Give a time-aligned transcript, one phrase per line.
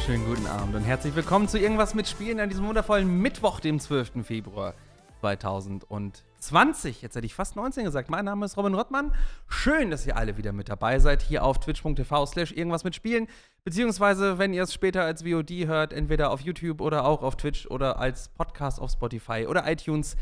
[0.00, 3.78] Wunderschönen guten Abend und herzlich willkommen zu Irgendwas mit Spielen an diesem wundervollen Mittwoch, dem
[3.78, 4.24] 12.
[4.24, 4.72] Februar
[5.20, 7.02] 2020.
[7.02, 8.08] Jetzt hätte ich fast 19 gesagt.
[8.08, 9.12] Mein Name ist Robin Rottmann.
[9.46, 13.28] Schön, dass ihr alle wieder mit dabei seid hier auf twitch.tv slash irgendwas mit Spielen.
[13.62, 17.66] Beziehungsweise, wenn ihr es später als VOD hört, entweder auf YouTube oder auch auf Twitch
[17.66, 20.16] oder als Podcast auf Spotify oder iTunes.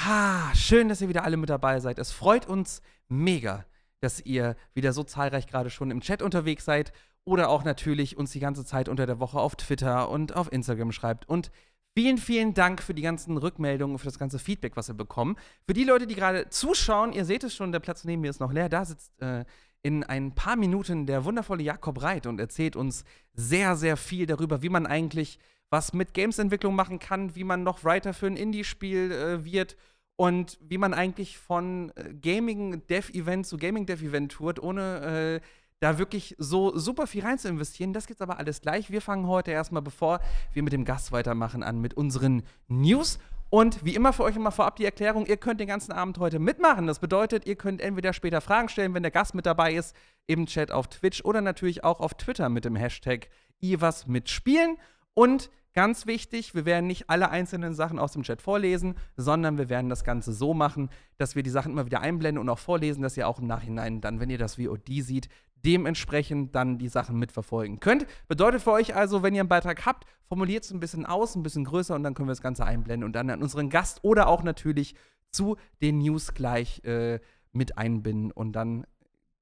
[0.00, 2.00] Ha, schön, dass ihr wieder alle mit dabei seid.
[2.00, 3.66] Es freut uns mega,
[4.00, 6.92] dass ihr wieder so zahlreich gerade schon im Chat unterwegs seid
[7.24, 10.92] oder auch natürlich uns die ganze Zeit unter der Woche auf Twitter und auf Instagram
[10.92, 11.28] schreibt.
[11.28, 11.50] Und
[11.96, 15.36] vielen, vielen Dank für die ganzen Rückmeldungen, für das ganze Feedback, was wir bekommen.
[15.66, 18.40] Für die Leute, die gerade zuschauen, ihr seht es schon, der Platz neben mir ist
[18.40, 18.68] noch leer.
[18.68, 19.44] Da sitzt äh,
[19.82, 24.62] in ein paar Minuten der wundervolle Jakob Reit und erzählt uns sehr, sehr viel darüber,
[24.62, 25.38] wie man eigentlich
[25.70, 29.76] was mit Games-Entwicklung machen kann, wie man noch Writer für ein Indie-Spiel äh, wird
[30.16, 35.46] und wie man eigentlich von äh, Gaming-Dev-Event zu Gaming-Dev-Event tourt, ohne äh,
[35.82, 37.92] da wirklich so super viel rein zu investieren.
[37.92, 38.92] Das gibt's aber alles gleich.
[38.92, 40.20] Wir fangen heute erstmal, bevor
[40.52, 43.18] wir mit dem Gast weitermachen, an mit unseren News.
[43.50, 46.38] Und wie immer für euch immer vorab die Erklärung, ihr könnt den ganzen Abend heute
[46.38, 46.86] mitmachen.
[46.86, 49.94] Das bedeutet, ihr könnt entweder später Fragen stellen, wenn der Gast mit dabei ist,
[50.26, 53.28] im Chat auf Twitch oder natürlich auch auf Twitter mit dem Hashtag
[53.60, 54.78] iwas mitspielen.
[55.14, 59.70] Und Ganz wichtig, wir werden nicht alle einzelnen Sachen aus dem Chat vorlesen, sondern wir
[59.70, 63.00] werden das Ganze so machen, dass wir die Sachen immer wieder einblenden und auch vorlesen,
[63.00, 65.30] dass ihr auch im Nachhinein dann, wenn ihr das VOD sieht,
[65.64, 68.06] dementsprechend dann die Sachen mitverfolgen könnt.
[68.28, 71.42] Bedeutet für euch also, wenn ihr einen Beitrag habt, formuliert es ein bisschen aus, ein
[71.42, 74.28] bisschen größer und dann können wir das Ganze einblenden und dann an unseren Gast oder
[74.28, 74.94] auch natürlich
[75.30, 77.20] zu den News gleich äh,
[77.52, 78.86] mit einbinden und dann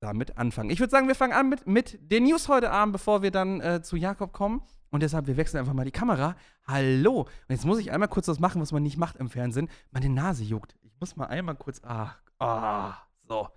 [0.00, 0.70] damit anfangen.
[0.70, 3.60] Ich würde sagen, wir fangen an mit, mit den News heute Abend, bevor wir dann
[3.60, 4.62] äh, zu Jakob kommen.
[4.90, 6.34] Und deshalb, wir wechseln einfach mal die Kamera.
[6.66, 7.20] Hallo.
[7.20, 9.68] Und jetzt muss ich einmal kurz was machen, was man nicht macht im Fernsehen.
[9.92, 10.74] Meine Nase juckt.
[10.82, 11.80] Ich muss mal einmal kurz.
[11.84, 12.94] Ah, ah,
[13.28, 13.48] so.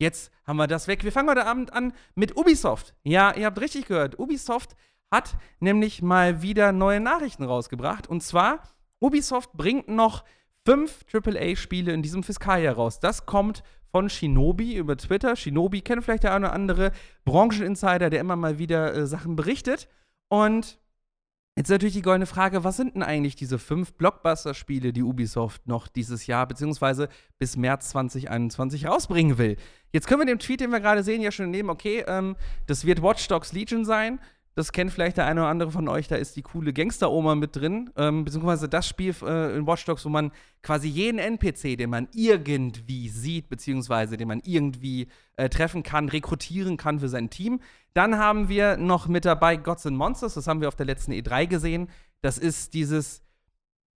[0.00, 1.04] Jetzt haben wir das weg.
[1.04, 2.94] Wir fangen heute Abend an mit Ubisoft.
[3.02, 4.18] Ja, ihr habt richtig gehört.
[4.18, 4.74] Ubisoft
[5.10, 8.06] hat nämlich mal wieder neue Nachrichten rausgebracht.
[8.06, 8.62] Und zwar,
[8.98, 10.24] Ubisoft bringt noch
[10.64, 12.98] fünf AAA-Spiele in diesem Fiskaljahr raus.
[12.98, 15.36] Das kommt von Shinobi über Twitter.
[15.36, 16.92] Shinobi kennt vielleicht der eine oder andere
[17.26, 19.86] Brancheninsider, der immer mal wieder äh, Sachen berichtet.
[20.28, 20.78] Und
[21.60, 25.66] Jetzt ist natürlich die goldene Frage, was sind denn eigentlich diese fünf Blockbuster-Spiele, die Ubisoft
[25.66, 29.58] noch dieses Jahr beziehungsweise bis März 2021 rausbringen will?
[29.92, 32.34] Jetzt können wir dem Tweet, den wir gerade sehen, ja schon nehmen, okay, ähm,
[32.66, 34.20] das wird Watch Dogs Legion sein.
[34.54, 37.54] Das kennt vielleicht der eine oder andere von euch, da ist die coole Gangster-Oma mit
[37.54, 37.90] drin.
[37.96, 40.32] Ähm, beziehungsweise das Spiel äh, in Watch Dogs, wo man
[40.62, 46.78] quasi jeden NPC, den man irgendwie sieht, beziehungsweise den man irgendwie äh, treffen kann, rekrutieren
[46.78, 47.60] kann für sein Team.
[47.94, 51.12] Dann haben wir noch mit dabei Gods and Monsters, das haben wir auf der letzten
[51.12, 51.88] E3 gesehen.
[52.22, 53.22] Das ist dieses,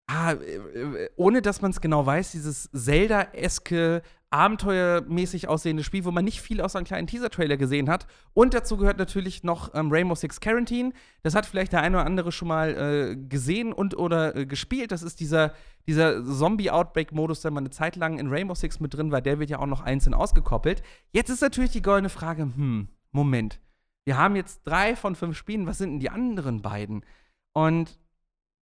[0.07, 4.03] ah, äh, ohne dass man es genau weiß, dieses Zelda-eske
[4.35, 8.09] abenteuermäßig aussehende Spiel, wo man nicht viel aus einem kleinen Teaser-Trailer gesehen hat.
[8.33, 10.93] Und dazu gehört natürlich noch ähm, Rainbow Six Quarantine.
[11.23, 14.91] Das hat vielleicht der eine oder andere schon mal äh, gesehen und oder äh, gespielt.
[14.91, 15.53] Das ist dieser,
[15.87, 19.21] dieser Zombie-Outbreak-Modus, der mal eine Zeit lang in Rainbow Six mit drin war.
[19.21, 20.83] Der wird ja auch noch einzeln ausgekoppelt.
[21.13, 23.61] Jetzt ist natürlich die goldene Frage: Hm, Moment.
[24.05, 25.67] Wir haben jetzt drei von fünf Spielen.
[25.67, 27.05] Was sind denn die anderen beiden?
[27.53, 27.99] Und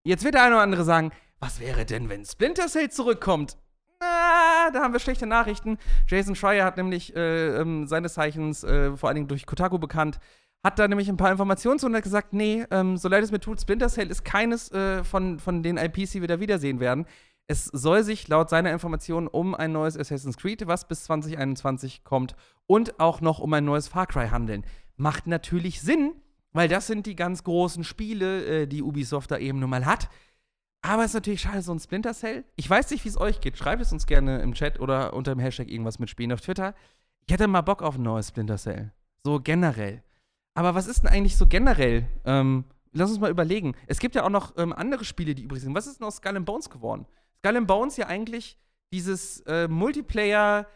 [0.05, 1.11] jetzt wird der eine oder andere sagen:
[1.41, 3.57] Was wäre denn, wenn Splinter Cell zurückkommt?
[4.01, 5.79] Na, da haben wir schlechte Nachrichten.
[6.09, 10.19] Jason Schreier hat nämlich äh, ähm, seines Zeichens, äh, vor allen Dingen durch Kotaku bekannt,
[10.65, 13.33] hat da nämlich ein paar Informationen zu und hat gesagt, nee, ähm, so leid es
[13.33, 16.81] mir tut, Splinter Cell ist keines äh, von, von den IPs, die wir da wiedersehen
[16.81, 17.07] werden.
[17.49, 22.37] Es soll sich laut seiner Informationen um ein neues Assassin's Creed, was bis 2021 kommt,
[22.67, 24.65] und auch noch um ein neues Far Cry handeln.
[24.97, 26.13] Macht natürlich Sinn,
[26.53, 30.09] weil das sind die ganz großen Spiele, äh, die Ubisoft da eben nun mal hat.
[30.83, 32.45] Aber es ist natürlich schade, so ein Splinter Cell.
[32.57, 33.57] Ich weiß nicht, wie es euch geht.
[33.57, 36.75] Schreibt es uns gerne im Chat oder unter dem Hashtag irgendwas mitspielen auf Twitter.
[37.27, 38.93] Ich hätte mal Bock auf ein neues Splinter Cell.
[39.25, 40.03] So generell.
[40.55, 42.07] Aber was ist denn eigentlich so generell?
[42.25, 43.75] Ähm, lass uns mal überlegen.
[43.87, 45.75] Es gibt ja auch noch ähm, andere Spiele, die übrig sind.
[45.75, 47.07] Was ist denn aus Skull Bones geworden?
[47.39, 48.59] Skull Bones ja eigentlich
[48.93, 50.67] dieses äh, Multiplayer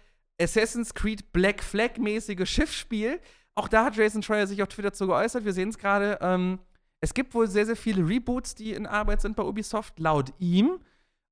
[0.41, 3.21] Assassin's Creed Black Flag mäßige Schiffsspiel.
[3.57, 5.45] Auch da hat Jason Schreier sich auf Twitter zu geäußert.
[5.45, 6.19] Wir sehen es gerade.
[6.21, 6.59] Ähm,
[7.01, 10.79] es gibt wohl sehr, sehr viele Reboots, die in Arbeit sind bei Ubisoft, laut ihm.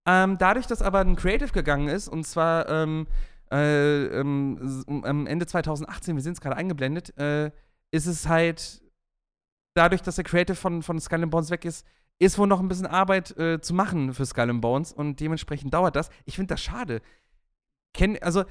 [0.06, 3.06] Ähm, dadurch, dass aber ein Creative gegangen ist, und zwar ähm,
[3.50, 7.50] äh, ähm, Ende 2018, wir sind es gerade eingeblendet, äh,
[7.90, 8.82] ist es halt
[9.74, 11.86] dadurch, dass der Creative von, von Skull and Bones weg ist,
[12.18, 15.74] ist wohl noch ein bisschen Arbeit äh, zu machen für Skull and Bones und dementsprechend
[15.74, 16.10] dauert das.
[16.24, 17.02] Ich finde das schade.
[17.92, 18.44] Ken, also,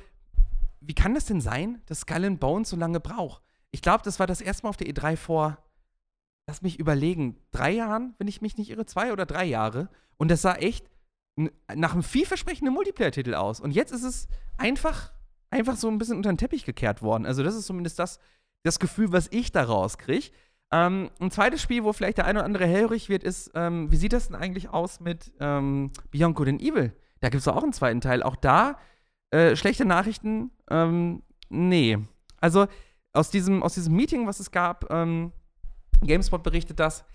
[0.80, 3.42] wie kann das denn sein, dass Skull and Bones so lange braucht?
[3.74, 5.58] Ich glaube, das war das erste Mal auf der E3 vor
[6.48, 9.90] lass mich überlegen, drei Jahren, wenn ich mich nicht irre, zwei oder drei Jahre.
[10.18, 10.86] Und das sah echt
[11.74, 13.60] nach einem vielversprechenden Multiplayer-Titel aus.
[13.60, 14.28] Und jetzt ist es
[14.58, 15.12] einfach,
[15.50, 17.26] einfach so ein bisschen unter den Teppich gekehrt worden.
[17.26, 18.20] Also, das ist zumindest das,
[18.64, 20.32] das Gefühl, was ich daraus kriege.
[20.72, 23.96] Ähm, ein zweites Spiel, wo vielleicht der eine oder andere hellhörig wird, ist, ähm, wie
[23.96, 26.94] sieht das denn eigentlich aus mit ähm, Beyond Good and Evil?
[27.20, 28.22] Da gibt es auch einen zweiten Teil.
[28.22, 28.78] Auch da
[29.32, 30.52] äh, schlechte Nachrichten.
[30.70, 31.98] Ähm, nee.
[32.40, 32.68] Also
[33.14, 35.32] aus diesem, aus diesem Meeting, was es gab, ähm,
[36.02, 37.06] GameSpot berichtet das,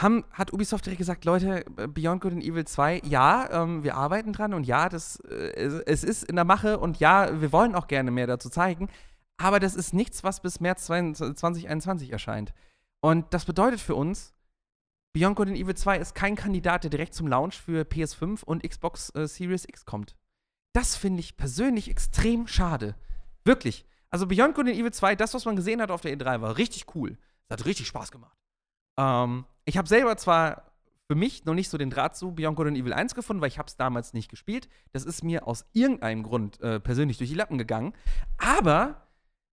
[0.00, 4.32] haben, hat Ubisoft direkt gesagt, Leute, Beyond Good and Evil 2, ja, ähm, wir arbeiten
[4.32, 7.86] dran und ja, das, äh, es ist in der Mache und ja, wir wollen auch
[7.86, 8.88] gerne mehr dazu zeigen,
[9.38, 12.52] aber das ist nichts, was bis März 2021 erscheint.
[13.00, 14.34] Und das bedeutet für uns,
[15.12, 18.68] Beyond Good and Evil 2 ist kein Kandidat, der direkt zum Launch für PS5 und
[18.68, 20.14] Xbox äh, Series X kommt.
[20.74, 22.96] Das finde ich persönlich extrem schade.
[23.44, 23.86] Wirklich.
[24.10, 26.56] Also Beyond Good and Evil 2, das, was man gesehen hat auf der E3, war
[26.56, 27.18] richtig cool.
[27.48, 28.36] Das hat richtig Spaß gemacht.
[28.98, 30.70] Ähm, ich habe selber zwar
[31.08, 33.48] für mich noch nicht so den Draht zu Beyond Good and Evil 1 gefunden, weil
[33.48, 34.68] ich habe es damals nicht gespielt.
[34.92, 37.94] Das ist mir aus irgendeinem Grund äh, persönlich durch die Lappen gegangen.
[38.38, 39.06] Aber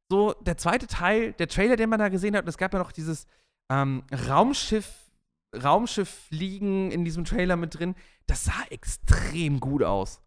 [0.09, 2.91] so der zweite Teil, der Trailer, den man da gesehen hat, es gab ja noch
[2.91, 3.27] dieses
[3.71, 4.91] ähm, Raumschiff,
[5.55, 7.95] Raumschiff-Fliegen in diesem Trailer mit drin.
[8.25, 10.21] Das sah extrem gut aus.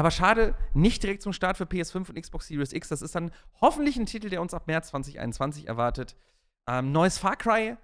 [0.00, 2.88] Aber schade, nicht direkt zum Start für PS5 und Xbox Series X.
[2.88, 3.30] Das ist dann
[3.60, 6.16] hoffentlich ein Titel, der uns ab März 2021 erwartet.
[6.66, 7.76] Ähm, neues Far Cry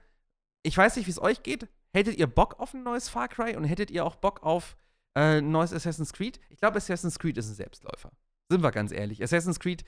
[0.66, 1.68] ich weiß nicht, wie es euch geht.
[1.92, 4.76] Hättet ihr Bock auf ein neues Far Cry und hättet ihr auch Bock auf
[5.14, 6.40] äh, ein neues Assassin's Creed?
[6.50, 8.10] Ich glaube, Assassin's Creed ist ein Selbstläufer.
[8.50, 9.22] Sind wir ganz ehrlich.
[9.22, 9.84] Assassin's Creed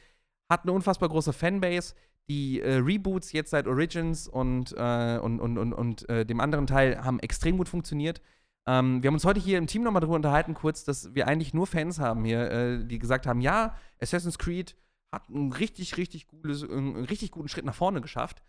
[0.49, 1.95] hat eine unfassbar große Fanbase.
[2.31, 6.67] Die äh, Reboots jetzt seit Origins und, äh, und, und, und, und äh, dem anderen
[6.67, 8.21] Teil haben extrem gut funktioniert.
[8.69, 11.55] Ähm, wir haben uns heute hier im Team nochmal darüber unterhalten, kurz, dass wir eigentlich
[11.55, 14.77] nur Fans haben hier, äh, die gesagt haben: Ja, Assassin's Creed
[15.11, 18.43] hat einen richtig, richtig, gutes, einen richtig guten Schritt nach vorne geschafft.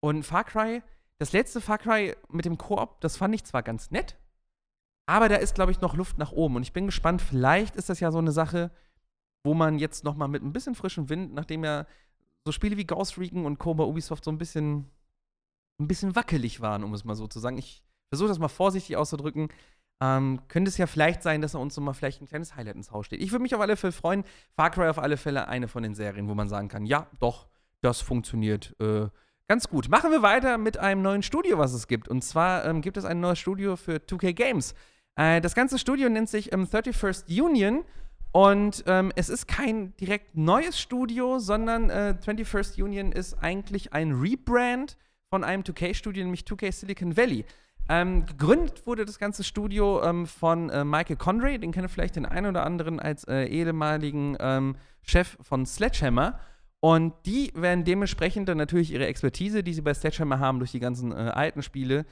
[0.00, 0.82] Und Far Cry
[1.18, 4.18] das letzte Far Cry mit dem Koop, das fand ich zwar ganz nett,
[5.06, 6.56] aber da ist, glaube ich, noch Luft nach oben.
[6.56, 8.70] Und ich bin gespannt, vielleicht ist das ja so eine Sache,
[9.44, 11.86] wo man jetzt noch mal mit ein bisschen frischem Wind, nachdem ja
[12.44, 13.74] so Spiele wie Ghost Recon und Co.
[13.74, 14.90] bei Ubisoft so ein bisschen,
[15.78, 17.58] ein bisschen wackelig waren, um es mal so zu sagen.
[17.58, 17.83] Ich
[18.14, 19.48] versuche das mal vorsichtig auszudrücken.
[20.00, 22.76] Ähm, könnte es ja vielleicht sein, dass er uns so mal vielleicht ein kleines Highlight
[22.76, 23.22] ins Haus steht.
[23.22, 24.24] Ich würde mich auf alle Fälle freuen.
[24.56, 27.46] Far Cry auf alle Fälle eine von den Serien, wo man sagen kann, ja, doch,
[27.80, 28.74] das funktioniert.
[28.80, 29.08] Äh,
[29.46, 29.90] Ganz gut.
[29.90, 32.08] Machen wir weiter mit einem neuen Studio, was es gibt.
[32.08, 34.74] Und zwar ähm, gibt es ein neues Studio für 2K Games.
[35.16, 37.84] Äh, das ganze Studio nennt sich ähm, 31st Union.
[38.32, 44.12] Und ähm, es ist kein direkt neues Studio, sondern äh, 21st Union ist eigentlich ein
[44.12, 44.96] Rebrand
[45.28, 47.44] von einem 2K-Studio, nämlich 2K Silicon Valley.
[47.88, 52.24] Ähm, gegründet wurde das ganze Studio ähm, von äh, Michael Conray, den kennt vielleicht den
[52.24, 56.38] einen oder anderen als äh, ehemaligen ähm, Chef von Sledgehammer.
[56.80, 60.80] Und die werden dementsprechend dann natürlich ihre Expertise, die sie bei Sledgehammer haben durch die
[60.80, 62.04] ganzen äh, alten Spiele,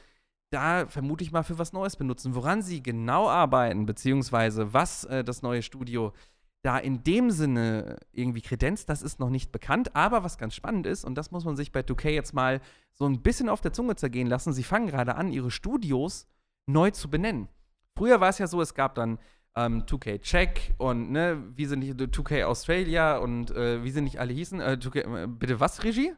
[0.50, 2.34] da vermute ich mal für was Neues benutzen.
[2.34, 6.12] Woran sie genau arbeiten, beziehungsweise was äh, das neue Studio
[6.62, 9.94] da in dem Sinne irgendwie kredenzt, das ist noch nicht bekannt.
[9.96, 12.60] Aber was ganz spannend ist, und das muss man sich bei 2K jetzt mal
[12.92, 16.28] so ein bisschen auf der Zunge zergehen lassen, sie fangen gerade an, ihre Studios
[16.66, 17.48] neu zu benennen.
[17.96, 19.18] Früher war es ja so, es gab dann
[19.56, 24.20] ähm, 2K Czech und ne, wie sind die 2K Australia und äh, wie sind nicht
[24.20, 24.60] alle hießen?
[24.60, 26.14] Äh, 2K, äh, bitte was, Regie?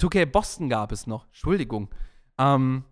[0.00, 1.90] 2K Boston gab es noch, Entschuldigung.
[2.38, 2.84] Ähm,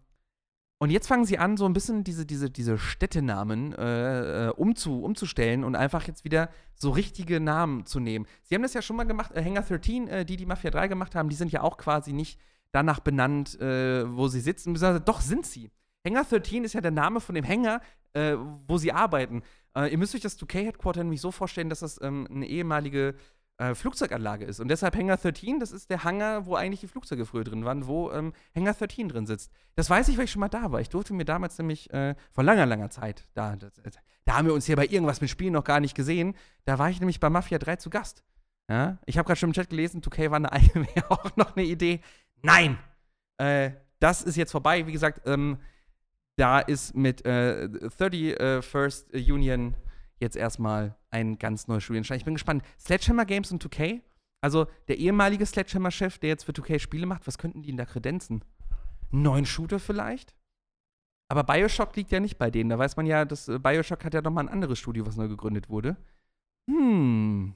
[0.82, 5.02] und jetzt fangen sie an, so ein bisschen diese, diese, diese Städtenamen äh, äh umzu,
[5.02, 8.26] umzustellen und einfach jetzt wieder so richtige Namen zu nehmen.
[8.44, 10.88] Sie haben das ja schon mal gemacht, äh, Hangar 13, äh, die die Mafia 3
[10.88, 12.40] gemacht haben, die sind ja auch quasi nicht
[12.72, 14.72] danach benannt, äh, wo sie sitzen.
[15.04, 15.70] Doch sind sie.
[16.02, 17.82] Hangar 13 ist ja der Name von dem Hangar,
[18.14, 19.42] äh, wo sie arbeiten.
[19.76, 23.14] Ihr müsst euch das 2K-Headquarter nämlich so vorstellen, dass das ähm, eine ehemalige
[23.60, 24.58] äh, Flugzeuganlage ist.
[24.58, 27.86] Und deshalb Hangar 13, das ist der Hangar, wo eigentlich die Flugzeuge früher drin waren,
[27.86, 29.52] wo ähm, Hangar 13 drin sitzt.
[29.74, 30.80] Das weiß ich, weil ich schon mal da war.
[30.80, 33.72] Ich durfte mir damals nämlich äh, vor langer, langer Zeit, da, das,
[34.24, 36.88] da haben wir uns hier bei irgendwas mit Spielen noch gar nicht gesehen, da war
[36.88, 38.24] ich nämlich bei Mafia 3 zu Gast.
[38.70, 38.98] Ja?
[39.04, 40.50] Ich habe gerade schon im Chat gelesen, 2K war eine,
[41.10, 42.00] auch noch eine Idee.
[42.42, 42.78] Nein!
[43.36, 44.86] Äh, das ist jetzt vorbei.
[44.86, 45.58] Wie gesagt, ähm,
[46.36, 49.74] da ist mit äh, 31st Union
[50.20, 52.18] jetzt erstmal ein ganz neues Studienstand.
[52.20, 52.62] Ich bin gespannt.
[52.78, 54.00] Sledgehammer Games und 2K,
[54.42, 57.84] also der ehemalige Sledgehammer-Chef, der jetzt für 2K Spiele macht, was könnten die in da
[57.84, 58.44] kredenzen?
[59.10, 60.34] Neuen Shooter vielleicht?
[61.28, 62.70] Aber Bioshock liegt ja nicht bei denen.
[62.70, 65.28] Da weiß man ja, dass äh, Bioshock hat ja nochmal ein anderes Studio, was neu
[65.28, 65.96] gegründet wurde.
[66.68, 67.54] Hm.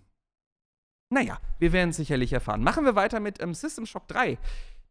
[1.11, 2.62] Naja, wir werden es sicherlich erfahren.
[2.62, 4.38] Machen wir weiter mit ähm, System Shock 3.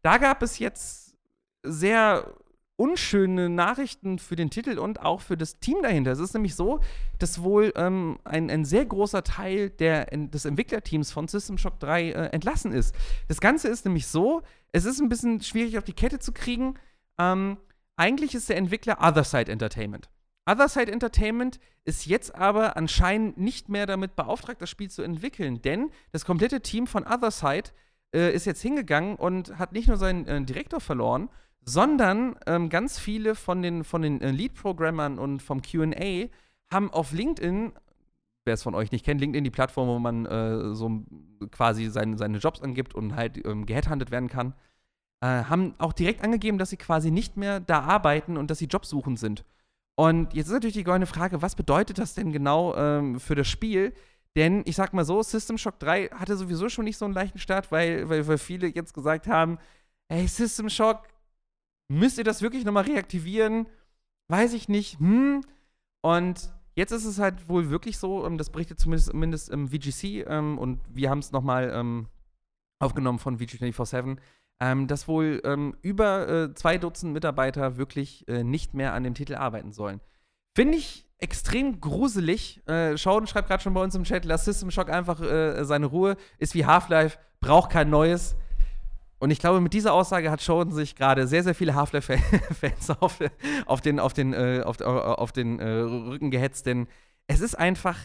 [0.02, 1.16] Da gab es jetzt
[1.62, 2.34] sehr
[2.76, 6.10] unschöne Nachrichten für den Titel und auch für das Team dahinter.
[6.10, 6.80] Es ist nämlich so,
[7.18, 12.02] dass wohl ähm, ein, ein sehr großer Teil der, des Entwicklerteams von System Shock 3
[12.02, 12.94] äh, entlassen ist.
[13.28, 16.74] Das Ganze ist nämlich so, es ist ein bisschen schwierig auf die Kette zu kriegen.
[17.18, 17.58] Ähm,
[17.96, 20.10] eigentlich ist der Entwickler Otherside Entertainment.
[20.46, 25.90] Otherside Entertainment ist jetzt aber anscheinend nicht mehr damit beauftragt, das Spiel zu entwickeln, denn
[26.10, 27.70] das komplette Team von Otherside
[28.14, 31.28] äh, ist jetzt hingegangen und hat nicht nur seinen äh, Direktor verloren,
[31.64, 36.28] sondern ähm, ganz viele von den, von den äh, Lead-Programmern und vom QA
[36.70, 37.72] haben auf LinkedIn,
[38.44, 41.02] wer es von euch nicht kennt, LinkedIn die Plattform, wo man äh, so
[41.50, 44.54] quasi seine, seine Jobs angibt und halt ähm, geheadhuntet werden kann,
[45.20, 48.66] äh, haben auch direkt angegeben, dass sie quasi nicht mehr da arbeiten und dass sie
[48.66, 49.44] jobsuchend sind.
[49.96, 53.48] Und jetzt ist natürlich die goldene Frage, was bedeutet das denn genau ähm, für das
[53.48, 53.94] Spiel?
[54.36, 57.38] Denn ich sag mal so, System Shock 3 hatte sowieso schon nicht so einen leichten
[57.38, 59.58] Start, weil, weil, weil viele jetzt gesagt haben,
[60.08, 61.04] ey, System Shock,
[61.88, 63.66] müsst ihr das wirklich nochmal reaktivieren?
[64.28, 64.98] Weiß ich nicht.
[64.98, 65.42] Hm.
[66.02, 70.26] Und jetzt ist es halt wohl wirklich so, ähm, das berichtet zumindest, zumindest im VGC
[70.26, 72.08] ähm, und wir haben es nochmal ähm,
[72.78, 74.18] aufgenommen von VG247,
[74.60, 79.14] ähm, dass wohl ähm, über äh, zwei Dutzend Mitarbeiter wirklich äh, nicht mehr an dem
[79.14, 80.00] Titel arbeiten sollen.
[80.54, 82.62] Finde ich extrem gruselig.
[82.68, 85.86] Äh, Schauden schreibt gerade schon bei uns im Chat, lass System Shock einfach äh, seine
[85.86, 88.36] Ruhe, ist wie Half-Life, braucht kein neues.
[89.24, 93.20] Und ich glaube, mit dieser Aussage hat Shoden sich gerade sehr, sehr viele Half-Life-Fans auf,
[93.64, 96.88] auf, den, auf den, äh, auf, auf den äh, Rücken gehetzt, denn
[97.26, 97.98] es ist einfach,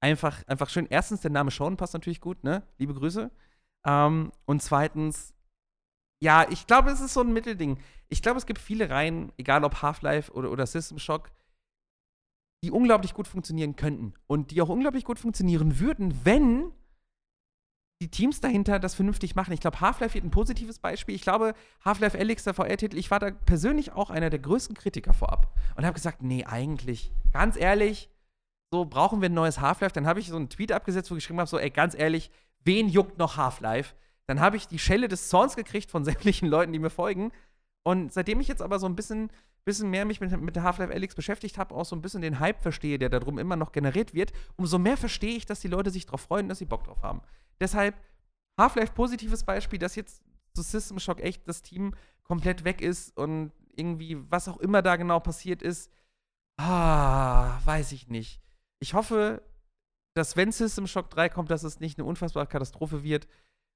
[0.00, 0.86] einfach, einfach schön.
[0.90, 2.62] Erstens, der Name Shoden passt natürlich gut, ne?
[2.76, 3.30] Liebe Grüße.
[3.86, 5.32] Ähm, und zweitens,
[6.20, 7.78] ja, ich glaube, es ist so ein Mittelding.
[8.10, 11.30] Ich glaube, es gibt viele Reihen, egal ob Half-Life oder, oder System Shock,
[12.62, 14.12] die unglaublich gut funktionieren könnten.
[14.26, 16.70] Und die auch unglaublich gut funktionieren würden, wenn
[18.00, 19.52] die Teams dahinter das vernünftig machen.
[19.52, 21.14] Ich glaube, Half-Life wird ein positives Beispiel.
[21.14, 25.14] Ich glaube, Half-Life Alyx, der VR-Titel, ich war da persönlich auch einer der größten Kritiker
[25.14, 25.54] vorab.
[25.76, 28.10] Und habe gesagt, nee, eigentlich, ganz ehrlich,
[28.70, 29.94] so brauchen wir ein neues Half-Life.
[29.94, 32.30] Dann habe ich so einen Tweet abgesetzt, wo ich geschrieben habe, so, ey, ganz ehrlich,
[32.64, 33.94] wen juckt noch Half-Life?
[34.26, 37.32] Dann habe ich die Schelle des Zorns gekriegt von sämtlichen Leuten, die mir folgen.
[37.82, 39.30] Und seitdem ich jetzt aber so ein bisschen,
[39.66, 42.40] bisschen mehr mich mit, mit der Half-Life Alyx beschäftigt habe, auch so ein bisschen den
[42.40, 45.90] Hype verstehe, der darum immer noch generiert wird, umso mehr verstehe ich, dass die Leute
[45.90, 47.20] sich darauf freuen, dass sie Bock drauf haben.
[47.60, 47.96] Deshalb
[48.58, 50.22] Half-Life positives Beispiel, dass jetzt
[50.54, 54.96] zu System Shock echt das Team komplett weg ist und irgendwie was auch immer da
[54.96, 55.90] genau passiert ist.
[56.58, 58.40] Ah, weiß ich nicht.
[58.80, 59.42] Ich hoffe,
[60.14, 63.26] dass wenn System Shock 3 kommt, dass es nicht eine unfassbare Katastrophe wird.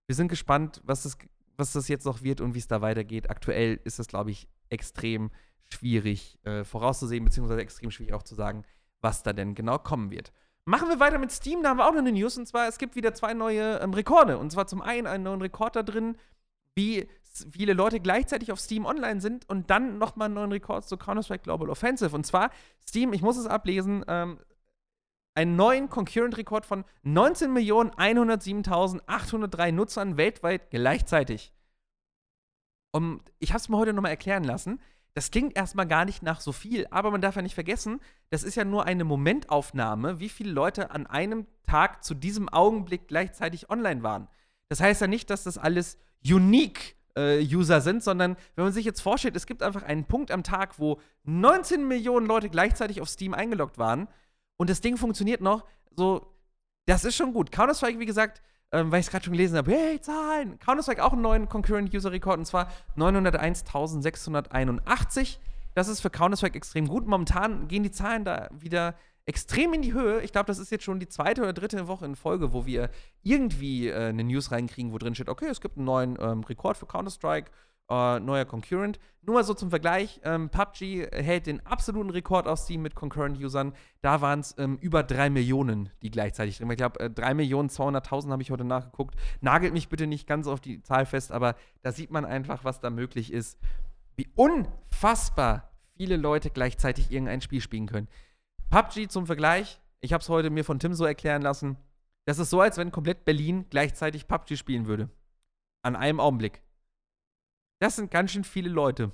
[0.07, 1.19] Wir sind gespannt, was das,
[1.57, 3.29] was das jetzt noch wird und wie es da weitergeht.
[3.29, 5.31] Aktuell ist das, glaube ich, extrem
[5.69, 8.65] schwierig äh, vorauszusehen, beziehungsweise extrem schwierig auch zu sagen,
[9.01, 10.33] was da denn genau kommen wird.
[10.65, 11.63] Machen wir weiter mit Steam.
[11.63, 12.39] Da haben wir auch noch eine News.
[12.39, 14.39] Und zwar, es gibt wieder zwei neue ähm, Rekorde.
[14.39, 16.17] Und zwar zum einen einen neuen Rekord da drin,
[16.75, 17.09] wie
[17.51, 19.49] viele Leute gleichzeitig auf Steam online sind.
[19.49, 22.15] Und dann nochmal einen neuen Rekord zu Counter-Strike Global Offensive.
[22.15, 22.51] Und zwar,
[22.87, 24.39] Steam, ich muss es ablesen, ähm,
[25.35, 31.53] einen neuen Concurrent-Rekord von 19.107.803 Nutzern weltweit gleichzeitig.
[32.93, 34.81] Und ich habe es mir heute nochmal erklären lassen.
[35.15, 38.45] Das klingt erstmal gar nicht nach so viel, aber man darf ja nicht vergessen, das
[38.45, 43.71] ist ja nur eine Momentaufnahme, wie viele Leute an einem Tag zu diesem Augenblick gleichzeitig
[43.71, 44.29] online waren.
[44.69, 48.85] Das heißt ja nicht, dass das alles unique äh, User sind, sondern wenn man sich
[48.85, 53.09] jetzt vorstellt, es gibt einfach einen Punkt am Tag, wo 19 Millionen Leute gleichzeitig auf
[53.09, 54.07] Steam eingeloggt waren
[54.57, 55.65] und das Ding funktioniert noch,
[55.97, 56.35] so,
[56.87, 57.51] das ist schon gut.
[57.51, 58.43] Counter-Strike, wie gesagt,
[58.73, 60.59] ähm, weil ich es gerade schon gelesen habe, hey, Zahlen.
[60.59, 65.39] Counter-Strike auch einen neuen Concurrent User Rekord und zwar 901.681.
[65.75, 67.07] Das ist für Counter-Strike extrem gut.
[67.07, 68.95] Momentan gehen die Zahlen da wieder
[69.27, 70.23] extrem in die Höhe.
[70.23, 72.91] Ich glaube, das ist jetzt schon die zweite oder dritte Woche in Folge, wo wir
[73.23, 76.77] irgendwie äh, eine News reinkriegen, wo drin steht, okay, es gibt einen neuen ähm, Rekord
[76.77, 77.51] für Counter-Strike
[77.91, 78.99] äh, neuer Concurrent.
[79.23, 83.75] Nur mal so zum Vergleich: ähm, PUBG hält den absoluten Rekord aus Steam mit Concurrent-Usern.
[84.01, 86.73] Da waren es ähm, über 3 Millionen, die gleichzeitig drin waren.
[86.73, 89.15] Ich glaube, äh, 3 Millionen 200.000 habe ich heute nachgeguckt.
[89.41, 92.81] Nagelt mich bitte nicht ganz auf die Zahl fest, aber da sieht man einfach, was
[92.81, 93.59] da möglich ist.
[94.17, 98.09] Wie unfassbar viele Leute gleichzeitig irgendein Spiel spielen können.
[98.71, 101.77] PUBG zum Vergleich, ich habe es heute mir von Tim so erklären lassen.
[102.25, 105.11] Das ist so, als wenn komplett Berlin gleichzeitig PUBG spielen würde.
[105.83, 106.63] An einem Augenblick.
[107.81, 109.05] Das sind ganz schön viele Leute.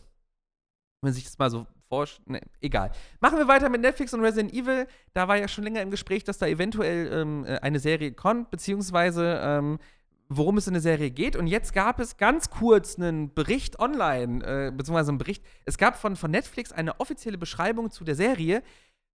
[1.00, 2.28] Wenn man sich das mal so vorstellt.
[2.28, 2.90] Ne, egal.
[3.20, 4.87] Machen wir weiter mit Netflix und Resident Evil.
[5.14, 8.50] Da war ja schon länger im Gespräch, dass da eventuell ähm, äh, eine Serie kommt,
[8.50, 9.78] beziehungsweise ähm,
[10.28, 11.37] worum es in der Serie geht.
[11.37, 15.44] Und jetzt gab es ganz kurz einen Bericht online, äh, beziehungsweise einen Bericht.
[15.64, 18.62] Es gab von, von Netflix eine offizielle Beschreibung zu der Serie.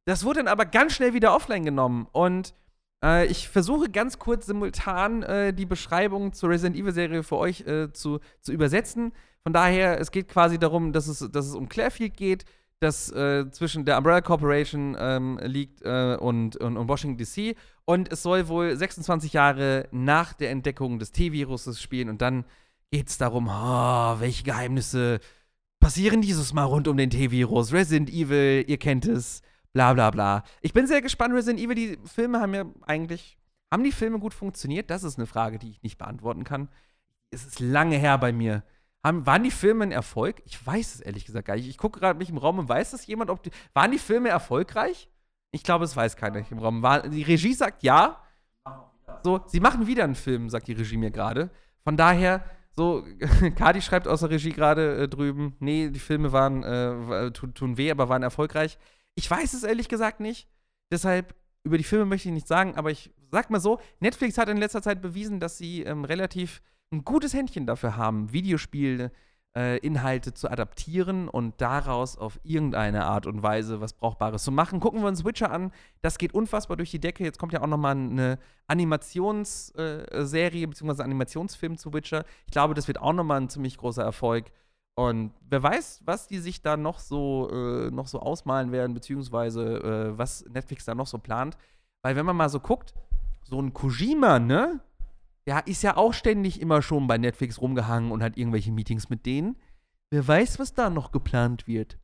[0.07, 2.09] Das wurde dann aber ganz schnell wieder offline genommen.
[2.13, 2.55] Und
[3.05, 7.93] äh, ich versuche ganz kurz simultan äh, die Beschreibung zur Resident Evil-Serie für euch äh,
[7.93, 9.13] zu, zu übersetzen.
[9.45, 12.45] Von daher, es geht quasi darum, dass es, dass es um Clarefield geht,
[12.79, 17.57] das äh, zwischen der Umbrella Corporation ähm, liegt äh, und, und, und, Washington DC.
[17.85, 22.09] Und es soll wohl 26 Jahre nach der Entdeckung des T-Viruses spielen.
[22.09, 22.45] Und dann
[22.91, 25.21] geht es darum, oh, welche Geheimnisse
[25.81, 27.73] passieren dieses Mal rund um den T-Virus.
[27.73, 30.45] Resident Evil, ihr kennt es, bla bla bla.
[30.61, 31.35] Ich bin sehr gespannt.
[31.35, 33.39] Resident Evil, die Filme haben ja eigentlich,
[33.71, 34.91] haben die Filme gut funktioniert?
[34.91, 36.69] Das ist eine Frage, die ich nicht beantworten kann
[37.33, 38.63] es ist lange her bei mir.
[39.05, 40.43] Haben, waren die Filme ein Erfolg?
[40.45, 41.69] Ich weiß es ehrlich gesagt gar nicht.
[41.69, 43.51] Ich gucke gerade mich im Raum und weiß das jemand, ob die.
[43.75, 45.09] Waren die Filme erfolgreich?
[45.51, 46.83] Ich glaube, es weiß keiner im Raum.
[46.83, 48.23] War, die Regie sagt ja.
[49.23, 51.51] So, sie machen wieder einen Film, sagt die Regie mir gerade.
[51.85, 52.45] Von daher,
[52.75, 53.05] so,
[53.57, 57.77] Kadi schreibt aus der Regie gerade äh, drüben, nee, die Filme waren, äh, tun, tun
[57.77, 58.79] weh, aber waren erfolgreich.
[59.15, 60.49] Ich weiß es ehrlich gesagt nicht.
[60.91, 64.49] Deshalb, über die Filme möchte ich nichts sagen, aber ich sag mal so, Netflix hat
[64.49, 66.63] in letzter Zeit bewiesen, dass sie ähm, relativ
[66.93, 69.11] ein gutes Händchen dafür haben, Videospiele,
[69.55, 74.81] äh, zu adaptieren und daraus auf irgendeine Art und Weise was Brauchbares zu machen.
[74.81, 75.73] Gucken wir uns Witcher an.
[76.01, 77.25] Das geht unfassbar durch die Decke.
[77.25, 81.03] Jetzt kommt ja auch noch mal eine Animationsserie äh, bzw.
[81.03, 82.25] Animationsfilm zu Witcher.
[82.47, 84.47] Ich glaube, das wird auch noch mal ein ziemlich großer Erfolg.
[84.95, 90.13] Und wer weiß, was die sich da noch so, äh, noch so ausmalen werden, beziehungsweise
[90.13, 91.57] äh, was Netflix da noch so plant.
[92.03, 92.95] Weil wenn man mal so guckt,
[93.45, 94.81] so ein Kojima, ne?
[95.47, 99.27] Der ist ja auch ständig immer schon bei Netflix rumgehangen und hat irgendwelche Meetings mit
[99.27, 99.57] denen.
[100.11, 101.99] Wer weiß, was da noch geplant wird.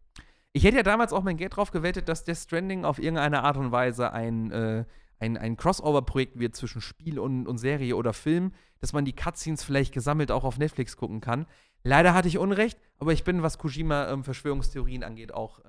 [0.53, 3.57] Ich hätte ja damals auch mein Geld drauf gewettet, dass Death Stranding auf irgendeine Art
[3.57, 4.85] und Weise ein, äh,
[5.19, 9.63] ein, ein Crossover-Projekt wird zwischen Spiel und, und Serie oder Film, dass man die Cutscenes
[9.63, 11.47] vielleicht gesammelt auch auf Netflix gucken kann.
[11.85, 15.69] Leider hatte ich Unrecht, aber ich bin, was Kojima-Verschwörungstheorien ähm, angeht, auch äh,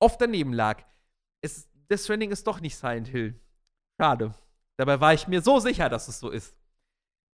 [0.00, 0.82] oft daneben lag.
[1.40, 3.40] Es, Death Stranding ist doch nicht Silent Hill.
[4.00, 4.34] Schade.
[4.82, 6.56] Dabei war ich mir so sicher, dass es so ist.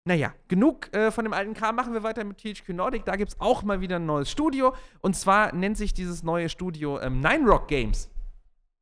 [0.05, 1.76] Naja, genug äh, von dem alten Kram.
[1.76, 3.07] Machen wir weiter mit THQ Nordic.
[3.07, 4.75] Da gibt es auch mal wieder ein neues Studio.
[5.00, 8.11] Und zwar nennt sich dieses neue Studio ähm, Nine Rock Games.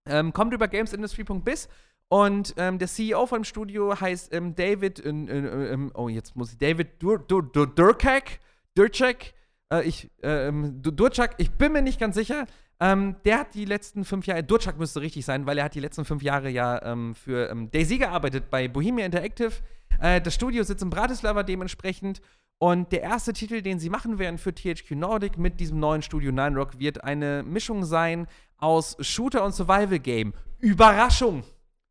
[0.08, 1.68] Ähm, kommt über GamesIndustry.biz
[2.08, 6.50] und ähm, der CEO vom Studio heißt ähm, David, äh, äh, äh, oh, jetzt muss
[6.50, 8.40] ich, David Dur, Dur, Dur, Durkak,
[8.74, 9.32] Durchak,
[9.70, 9.92] äh,
[10.24, 12.46] ähm, Durchak, ich bin mir nicht ganz sicher.
[12.78, 15.80] Ähm, der hat die letzten fünf Jahre, Durchak müsste richtig sein, weil er hat die
[15.80, 19.52] letzten fünf Jahre ja ähm, für ähm, Daisy gearbeitet bei Bohemia Interactive.
[20.00, 22.20] Äh, das Studio sitzt in Bratislava dementsprechend.
[22.58, 26.32] Und der erste Titel, den sie machen werden für THQ Nordic mit diesem neuen Studio
[26.32, 30.32] Nine Rock, wird eine Mischung sein aus Shooter und Survival Game.
[30.58, 31.44] Überraschung!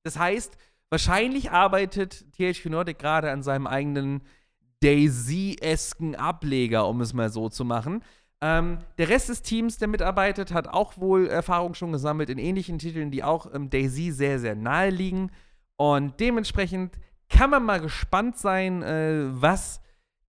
[0.03, 0.57] Das heißt,
[0.89, 4.21] wahrscheinlich arbeitet THQ Nordic gerade an seinem eigenen
[4.81, 8.03] Daisy-esken Ableger, um es mal so zu machen.
[8.45, 12.77] Ähm, der Rest des Teams, der mitarbeitet, hat auch wohl Erfahrung schon gesammelt in ähnlichen
[12.77, 15.31] Titeln, die auch ähm, Daisy sehr, sehr nahe liegen.
[15.77, 19.81] Und dementsprechend kann man mal gespannt sein, äh, was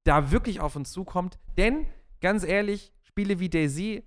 [0.05, 1.39] da wirklich auf uns zukommt.
[1.59, 1.85] Denn,
[2.23, 4.03] ganz ehrlich, Spiele wie Daisy,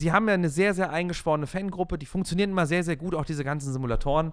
[0.00, 3.24] sie haben ja eine sehr, sehr eingeschworene Fangruppe, die funktionieren immer sehr, sehr gut, auch
[3.24, 4.32] diese ganzen Simulatoren.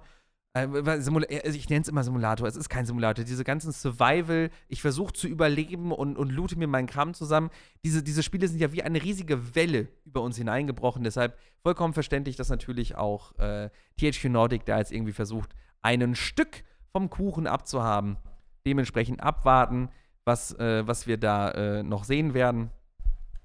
[0.53, 3.25] Äh, äh, also ich nenne es immer Simulator, es ist kein Simulator.
[3.25, 7.49] Diese ganzen Survival, ich versuche zu überleben und, und loote mir meinen Kram zusammen.
[7.83, 11.03] Diese, diese Spiele sind ja wie eine riesige Welle über uns hineingebrochen.
[11.03, 16.63] Deshalb vollkommen verständlich, dass natürlich auch äh, THQ Nordic da jetzt irgendwie versucht, ein Stück
[16.91, 18.17] vom Kuchen abzuhaben.
[18.65, 19.89] Dementsprechend abwarten,
[20.23, 22.69] was, äh, was wir da äh, noch sehen werden.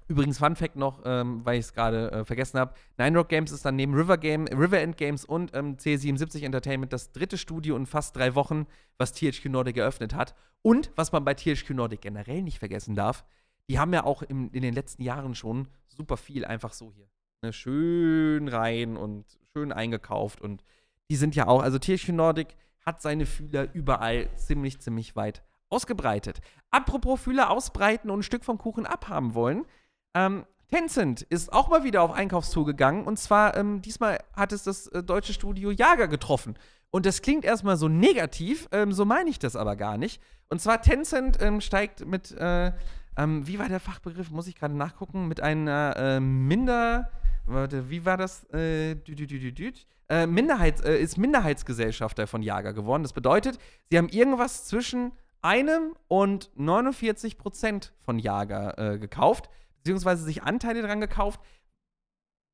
[0.09, 3.51] Übrigens, Fun Fact noch, ähm, weil ich es gerade äh, vergessen habe: Nine Rock Games
[3.51, 7.77] ist dann neben River, Game, River End Games und ähm, C77 Entertainment das dritte Studio
[7.77, 8.65] in fast drei Wochen,
[8.97, 10.33] was THQ Nordic eröffnet hat.
[10.63, 13.23] Und was man bei THQ Nordic generell nicht vergessen darf,
[13.69, 17.07] die haben ja auch im, in den letzten Jahren schon super viel einfach so hier.
[17.43, 20.41] Ne, schön rein und schön eingekauft.
[20.41, 20.63] Und
[21.11, 26.41] die sind ja auch, also THQ Nordic hat seine Fühler überall ziemlich, ziemlich weit ausgebreitet.
[26.71, 29.65] Apropos Fühler ausbreiten und ein Stück vom Kuchen abhaben wollen.
[30.13, 34.63] Ähm, Tencent ist auch mal wieder auf Einkaufstour gegangen und zwar ähm, diesmal hat es
[34.63, 36.55] das äh, deutsche Studio Jager getroffen.
[36.91, 40.21] Und das klingt erstmal so negativ, ähm, so meine ich das aber gar nicht.
[40.49, 42.71] Und zwar Tencent ähm, steigt mit, äh,
[43.17, 47.11] ähm, wie war der Fachbegriff, muss ich gerade nachgucken, mit einer äh, Minder,
[47.45, 48.43] warte, wie war das?
[48.53, 49.71] Äh, dü, dü, dü,
[50.09, 53.03] äh, Minderheits, äh, ist Minderheitsgesellschafter von Jager geworden.
[53.03, 59.49] Das bedeutet, sie haben irgendwas zwischen einem und 49 Prozent von Jager gekauft
[59.89, 61.41] beziehungsweise sich Anteile dran gekauft.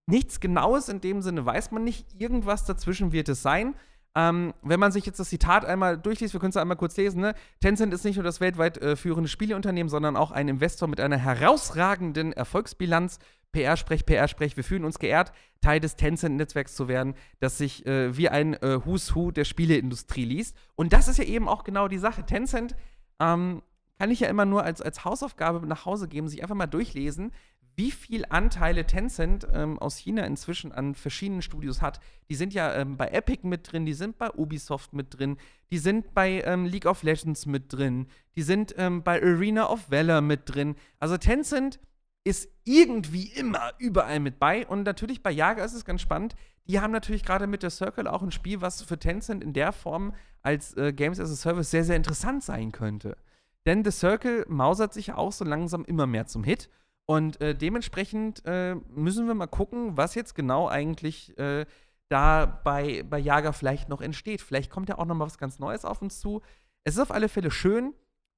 [0.09, 2.05] Nichts Genaues in dem Sinne weiß man nicht.
[2.17, 3.75] Irgendwas dazwischen wird es sein.
[4.15, 7.19] Ähm, wenn man sich jetzt das Zitat einmal durchliest, wir können es einmal kurz lesen,
[7.19, 7.33] ne?
[7.59, 11.17] Tencent ist nicht nur das weltweit äh, führende Spieleunternehmen, sondern auch ein Investor mit einer
[11.17, 13.19] herausragenden Erfolgsbilanz.
[13.51, 18.29] PR-Sprech, PR-Sprech, wir fühlen uns geehrt, Teil des Tencent-Netzwerks zu werden, das sich äh, wie
[18.29, 20.55] ein äh, Who's Who der Spieleindustrie liest.
[20.75, 22.25] Und das ist ja eben auch genau die Sache.
[22.25, 22.75] Tencent
[23.19, 23.61] ähm,
[23.97, 27.31] kann ich ja immer nur als, als Hausaufgabe nach Hause geben, sich einfach mal durchlesen,
[27.77, 31.99] wie viel Anteile Tencent ähm, aus China inzwischen an verschiedenen Studios hat.
[32.29, 35.37] Die sind ja ähm, bei Epic mit drin, die sind bei Ubisoft mit drin,
[35.71, 39.91] die sind bei ähm, League of Legends mit drin, die sind ähm, bei Arena of
[39.91, 40.75] Valor mit drin.
[40.99, 41.79] Also Tencent
[42.25, 44.65] ist irgendwie immer überall mit bei.
[44.67, 46.35] Und natürlich bei Jager ist es ganz spannend.
[46.67, 49.71] Die haben natürlich gerade mit der Circle auch ein Spiel, was für Tencent in der
[49.71, 53.15] Form als äh, Games as a Service sehr, sehr interessant sein könnte.
[53.65, 56.69] Denn The Circle mausert sich auch so langsam immer mehr zum Hit.
[57.07, 61.65] Und äh, dementsprechend äh, müssen wir mal gucken, was jetzt genau eigentlich äh,
[62.09, 64.41] da bei, bei Jager vielleicht noch entsteht.
[64.41, 66.41] Vielleicht kommt ja auch noch mal was ganz Neues auf uns zu.
[66.83, 67.93] Es ist auf alle Fälle schön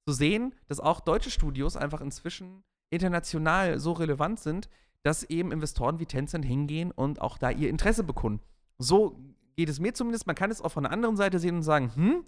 [0.06, 4.68] zu sehen, dass auch deutsche Studios einfach inzwischen international so relevant sind,
[5.02, 8.42] dass eben Investoren wie Tencent hingehen und auch da ihr Interesse bekunden.
[8.78, 9.18] So
[9.56, 10.26] geht es mir zumindest.
[10.26, 12.24] Man kann es auch von der anderen Seite sehen und sagen, hm,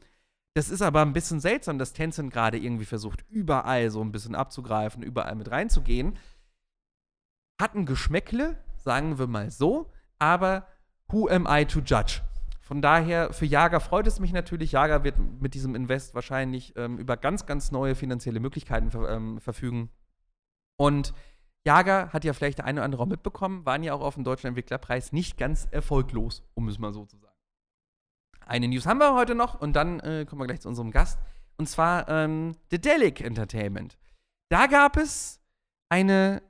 [0.54, 4.34] das ist aber ein bisschen seltsam, dass Tencent gerade irgendwie versucht, überall so ein bisschen
[4.34, 6.18] abzugreifen, überall mit reinzugehen.
[7.60, 10.66] Hat ein Geschmäckle, sagen wir mal so, aber
[11.08, 12.20] who am I to judge?
[12.60, 14.72] Von daher, für Jager freut es mich natürlich.
[14.72, 19.40] Jager wird mit diesem Invest wahrscheinlich ähm, über ganz, ganz neue finanzielle Möglichkeiten ver ähm,
[19.40, 19.90] verfügen.
[20.76, 21.12] Und
[21.64, 24.24] Jager hat ja vielleicht der eine oder andere auch mitbekommen, waren ja auch auf dem
[24.24, 27.29] Deutschen Entwicklerpreis nicht ganz erfolglos, um es mal so zu sagen.
[28.50, 31.20] Eine News haben wir heute noch und dann äh, kommen wir gleich zu unserem Gast.
[31.56, 33.96] Und zwar ähm, The Delic Entertainment.
[34.48, 35.40] Da gab es
[35.88, 36.42] eine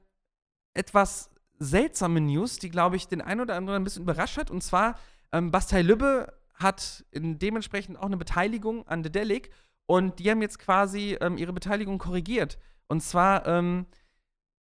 [0.73, 4.51] etwas seltsame News, die, glaube ich, den einen oder anderen ein bisschen überrascht hat.
[4.51, 4.99] Und zwar,
[5.31, 9.51] ähm, Bastei Lübbe hat dementsprechend auch eine Beteiligung an The Delic
[9.85, 12.57] und die haben jetzt quasi ähm, ihre Beteiligung korrigiert.
[12.89, 13.85] Und zwar, ähm,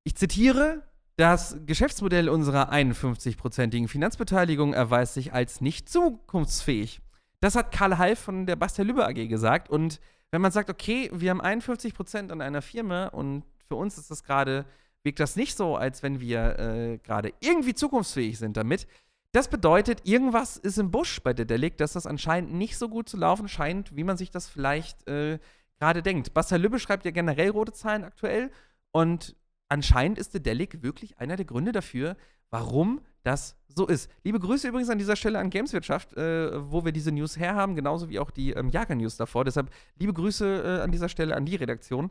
[0.04, 0.82] ich zitiere,
[1.18, 7.02] das Geschäftsmodell unserer 51-prozentigen Finanzbeteiligung erweist sich als nicht zukunftsfähig.
[7.40, 9.70] Das hat Karl Half von der Bastel Lübbe AG gesagt.
[9.70, 10.00] Und
[10.32, 14.12] wenn man sagt, okay, wir haben 51 Prozent an einer Firma und für uns ist
[14.12, 14.66] das gerade,
[15.04, 18.88] wirkt das nicht so, als wenn wir äh, gerade irgendwie zukunftsfähig sind damit.
[19.34, 23.08] Das bedeutet, irgendwas ist im Busch bei der Delic, dass das anscheinend nicht so gut
[23.08, 25.38] zu laufen scheint, wie man sich das vielleicht äh,
[25.80, 26.34] gerade denkt.
[26.34, 28.52] Bastel Lübbe schreibt ja generell rote Zahlen aktuell
[28.92, 29.36] und
[29.70, 32.16] anscheinend ist Dedelic wirklich einer der Gründe dafür,
[32.50, 34.10] warum das so ist.
[34.24, 38.10] Liebe Grüße übrigens an dieser Stelle an Gameswirtschaft, äh, wo wir diese News herhaben, genauso
[38.10, 39.46] wie auch die ähm, Jager-News davor.
[39.46, 42.10] Deshalb liebe Grüße äh, an dieser Stelle an die Redaktion.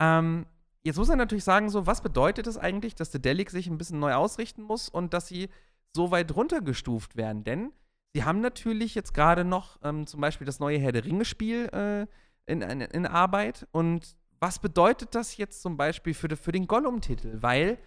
[0.00, 0.46] Ähm,
[0.82, 4.00] jetzt muss man natürlich sagen, so, was bedeutet es eigentlich, dass Dedelic sich ein bisschen
[4.00, 5.48] neu ausrichten muss und dass sie
[5.94, 7.44] so weit runtergestuft werden?
[7.44, 7.72] Denn
[8.14, 12.06] sie haben natürlich jetzt gerade noch ähm, zum Beispiel das neue Herr der Ringe-Spiel äh,
[12.50, 17.38] in, in, in Arbeit und was bedeutet das jetzt zum Beispiel für, für den Gollum-Titel?
[17.40, 17.78] Weil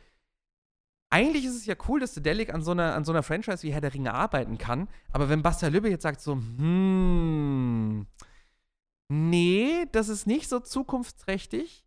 [1.09, 3.73] eigentlich ist es ja cool, dass Delic an so einer, an so einer Franchise wie
[3.73, 4.87] Herr der Ringe arbeiten kann.
[5.11, 8.05] Aber wenn Basta Lübbe jetzt sagt so, hm,
[9.07, 11.85] nee, das ist nicht so zukunftsträchtig,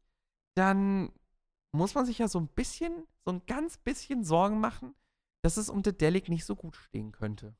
[0.54, 1.10] dann
[1.72, 2.92] muss man sich ja so ein bisschen,
[3.24, 4.94] so ein ganz bisschen Sorgen machen,
[5.42, 7.54] dass es um Delic nicht so gut stehen könnte.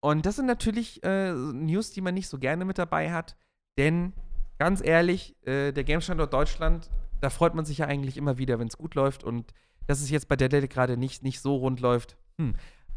[0.00, 3.36] Und das sind natürlich äh, News, die man nicht so gerne mit dabei hat,
[3.78, 4.12] denn
[4.58, 8.68] ganz ehrlich, äh, der Game-Standort Deutschland, da freut man sich ja eigentlich immer wieder, wenn
[8.68, 9.24] es gut läuft.
[9.24, 9.52] Und
[9.86, 12.16] dass es jetzt bei der Delle gerade nicht, nicht so rund läuft.
[12.38, 12.54] Hm.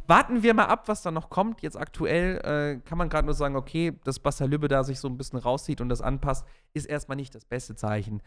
[0.08, 1.62] Warten wir mal ab, was da noch kommt.
[1.62, 5.08] Jetzt aktuell äh, kann man gerade nur sagen, okay, dass Basta Lübbe da sich so
[5.08, 8.22] ein bisschen rauszieht und das anpasst, ist erstmal nicht das beste Zeichen.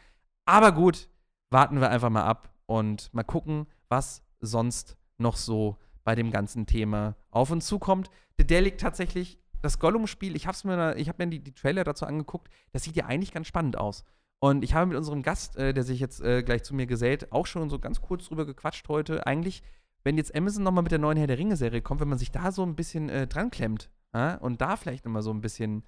[0.44, 1.08] Aber gut,
[1.50, 6.66] warten wir einfach mal ab und mal gucken, was sonst noch so bei dem ganzen
[6.66, 8.10] Thema auf uns zukommt.
[8.38, 12.48] The Delic tatsächlich das Gollum-Spiel, ich habe mir, hab mir die, die, Trailer dazu angeguckt,
[12.72, 14.04] das sieht ja eigentlich ganz spannend aus.
[14.40, 17.32] Und ich habe mit unserem Gast, äh, der sich jetzt äh, gleich zu mir gesellt,
[17.32, 19.26] auch schon so ganz kurz drüber gequatscht heute.
[19.26, 19.62] Eigentlich,
[20.04, 22.52] wenn jetzt Amazon nochmal mit der neuen Herr der Ringe-Serie kommt, wenn man sich da
[22.52, 25.82] so ein bisschen äh, dran klemmt äh, und da vielleicht nochmal so ein bisschen,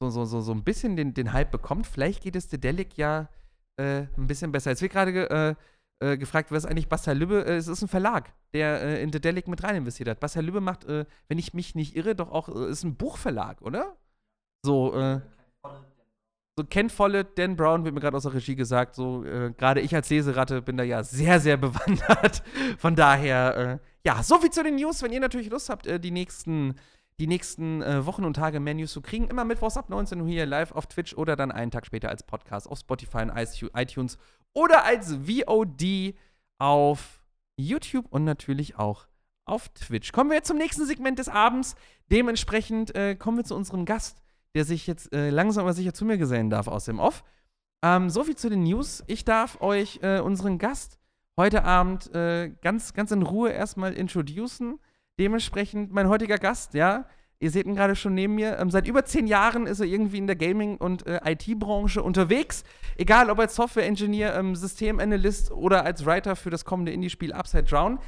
[0.00, 3.28] so, so, so, so ein bisschen den, den Hype bekommt, vielleicht geht es Dedelic ja
[3.76, 4.70] äh, ein bisschen besser.
[4.70, 5.54] Jetzt wird gerade äh,
[6.02, 7.44] äh, gefragt, was eigentlich Basta Lübbe?
[7.44, 10.20] Äh, es ist ein Verlag, der äh, in Dedelic mit rein investiert hat.
[10.20, 13.98] Basta Lübbe macht, äh, wenn ich mich nicht irre, doch auch, ist ein Buchverlag, oder?
[14.64, 15.20] So, äh,
[16.60, 19.24] so Ken Follett, Dan Brown, wird mir gerade aus der Regie gesagt, so,
[19.56, 22.42] gerade ich als Leseratte bin da ja sehr, sehr bewandert.
[22.78, 25.02] Von daher, ja, so viel zu den News.
[25.02, 26.74] Wenn ihr natürlich Lust habt, die nächsten
[27.20, 29.28] die nächsten äh, Wochen und Tage mehr News zu kriegen.
[29.28, 32.22] Immer mittwochs ab 19 Uhr hier live auf Twitch oder dann einen Tag später als
[32.22, 33.32] Podcast auf Spotify und
[33.74, 34.18] iTunes
[34.54, 36.14] oder als VOD
[36.58, 37.22] auf
[37.56, 39.06] YouTube und natürlich auch
[39.44, 40.12] auf Twitch.
[40.12, 41.74] Kommen wir jetzt zum nächsten Segment des Abends.
[42.10, 44.22] Dementsprechend äh, kommen wir zu unserem Gast,
[44.54, 47.24] der sich jetzt äh, langsam aber sicher zu mir gesellen darf aus dem Off.
[47.82, 49.02] Ähm, so viel zu den News.
[49.06, 50.98] Ich darf euch äh, unseren Gast
[51.36, 54.78] heute Abend äh, ganz, ganz in Ruhe erstmal introducen.
[55.18, 57.06] Dementsprechend mein heutiger Gast, ja,
[57.42, 58.58] Ihr seht ihn gerade schon neben mir.
[58.58, 62.64] Ähm, seit über zehn Jahren ist er irgendwie in der Gaming- und äh, IT-Branche unterwegs.
[62.98, 67.98] Egal ob als Software-Engineer, ähm, Systemanalyst oder als Writer für das kommende Indie-Spiel Upside Down.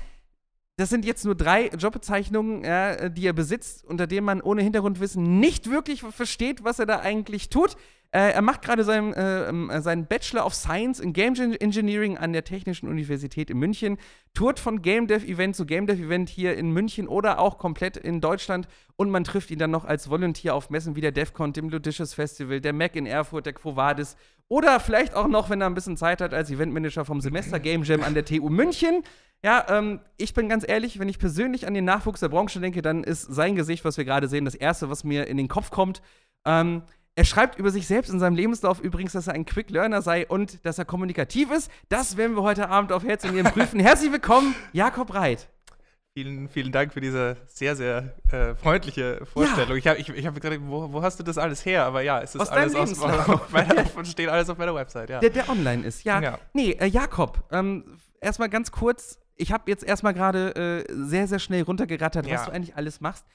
[0.76, 5.38] Das sind jetzt nur drei Jobbezeichnungen, ja, die er besitzt, unter denen man ohne Hintergrundwissen
[5.38, 7.76] nicht wirklich versteht, was er da eigentlich tut.
[8.14, 12.34] Äh, er macht gerade seinen, äh, ähm, seinen Bachelor of Science in Game Engineering an
[12.34, 13.96] der Technischen Universität in München,
[14.34, 17.96] tourt von Game Dev Event zu Game Dev Event hier in München oder auch komplett
[17.96, 21.54] in Deutschland und man trifft ihn dann noch als Volunteer auf Messen wie der DevCon,
[21.54, 24.14] dem Ludicious Festival, der Mac in Erfurt, der Quo Vadis
[24.46, 27.82] Oder vielleicht auch noch, wenn er ein bisschen Zeit hat, als Eventmanager vom Semester Game
[27.82, 29.04] Jam an der TU München.
[29.44, 32.80] Ja, ähm, ich bin ganz ehrlich, wenn ich persönlich an den Nachwuchs der Branche denke,
[32.80, 35.70] dann ist sein Gesicht, was wir gerade sehen, das erste, was mir in den Kopf
[35.70, 36.00] kommt.
[36.46, 36.82] Ähm,
[37.14, 40.26] er schreibt über sich selbst in seinem Lebenslauf übrigens, dass er ein Quick Learner sei
[40.26, 41.70] und dass er kommunikativ ist.
[41.88, 43.80] Das werden wir heute Abend auf Herz und Nieren prüfen.
[43.80, 45.48] Herzlich willkommen, Jakob Reit.
[46.14, 49.72] Vielen, vielen Dank für diese sehr, sehr äh, freundliche Vorstellung.
[49.72, 49.76] Ja.
[49.76, 51.84] Ich habe ich, ich hab gedacht, wo, wo, hast du das alles her?
[51.84, 52.96] Aber ja, es ist aus alles aus,
[53.50, 55.10] meiner, steht alles auf meiner Website.
[55.10, 55.20] Ja.
[55.20, 56.20] Der, der online ist, ja.
[56.20, 56.38] ja.
[56.52, 59.21] Nee, äh, Jakob, ähm, erstmal ganz kurz.
[59.36, 62.34] Ich habe jetzt erstmal gerade äh, sehr, sehr schnell runtergerattert, ja.
[62.34, 63.26] was du eigentlich alles machst.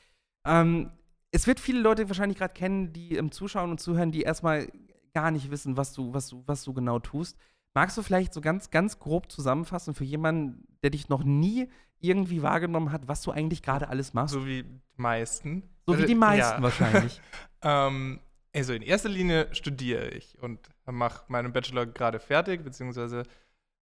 [0.46, 0.92] Ähm,
[1.32, 4.68] es wird viele Leute wahrscheinlich gerade kennen, die im Zuschauen und Zuhören, die erstmal
[5.14, 7.38] gar nicht wissen, was du, was du, was du genau tust.
[7.74, 12.42] Magst du vielleicht so ganz, ganz grob zusammenfassen für jemanden, der dich noch nie irgendwie
[12.42, 14.34] wahrgenommen hat, was du eigentlich gerade alles machst?
[14.34, 15.64] So wie die meisten.
[15.86, 16.62] So wie die also, meisten ja.
[16.62, 17.22] wahrscheinlich.
[17.62, 18.20] ähm,
[18.54, 23.24] also in erster Linie studiere ich und mache meinen Bachelor gerade fertig, beziehungsweise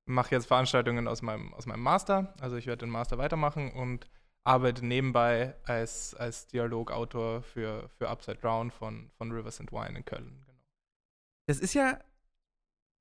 [0.06, 2.34] mache jetzt Veranstaltungen aus meinem, aus meinem Master.
[2.40, 4.08] Also ich werde den Master weitermachen und
[4.44, 10.06] arbeite nebenbei als, als Dialogautor für, für Upside Down von, von Rivers and Wine in
[10.06, 10.44] Köln.
[10.46, 10.60] Genau.
[11.48, 12.00] Das ist ja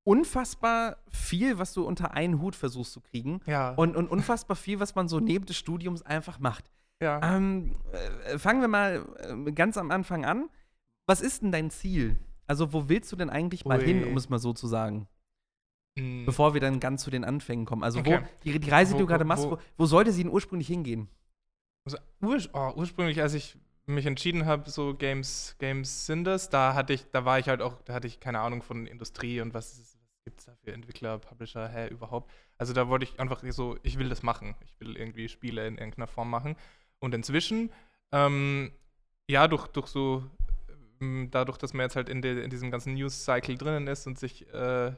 [0.03, 3.41] unfassbar viel, was du unter einen Hut versuchst zu kriegen.
[3.45, 3.71] Ja.
[3.71, 6.71] Und, und unfassbar viel, was man so neben des Studiums einfach macht.
[7.01, 7.19] Ja.
[7.35, 10.49] Ähm, äh, fangen wir mal äh, ganz am Anfang an.
[11.07, 12.17] Was ist denn dein Ziel?
[12.47, 13.85] Also, wo willst du denn eigentlich mal Ui.
[13.85, 15.07] hin, um es mal so zu sagen?
[15.95, 16.25] Mhm.
[16.25, 17.83] Bevor wir dann ganz zu den Anfängen kommen.
[17.83, 18.19] Also, okay.
[18.21, 20.67] wo, die, die Reise, wo, die du gerade machst, wo, wo, sollte sie denn ursprünglich
[20.67, 21.07] hingehen?
[21.85, 26.73] Also, ur oh, ursprünglich, als ich mich entschieden habe, so Games, Games sind das, da
[26.73, 29.53] hatte ich, da war ich halt auch, da hatte ich keine Ahnung von Industrie und
[29.53, 32.31] was, was gibt es da für Entwickler, Publisher, hä, überhaupt.
[32.57, 34.55] Also da wollte ich einfach so, ich will das machen.
[34.65, 36.55] Ich will irgendwie Spiele in irgendeiner Form machen.
[36.99, 37.71] Und inzwischen,
[38.11, 38.71] ähm,
[39.29, 40.23] ja, durch, durch so,
[40.99, 44.17] ähm, dadurch, dass man jetzt halt in, de, in diesem ganzen News-Cycle drinnen ist und
[44.17, 44.93] sich äh,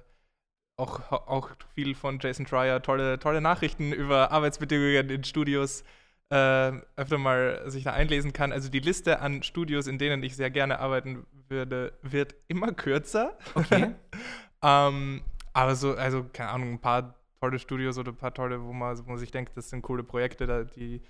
[0.77, 5.83] auch, auch viel von Jason Trier tolle, tolle Nachrichten über Arbeitsbedingungen in Studios
[6.29, 8.51] äh, öfter mal sich da einlesen kann.
[8.51, 13.37] Also die Liste an Studios, in denen ich sehr gerne arbeiten würde, wird immer kürzer.
[13.55, 13.91] Okay.
[14.61, 15.21] ähm,
[15.53, 18.97] aber so, also keine Ahnung, ein paar tolle Studios oder ein paar tolle, wo man,
[18.99, 21.01] wo man sich denkt, das sind coole Projekte, da, die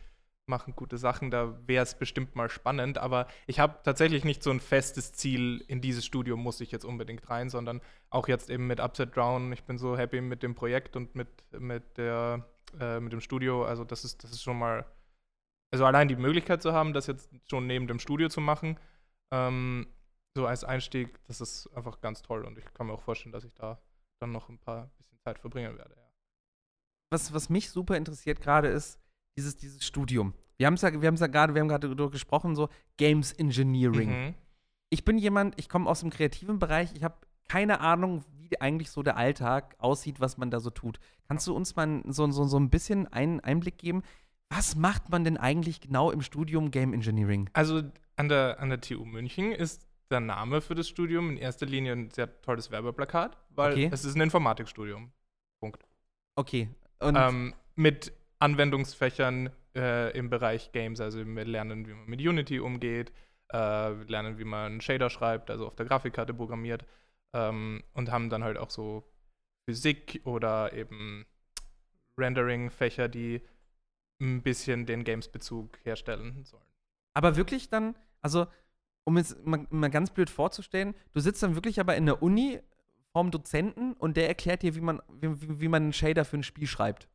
[0.47, 2.97] machen gute Sachen, da wäre es bestimmt mal spannend.
[2.97, 6.85] Aber ich habe tatsächlich nicht so ein festes Ziel, in dieses Studio muss ich jetzt
[6.85, 9.51] unbedingt rein, sondern auch jetzt eben mit Upside Down.
[9.53, 12.45] Ich bin so happy mit dem Projekt und mit, mit, der,
[12.79, 13.65] äh, mit dem Studio.
[13.65, 14.85] Also das ist, das ist schon mal
[15.71, 18.79] also allein die Möglichkeit zu haben, das jetzt schon neben dem Studio zu machen,
[19.31, 19.87] ähm,
[20.35, 23.43] so als Einstieg, das ist einfach ganz toll und ich kann mir auch vorstellen, dass
[23.43, 23.81] ich da
[24.19, 25.95] dann noch ein paar bisschen Zeit verbringen werde.
[25.95, 26.03] Ja.
[27.11, 28.99] Was, was mich super interessiert gerade ist,
[29.37, 30.33] dieses, dieses Studium.
[30.57, 34.09] Wir haben es ja, wir ja gerade, wir haben gerade darüber gesprochen, so Games Engineering.
[34.09, 34.33] Mhm.
[34.89, 37.15] Ich bin jemand, ich komme aus dem kreativen Bereich, ich habe
[37.47, 40.99] keine Ahnung, wie eigentlich so der Alltag aussieht, was man da so tut.
[41.27, 44.01] Kannst du uns mal so, so, so ein bisschen einen Einblick geben?
[44.49, 47.49] Was macht man denn eigentlich genau im Studium Game Engineering?
[47.53, 47.83] Also
[48.15, 51.91] an der, an der TU München ist der Name für das Studium in erster Linie
[51.91, 53.89] ein sehr tolles Werbeplakat, weil okay.
[53.91, 55.11] es ist ein Informatikstudium.
[55.59, 55.83] Punkt.
[56.35, 56.69] Okay.
[57.01, 63.11] Ähm, mit Anwendungsfächern äh, im Bereich Games, also wir lernen, wie man mit Unity umgeht,
[63.49, 66.85] äh, wir lernen, wie man Shader schreibt, also auf der Grafikkarte programmiert
[67.33, 69.03] ähm, und haben dann halt auch so
[69.67, 71.25] Physik oder eben
[72.17, 73.41] Rendering-Fächer, die
[74.21, 76.63] ein bisschen den Games-Bezug herstellen sollen.
[77.13, 78.47] Aber wirklich dann, also
[79.03, 82.59] um es mal, mal, ganz blöd vorzustellen, du sitzt dann wirklich aber in der Uni
[83.13, 86.43] vorm Dozenten und der erklärt dir, wie man, wie, wie man einen Shader für ein
[86.43, 87.07] Spiel schreibt.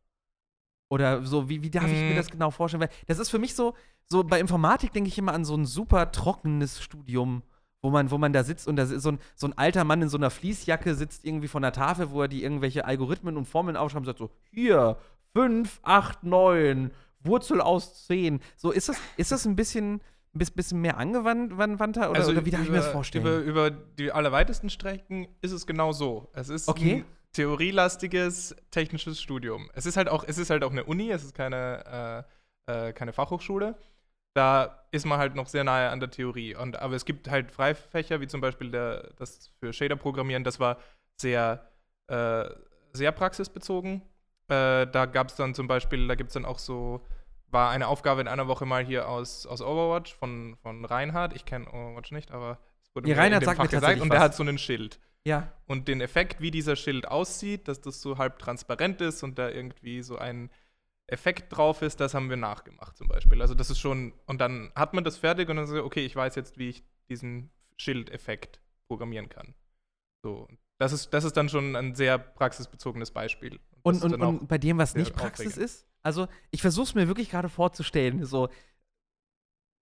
[0.92, 2.16] Oder so, wie, wie darf ich mir mhm.
[2.16, 2.82] das genau vorstellen?
[2.82, 3.72] Weil das ist für mich so,
[4.04, 7.42] so bei Informatik denke ich immer an so ein super trockenes Studium,
[7.80, 10.02] wo man, wo man da sitzt und da ist so ein, so ein alter Mann
[10.02, 13.46] in so einer Fließjacke sitzt irgendwie von der Tafel, wo er die irgendwelche Algorithmen und
[13.46, 14.98] Formeln aufschreibt und sagt so, hier,
[15.32, 18.40] 5, 8, 9, Wurzel aus 10.
[18.58, 20.02] So, ist das, ist das ein bisschen,
[20.34, 23.24] bisschen mehr angewandter oder, also oder wie darf über, ich mir das vorstellen?
[23.24, 26.28] Über, über die allerweitesten Strecken ist es genau so.
[26.34, 26.96] Es ist okay.
[26.96, 29.70] ein theorielastiges technisches Studium.
[29.74, 32.26] Es ist halt auch, es ist halt auch eine Uni, es ist keine,
[32.66, 33.76] äh, äh, keine Fachhochschule.
[34.34, 36.54] Da ist man halt noch sehr nahe an der Theorie.
[36.54, 40.78] Und, aber es gibt halt Freifächer, wie zum Beispiel der, das für Shader-Programmieren, das war
[41.18, 41.68] sehr,
[42.08, 42.44] äh,
[42.92, 44.02] sehr praxisbezogen
[44.52, 47.00] äh, da gab es dann zum Beispiel, da gibt es dann auch so,
[47.48, 51.34] war eine Aufgabe in einer Woche mal hier aus, aus Overwatch von, von Reinhard.
[51.34, 54.12] Ich kenne Overwatch nicht, aber es wurde ja, mir Reinhard in dem Fach gesagt und
[54.12, 54.98] der hat so einen Schild.
[55.24, 55.52] Ja.
[55.66, 59.48] Und den Effekt, wie dieser Schild aussieht, dass das so halb transparent ist und da
[59.48, 60.50] irgendwie so ein
[61.06, 63.40] Effekt drauf ist, das haben wir nachgemacht zum Beispiel.
[63.40, 66.16] Also das ist schon, und dann hat man das fertig und dann so, okay, ich
[66.16, 69.54] weiß jetzt, wie ich diesen Schildeffekt programmieren kann.
[70.22, 73.60] So, Das ist, das ist dann schon ein sehr praxisbezogenes Beispiel.
[73.82, 75.64] Und, und, dann und bei dem, was nicht Praxis aufregend.
[75.64, 78.48] ist, also ich versuche es mir wirklich gerade vorzustellen, so,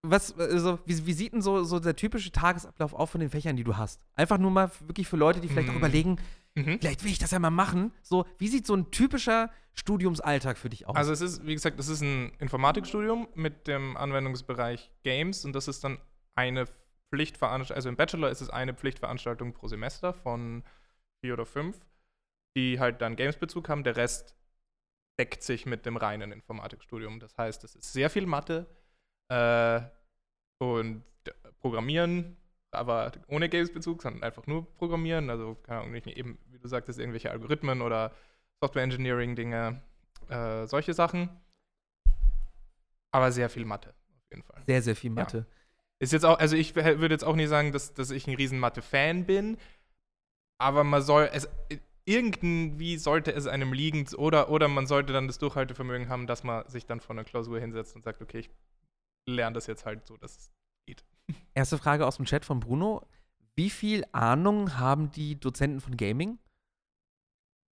[0.02, 3.56] was, also, wie, wie sieht denn so, so der typische Tagesablauf auf von den Fächern,
[3.56, 4.00] die du hast?
[4.14, 5.78] Einfach nur mal wirklich für Leute, die vielleicht auch Mm.
[5.78, 6.16] überlegen,
[6.56, 6.78] Mhm.
[6.80, 7.92] vielleicht will ich das ja mal machen.
[8.02, 10.96] So, wie sieht so ein typischer Studiumsalltag für dich aus?
[10.96, 15.68] Also es ist, wie gesagt, es ist ein Informatikstudium mit dem Anwendungsbereich Games und das
[15.68, 15.98] ist dann
[16.34, 16.66] eine
[17.12, 20.64] Pflichtveranstaltung, also im Bachelor ist es eine Pflichtveranstaltung pro Semester von
[21.24, 21.78] vier oder fünf,
[22.56, 23.84] die halt dann Games-Bezug haben.
[23.84, 24.34] Der Rest
[25.20, 27.20] deckt sich mit dem reinen Informatikstudium.
[27.20, 28.66] Das heißt, es ist sehr viel Mathe
[29.30, 29.80] äh,
[30.58, 31.02] und
[31.60, 32.36] Programmieren,
[32.70, 35.30] aber ohne Games-Bezug, sondern einfach nur Programmieren.
[35.30, 38.12] Also, keine Ahnung, nicht eben, wie du sagtest, irgendwelche Algorithmen oder
[38.62, 39.80] Software-Engineering-Dinge,
[40.28, 41.28] äh, solche Sachen.
[43.12, 44.62] Aber sehr viel Mathe, auf jeden Fall.
[44.66, 45.46] sehr, sehr viel Mathe.
[45.98, 48.58] Ist jetzt auch, also ich würde jetzt auch nie sagen, dass, dass ich ein riesen
[48.58, 49.58] Mathe-Fan bin,
[50.58, 51.48] aber man soll, es,
[52.06, 56.66] irgendwie sollte es einem liegen oder, oder man sollte dann das Durchhaltevermögen haben, dass man
[56.68, 58.50] sich dann vor einer Klausur hinsetzt und sagt, okay, ich
[59.34, 60.50] lerne das jetzt halt so, dass es
[60.86, 61.04] geht.
[61.54, 63.06] Erste Frage aus dem Chat von Bruno.
[63.56, 66.38] Wie viel Ahnung haben die Dozenten von Gaming?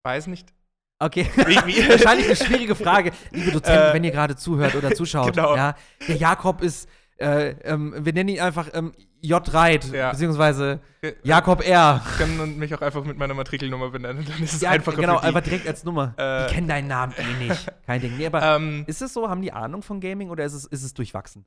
[0.06, 0.54] Weiß nicht.
[1.00, 1.30] Okay.
[1.36, 5.34] Wahrscheinlich eine schwierige Frage, liebe Dozenten, Äh, wenn ihr gerade zuhört oder zuschaut.
[5.36, 5.56] genau.
[5.56, 5.76] Ja,
[6.08, 9.54] der Jakob ist, äh, ähm, wir nennen ihn einfach ähm, J.
[9.54, 10.12] Reit, Ja.
[10.12, 12.02] beziehungsweise Äh, Jakob R.
[12.12, 15.18] Ich kann mich auch einfach mit meiner Matrikelnummer benennen, dann ist es Ja, einfacher genau,
[15.18, 16.14] einfach direkt als Nummer.
[16.18, 17.68] Äh, die kennen deinen Namen eh nicht.
[17.86, 18.18] Kein Ding.
[18.18, 20.84] Nee, aber ähm, ist es so, haben die Ahnung von Gaming oder ist es, ist
[20.84, 21.46] es durchwachsen?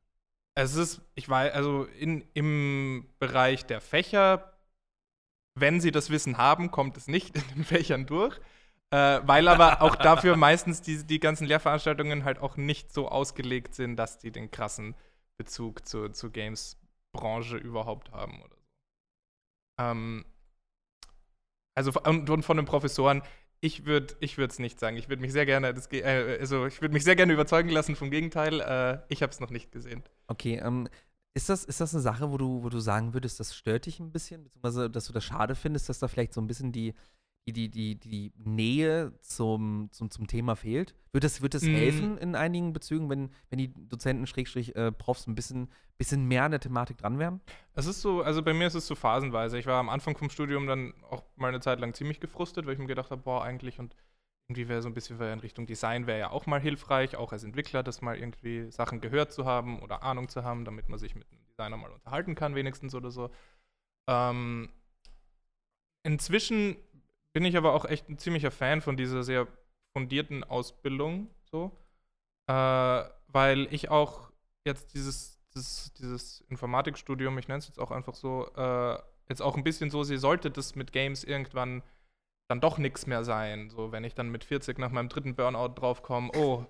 [0.56, 4.52] Es ist, ich weiß, also in, im Bereich der Fächer,
[5.54, 8.38] wenn sie das Wissen haben, kommt es nicht in den Fächern durch.
[8.92, 13.76] Äh, weil aber auch dafür meistens die, die ganzen Lehrveranstaltungen halt auch nicht so ausgelegt
[13.76, 14.96] sind, dass die den krassen
[15.40, 18.68] Bezug zur, zur Games-Branche überhaupt haben oder so.
[19.78, 20.26] Ähm,
[21.74, 23.22] also und, und von den Professoren,
[23.62, 24.98] ich würde ich es nicht sagen.
[24.98, 27.96] Ich würde mich sehr gerne, das, äh, also ich würde mich sehr gerne überzeugen lassen
[27.96, 28.60] vom Gegenteil.
[28.60, 30.02] Äh, ich habe es noch nicht gesehen.
[30.26, 30.88] Okay, ähm,
[31.32, 33.98] ist das, ist das eine Sache, wo du, wo du sagen würdest, das stört dich
[33.98, 36.94] ein bisschen, beziehungsweise dass du das schade findest, dass da vielleicht so ein bisschen die,
[37.52, 40.94] die, die, die, Nähe zum, zum, zum Thema fehlt?
[41.12, 41.74] Wird das, wird das Mm.
[41.74, 46.44] helfen in einigen Bezügen, wenn, wenn die Dozenten, Schrägstrich, äh, Profs ein bisschen, bisschen mehr
[46.44, 47.40] an der Thematik dran wären?
[47.74, 49.58] Es ist so, also bei mir ist es so phasenweise.
[49.58, 52.74] Ich war am Anfang vom Studium dann auch mal eine Zeit lang ziemlich gefrustet, weil
[52.74, 53.94] ich mir gedacht habe, boah, eigentlich und
[54.50, 57.44] irgendwie wäre so ein bisschen in Richtung Design wäre ja auch mal hilfreich, auch als
[57.44, 61.14] Entwickler, das mal irgendwie Sachen gehört zu haben oder Ahnung zu haben, damit man sich
[61.14, 63.30] mit einem Designer mal unterhalten kann, wenigstens oder so.
[64.08, 64.70] Ähm,
[66.02, 66.76] inzwischen
[67.32, 69.46] bin ich aber auch echt ein ziemlicher Fan von dieser sehr
[69.92, 71.70] fundierten Ausbildung, so,
[72.46, 72.52] äh,
[73.28, 74.30] weil ich auch
[74.64, 79.56] jetzt dieses, dieses, dieses Informatikstudium, ich nenne es jetzt auch einfach so, äh, jetzt auch
[79.56, 81.82] ein bisschen so sehe, sollte das mit Games irgendwann
[82.48, 83.70] dann doch nichts mehr sein.
[83.70, 86.66] So, wenn ich dann mit 40 nach meinem dritten Burnout draufkomme, oh,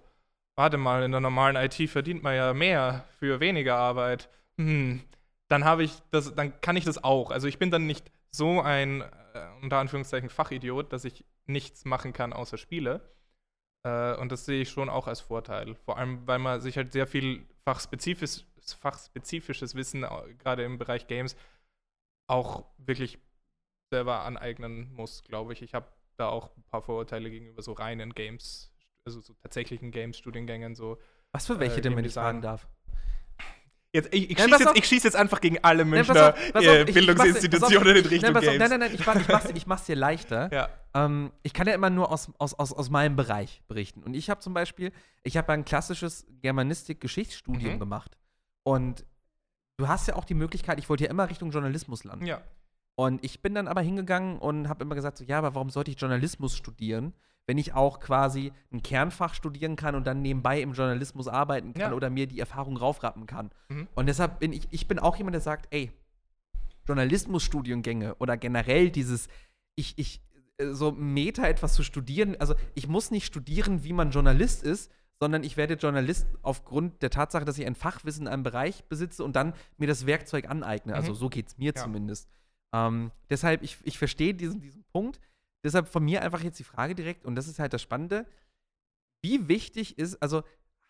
[0.54, 4.28] warte mal, in der normalen IT verdient man ja mehr für weniger Arbeit.
[4.58, 5.00] Hm,
[5.48, 7.30] dann habe ich das, dann kann ich das auch.
[7.30, 9.02] Also ich bin dann nicht so ein,
[9.62, 13.00] unter Anführungszeichen, Fachidiot, dass ich nichts machen kann außer Spiele.
[13.82, 15.74] Äh, und das sehe ich schon auch als Vorteil.
[15.74, 18.44] Vor allem, weil man sich halt sehr viel fachspezifisch,
[18.80, 21.36] fachspezifisches Wissen, äh, gerade im Bereich Games,
[22.28, 23.18] auch wirklich
[23.90, 25.62] selber aneignen muss, glaube ich.
[25.62, 28.72] Ich habe da auch ein paar Vorurteile gegenüber so reinen Games,
[29.04, 30.74] also so tatsächlichen Games-Studiengängen.
[30.74, 30.98] So.
[31.32, 32.68] Was für welche Äh, denn, wenn ich fragen darf?
[33.92, 36.52] Jetzt, ich ich schieße jetzt, ich schieß jetzt einfach gegen alle Nein, pass Münchner auf,
[36.52, 38.58] pass äh, auf, Bildungsinstitutionen in Richtung nein, Games.
[38.58, 40.48] nein, nein, nein, ich, ich, mach's, ich mach's dir leichter.
[40.52, 40.68] Ja.
[40.94, 44.04] Ähm, ich kann ja immer nur aus, aus, aus, aus meinem Bereich berichten.
[44.04, 44.92] Und ich habe zum Beispiel,
[45.24, 47.78] ich habe ein klassisches Germanistik-Geschichtsstudium Mhm.
[47.80, 48.16] gemacht.
[48.62, 49.04] Und
[49.76, 52.26] du hast ja auch die Möglichkeit, ich wollte ja immer Richtung Journalismus landen.
[52.26, 52.40] ja.
[52.96, 55.90] Und ich bin dann aber hingegangen und habe immer gesagt, so, ja, aber warum sollte
[55.90, 57.14] ich Journalismus studieren,
[57.46, 61.90] wenn ich auch quasi ein Kernfach studieren kann und dann nebenbei im Journalismus arbeiten kann
[61.90, 61.96] Ja.
[61.96, 63.50] oder mir die Erfahrung raufrappen kann.
[63.68, 63.88] Mhm.
[63.94, 65.90] Und deshalb bin ich, ich bin auch jemand, der sagt, ey,
[66.86, 69.28] Journalismusstudiengänge oder generell dieses,
[69.76, 70.20] ich, ich,
[70.58, 74.90] äh, so Meta etwas zu studieren, also ich muss nicht studieren, wie man Journalist ist,
[75.18, 79.22] sondern ich werde Journalist aufgrund der Tatsache, dass ich ein Fachwissen in einem Bereich besitze
[79.24, 80.94] und dann mir das Werkzeug aneigne.
[80.94, 81.16] Also Mhm.
[81.16, 81.82] so geht es mir Ja.
[81.82, 82.28] zumindest.
[82.72, 85.20] Ähm, deshalb, ich, ich verstehe diesen, diesen Punkt.
[85.64, 88.26] Deshalb von mir einfach jetzt die Frage direkt, und das ist halt das Spannende,
[89.22, 90.42] wie wichtig ist, also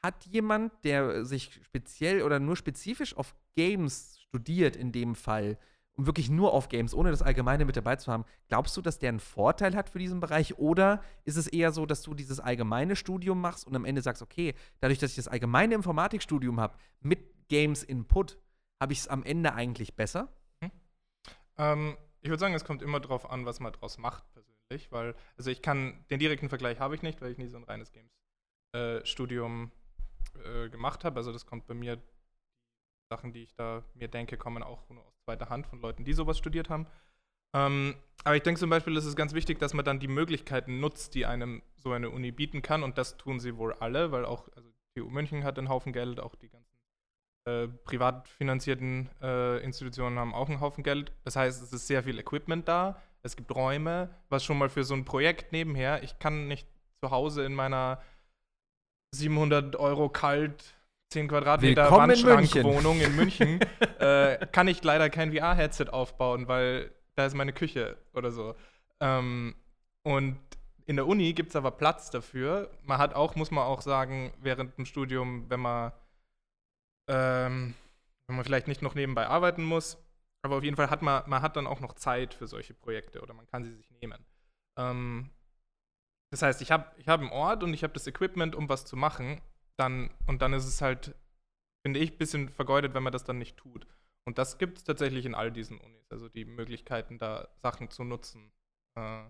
[0.02, 5.58] hat jemand, der sich speziell oder nur spezifisch auf Games studiert in dem Fall
[6.00, 8.98] und wirklich nur auf Games, ohne das Allgemeine mit dabei zu haben, glaubst du, dass
[8.98, 10.58] der einen Vorteil hat für diesen Bereich?
[10.58, 14.22] Oder ist es eher so, dass du dieses allgemeine Studium machst und am Ende sagst,
[14.22, 18.38] okay, dadurch, dass ich das allgemeine Informatikstudium habe, mit Games Input,
[18.80, 20.32] habe ich es am Ende eigentlich besser?
[21.58, 24.49] Ähm, ich würde sagen, es kommt immer darauf an, was man daraus macht, persönlich,
[24.90, 27.64] weil, also ich kann, den direkten Vergleich habe ich nicht, weil ich nie so ein
[27.64, 29.70] reines Games-Studium
[30.36, 31.16] äh, äh, gemacht habe.
[31.16, 32.00] Also das kommt bei mir,
[33.12, 36.12] Sachen, die ich da mir denke, kommen auch nur aus zweiter Hand von Leuten, die
[36.12, 36.86] sowas studiert haben.
[37.52, 40.78] Ähm, aber ich denke zum Beispiel, es ist ganz wichtig, dass man dann die Möglichkeiten
[40.78, 42.84] nutzt, die einem so eine Uni bieten kann.
[42.84, 45.92] Und das tun sie wohl alle, weil auch, also die TU München hat einen Haufen
[45.92, 46.78] Geld, auch die ganzen
[47.46, 51.12] äh, privat finanzierten äh, Institutionen haben auch einen Haufen Geld.
[51.24, 54.84] Das heißt, es ist sehr viel Equipment da, es gibt Räume, was schon mal für
[54.84, 56.66] so ein Projekt nebenher, ich kann nicht
[57.02, 58.02] zu Hause in meiner
[59.12, 60.76] 700 Euro kalt
[61.12, 63.60] 10 Quadratmeter Wandschrankwohnung in München,
[63.98, 68.54] äh, kann ich leider kein VR-Headset aufbauen, weil da ist meine Küche oder so.
[69.00, 69.56] Ähm,
[70.02, 70.38] und
[70.86, 72.70] in der Uni gibt es aber Platz dafür.
[72.84, 75.92] Man hat auch, muss man auch sagen, während dem Studium, wenn man,
[77.08, 77.74] ähm,
[78.26, 79.98] wenn man vielleicht nicht noch nebenbei arbeiten muss,
[80.42, 83.20] aber auf jeden Fall hat man, man hat dann auch noch Zeit für solche Projekte
[83.20, 84.24] oder man kann sie sich nehmen.
[84.78, 85.30] Ähm,
[86.32, 88.84] das heißt, ich habe ich hab einen Ort und ich habe das Equipment, um was
[88.84, 89.40] zu machen.
[89.76, 91.14] Dann, und dann ist es halt,
[91.84, 93.86] finde ich, ein bisschen vergeudet, wenn man das dann nicht tut.
[94.26, 98.04] Und das gibt es tatsächlich in all diesen Unis, also die Möglichkeiten, da Sachen zu
[98.04, 98.52] nutzen,
[98.96, 99.24] äh,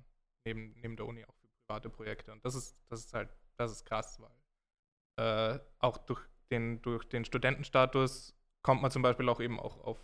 [0.44, 2.32] neben, neben der Uni auch für private Projekte.
[2.32, 7.08] Und das ist, das ist halt, das ist krass, weil äh, auch durch den, durch
[7.08, 9.98] den Studentenstatus kommt man zum Beispiel auch eben auch auf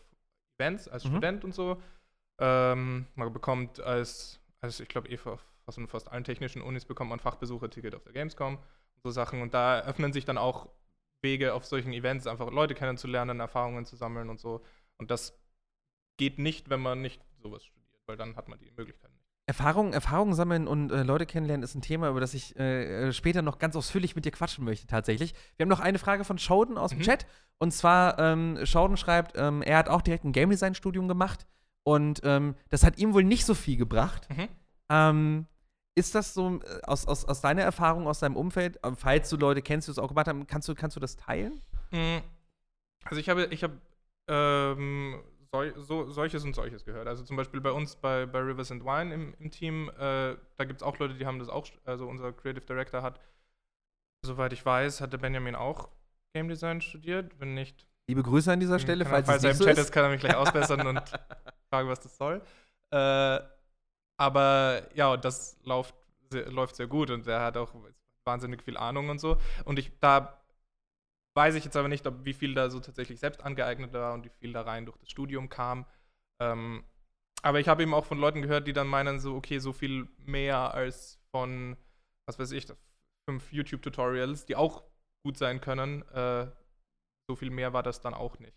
[0.58, 1.08] Events als mhm.
[1.10, 1.80] Student und so.
[2.38, 7.10] Ähm, man bekommt als, als ich glaube, eh fast in fast allen technischen Unis bekommt
[7.10, 9.42] man Fachbesucherticket auf der Gamescom und so Sachen.
[9.42, 10.68] Und da öffnen sich dann auch
[11.22, 14.64] Wege auf solchen Events, einfach Leute kennenzulernen, Erfahrungen zu sammeln und so.
[14.98, 15.38] Und das
[16.18, 19.25] geht nicht, wenn man nicht sowas studiert, weil dann hat man die Möglichkeit nicht.
[19.48, 23.12] Erfahrungen, Erfahrungen sammeln und äh, Leute kennenlernen ist ein Thema, über das ich äh, äh,
[23.12, 25.34] später noch ganz ausführlich mit dir quatschen möchte, tatsächlich.
[25.56, 27.04] Wir haben noch eine Frage von Shoden aus dem mhm.
[27.04, 27.26] Chat.
[27.58, 31.46] Und zwar, ähm, Shoden schreibt, ähm, er hat auch direkt ein Game Design-Studium gemacht
[31.84, 34.28] und ähm, das hat ihm wohl nicht so viel gebracht.
[34.30, 34.48] Mhm.
[34.90, 35.46] Ähm,
[35.94, 39.36] ist das so äh, aus, aus, aus deiner Erfahrung, aus deinem Umfeld, äh, falls du
[39.36, 41.62] Leute kennst, die es auch gemacht haben, kannst du, kannst du das teilen?
[41.92, 42.20] Mhm.
[43.04, 43.80] Also ich habe, ich habe
[44.28, 45.22] ähm,
[45.76, 47.06] so, solches und solches gehört.
[47.06, 50.64] Also zum Beispiel bei uns bei, bei Rivers and Wine im, im Team, äh, da
[50.64, 53.20] gibt es auch Leute, die haben das auch, also unser Creative Director hat,
[54.24, 55.88] soweit ich weiß, hatte Benjamin auch
[56.34, 57.86] Game Design studiert, wenn nicht.
[58.08, 60.20] Liebe Grüße an dieser Stelle, falls, falls er im so Chat ist, kann er mich
[60.20, 61.00] gleich ausbessern und
[61.70, 62.40] fragen, was das soll.
[62.90, 63.40] Äh,
[64.18, 65.94] aber ja, das läuft
[66.30, 67.72] läuft sehr gut und er hat auch
[68.24, 69.38] wahnsinnig viel Ahnung und so.
[69.64, 70.40] Und ich, da
[71.36, 74.24] Weiß ich jetzt aber nicht, ob, wie viel da so tatsächlich selbst angeeignet war und
[74.24, 75.84] wie viel da rein durch das Studium kam.
[76.40, 76.82] Ähm,
[77.42, 80.08] aber ich habe eben auch von Leuten gehört, die dann meinen, so, okay, so viel
[80.24, 81.76] mehr als von,
[82.26, 82.66] was weiß ich,
[83.28, 84.82] fünf YouTube-Tutorials, die auch
[85.26, 86.08] gut sein können.
[86.08, 86.50] Äh,
[87.28, 88.56] so viel mehr war das dann auch nicht.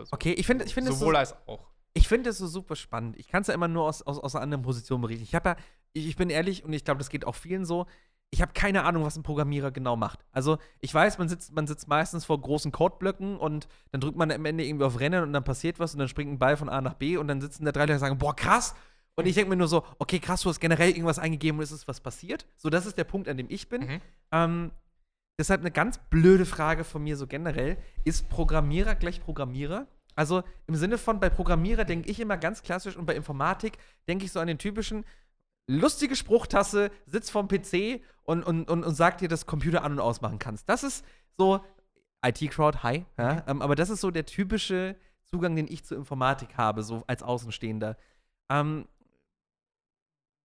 [0.00, 1.68] Also, okay, ich finde ich find Sowohl so, als auch.
[1.92, 3.16] Ich finde es so super spannend.
[3.18, 5.24] Ich kann es ja immer nur aus, aus, aus einer anderen Position berichten.
[5.24, 5.56] Ich habe ja,
[5.92, 7.86] ich, ich bin ehrlich und ich glaube, das geht auch vielen so
[8.30, 10.24] ich habe keine Ahnung, was ein Programmierer genau macht.
[10.32, 14.30] Also, ich weiß, man sitzt, man sitzt meistens vor großen Codeblöcken und dann drückt man
[14.30, 16.68] am Ende irgendwie auf Rennen und dann passiert was und dann springt ein Ball von
[16.68, 18.74] A nach B und dann sitzen da drei Leute und sagen, boah, krass.
[19.16, 21.72] Und ich denke mir nur so, okay, krass, du hast generell irgendwas eingegeben und es
[21.72, 22.46] ist was passiert.
[22.56, 23.80] So, das ist der Punkt, an dem ich bin.
[23.82, 24.00] Mhm.
[24.30, 24.70] Ähm,
[25.40, 27.78] deshalb eine ganz blöde Frage von mir so generell.
[28.04, 29.88] Ist Programmierer gleich Programmierer?
[30.14, 34.24] Also im Sinne von, bei Programmierer denke ich immer ganz klassisch und bei Informatik denke
[34.24, 35.04] ich so an den typischen,
[35.68, 40.00] lustige Spruchtasse, sitzt vorm PC und, und, und, und sagt dir, dass Computer an- und
[40.00, 40.68] ausmachen kannst.
[40.68, 41.04] Das ist
[41.36, 41.60] so,
[42.24, 44.96] IT-Crowd, hi, ja, ähm, aber das ist so der typische
[45.26, 47.96] Zugang, den ich zur Informatik habe, so als Außenstehender.
[48.50, 48.86] Ähm,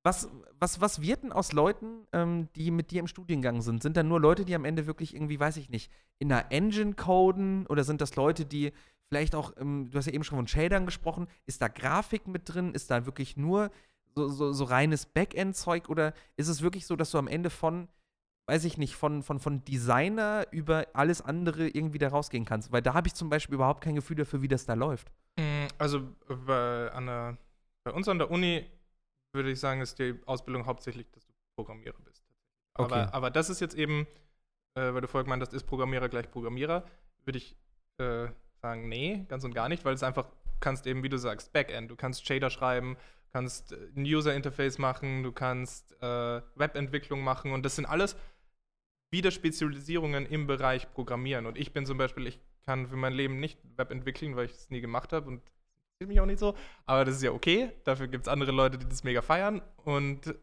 [0.04, 3.82] was, was, was wird denn aus Leuten, ähm, die mit dir im Studiengang sind?
[3.82, 6.94] Sind da nur Leute, die am Ende wirklich irgendwie, weiß ich nicht, in einer Engine
[6.94, 7.66] coden?
[7.68, 8.74] Oder sind das Leute, die
[9.08, 12.74] vielleicht auch, du hast ja eben schon von Shadern gesprochen, ist da Grafik mit drin?
[12.74, 13.72] Ist da wirklich nur
[14.16, 17.88] so, so, so reines Backend-Zeug oder ist es wirklich so, dass du am Ende von,
[18.48, 22.72] weiß ich nicht, von, von, von Designer über alles andere irgendwie da rausgehen kannst?
[22.72, 25.12] Weil da habe ich zum Beispiel überhaupt kein Gefühl dafür, wie das da läuft.
[25.38, 27.38] Mm, also bei, der,
[27.84, 28.66] bei uns an der Uni
[29.34, 32.24] würde ich sagen, ist die Ausbildung hauptsächlich, dass du Programmierer bist.
[32.76, 33.10] Aber, okay.
[33.12, 34.08] aber das ist jetzt eben,
[34.76, 36.86] äh, weil du vorher gemeint hast, ist Programmierer gleich Programmierer,
[37.26, 37.56] würde ich
[38.00, 38.28] äh,
[38.62, 40.28] sagen, nee, ganz und gar nicht, weil es einfach,
[40.60, 42.98] kannst eben, wie du sagst, Backend, du kannst Shader schreiben,
[43.34, 48.16] kannst äh, ein User-Interface machen, du kannst äh, Webentwicklung machen und das sind alles
[49.12, 51.46] wieder Spezialisierungen im Bereich Programmieren.
[51.46, 54.54] Und ich bin zum Beispiel, ich kann für mein Leben nicht Web entwickeln, weil ich
[54.54, 55.42] es nie gemacht habe und
[56.00, 56.56] das mich auch nicht so.
[56.86, 57.72] Aber das ist ja okay.
[57.84, 59.62] Dafür gibt es andere Leute, die das mega feiern.
[59.78, 60.36] Und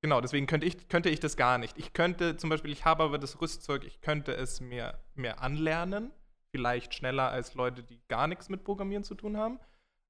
[0.00, 1.76] genau, deswegen könnte ich, könnte ich das gar nicht.
[1.78, 6.12] Ich könnte zum Beispiel, ich habe aber das Rüstzeug, ich könnte es mir mehr anlernen.
[6.50, 9.58] Vielleicht schneller als Leute, die gar nichts mit Programmieren zu tun haben.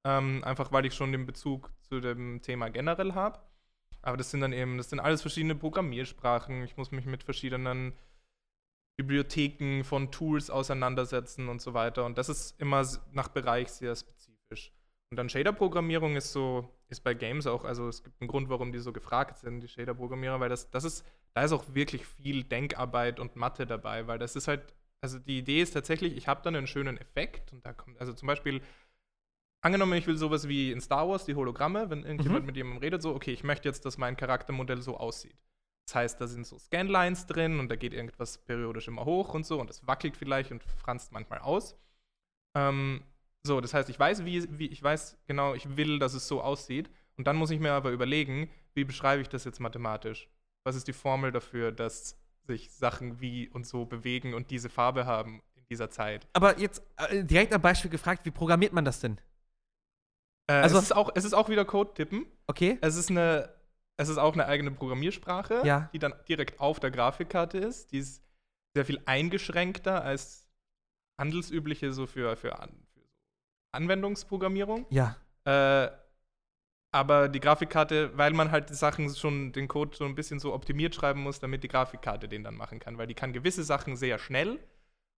[0.05, 3.41] Ähm, einfach weil ich schon den Bezug zu dem Thema generell habe.
[4.03, 6.63] Aber das sind dann eben, das sind alles verschiedene Programmiersprachen.
[6.63, 7.93] Ich muss mich mit verschiedenen
[8.97, 12.05] Bibliotheken von Tools auseinandersetzen und so weiter.
[12.05, 14.73] Und das ist immer nach Bereich sehr spezifisch.
[15.11, 18.73] Und dann Shader-Programmierung ist so, ist bei Games auch, also es gibt einen Grund, warum
[18.73, 22.45] die so gefragt sind, die Shader-Programmierer, weil das, das ist, da ist auch wirklich viel
[22.45, 26.43] Denkarbeit und Mathe dabei, weil das ist halt, also die Idee ist tatsächlich, ich habe
[26.43, 28.61] dann einen schönen Effekt und da kommt, also zum Beispiel,
[29.61, 32.47] angenommen, ich will sowas wie in Star Wars, die Hologramme, wenn irgendjemand mhm.
[32.47, 35.37] mit jemandem redet, so, okay, ich möchte jetzt, dass mein Charaktermodell so aussieht.
[35.87, 39.47] Das heißt, da sind so Scanlines drin und da geht irgendwas periodisch immer hoch und
[39.47, 41.77] so und das wackelt vielleicht und franzt manchmal aus.
[42.55, 43.03] Ähm,
[43.43, 46.43] so, das heißt, ich weiß, wie, wie, ich weiß genau, ich will, dass es so
[46.43, 46.91] aussieht.
[47.17, 50.29] Und dann muss ich mir aber überlegen, wie beschreibe ich das jetzt mathematisch?
[50.65, 55.07] Was ist die Formel dafür, dass sich Sachen wie und so bewegen und diese Farbe
[55.07, 56.29] haben in dieser Zeit?
[56.35, 59.19] Aber jetzt äh, direkt am Beispiel gefragt, wie programmiert man das denn?
[60.49, 62.27] Äh, also es ist, auch, es ist auch wieder Code-Tippen.
[62.47, 62.79] Okay.
[62.81, 63.49] Es ist eine
[63.99, 65.91] es ist auch eine eigene Programmiersprache, ja.
[65.93, 67.91] die dann direkt auf der Grafikkarte ist.
[67.91, 68.23] Die ist
[68.75, 70.49] sehr viel eingeschränkter als
[71.21, 73.01] handelsübliche so für, für, An für
[73.73, 74.87] Anwendungsprogrammierung.
[74.91, 75.17] Ja.
[75.45, 75.91] Äh,
[76.95, 80.55] aber die Grafikkarte, weil man halt die Sachen schon, den Code so ein bisschen so
[80.55, 82.99] optimiert schreiben muss, damit die Grafikkarte den dann machen kann.
[82.99, 84.61] Weil die kann gewisse Sachen sehr schnell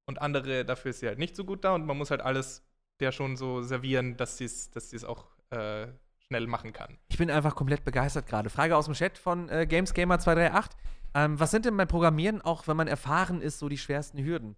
[0.07, 2.65] und andere, dafür ist sie halt nicht so gut da und man muss halt alles
[3.01, 5.89] der schon so servieren, dass sie es dass auch äh,
[6.27, 6.97] schnell machen kann.
[7.09, 8.51] Ich bin einfach komplett begeistert gerade.
[8.51, 10.71] Frage aus dem Chat von äh, GamesGamer238.
[11.15, 14.57] Ähm, was sind denn beim Programmieren, auch wenn man erfahren ist, so die schwersten Hürden?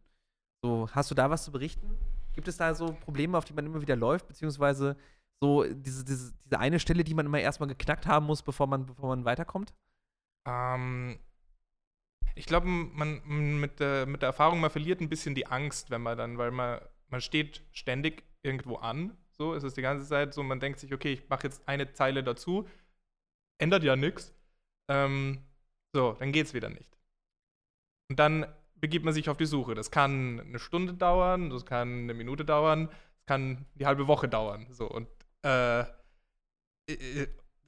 [0.62, 1.99] So, hast du da was zu berichten?
[2.34, 4.97] Gibt es da so Probleme, auf die man immer wieder läuft, beziehungsweise
[5.43, 8.86] so diese, diese, diese eine Stelle, die man immer erstmal geknackt haben muss, bevor man,
[8.86, 9.74] bevor man weiterkommt?
[10.47, 11.18] Ähm,
[12.34, 13.22] ich glaube, man,
[13.61, 16.51] mit, der, mit der Erfahrung, man verliert ein bisschen die Angst, wenn man dann, weil
[16.51, 20.78] man, man steht ständig irgendwo an so ist es die ganze Zeit so, man denkt
[20.78, 22.68] sich, okay, ich mache jetzt eine Zeile dazu,
[23.59, 24.34] ändert ja nichts.
[24.88, 25.43] Ähm,
[25.93, 26.97] so, dann geht es wieder nicht.
[28.09, 29.74] Und dann begibt man sich auf die Suche.
[29.74, 34.28] Das kann eine Stunde dauern, das kann eine Minute dauern, das kann die halbe Woche
[34.28, 34.66] dauern.
[34.70, 35.09] So und
[35.45, 35.80] äh,
[36.88, 37.26] äh,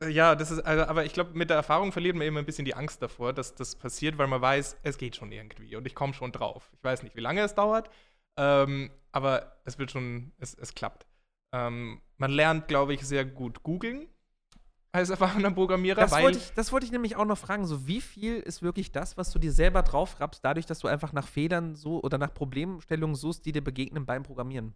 [0.08, 2.64] ja, das ist, also, aber ich glaube, mit der Erfahrung verliert man immer ein bisschen
[2.64, 5.94] die Angst davor, dass das passiert, weil man weiß, es geht schon irgendwie und ich
[5.94, 6.70] komme schon drauf.
[6.72, 7.90] Ich weiß nicht, wie lange es dauert,
[8.36, 11.06] ähm, aber es wird schon, es, es klappt.
[11.54, 14.08] Ähm, man lernt, glaube ich, sehr gut googeln
[14.90, 16.00] als erfahrener Programmierer.
[16.00, 17.64] Das wollte, ich, das wollte ich nämlich auch noch fragen.
[17.64, 20.88] So, wie viel ist wirklich das, was du dir selber drauf rappst, dadurch, dass du
[20.88, 24.74] einfach nach Fehlern so oder nach Problemstellungen suchst, die dir begegnen beim Programmieren?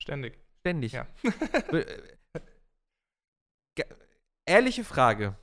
[0.00, 0.38] Ständig.
[0.60, 0.92] Ständig.
[0.92, 1.08] Ja.
[4.46, 5.36] Ehrliche Frage.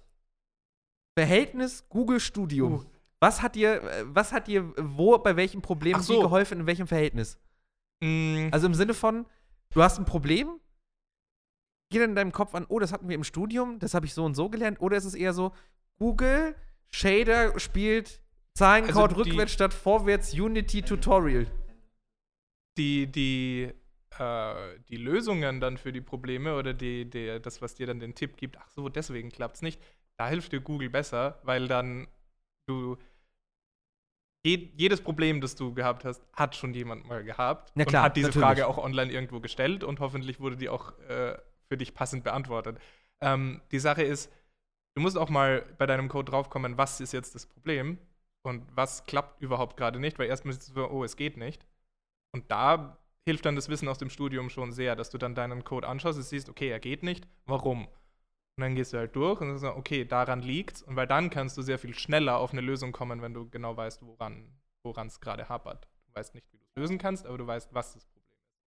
[1.17, 2.74] Verhältnis Google Studium.
[2.74, 2.86] Uh.
[3.19, 6.21] Was hat dir, was hat dir wo, bei welchem Problem so.
[6.21, 7.38] geholfen, in welchem Verhältnis?
[8.04, 8.49] Mm.
[8.51, 9.26] Also im Sinne von,
[9.72, 10.60] du hast ein Problem,
[11.89, 14.14] geht dann in deinem Kopf an, oh, das hatten wir im Studium, das habe ich
[14.14, 15.54] so und so gelernt, oder ist es eher so,
[15.99, 16.56] Google,
[16.91, 18.22] Shader spielt
[18.56, 21.47] Zahlencode also rückwärts statt vorwärts Unity Tutorial.
[22.78, 23.72] Die, die,
[24.20, 28.16] äh, die Lösungen dann für die Probleme oder die, die, das, was dir dann den
[28.16, 29.82] Tipp gibt, ach so, deswegen klappt es nicht,
[30.18, 32.08] da hilft dir Google besser, weil dann
[32.68, 32.97] du
[34.43, 38.17] jedes Problem, das du gehabt hast, hat schon jemand mal gehabt Na klar, und hat
[38.17, 38.45] diese natürlich.
[38.45, 41.37] Frage auch online irgendwo gestellt und hoffentlich wurde die auch äh,
[41.69, 42.77] für dich passend beantwortet.
[43.21, 44.31] Ähm, die Sache ist,
[44.95, 47.97] du musst auch mal bei deinem Code draufkommen, was ist jetzt das Problem
[48.43, 51.65] und was klappt überhaupt gerade nicht, weil erstmal ist es so, oh, es geht nicht.
[52.33, 55.63] Und da hilft dann das Wissen aus dem Studium schon sehr, dass du dann deinen
[55.63, 57.87] Code anschaust und siehst, okay, er geht nicht, warum?
[58.56, 60.84] Und dann gehst du halt durch und sagst, okay, daran liegt's.
[60.84, 63.76] Und weil dann kannst du sehr viel schneller auf eine Lösung kommen, wenn du genau
[63.76, 65.88] weißt, woran es gerade hapert.
[66.08, 68.62] Du weißt nicht, wie du es lösen kannst, aber du weißt, was das Problem ist.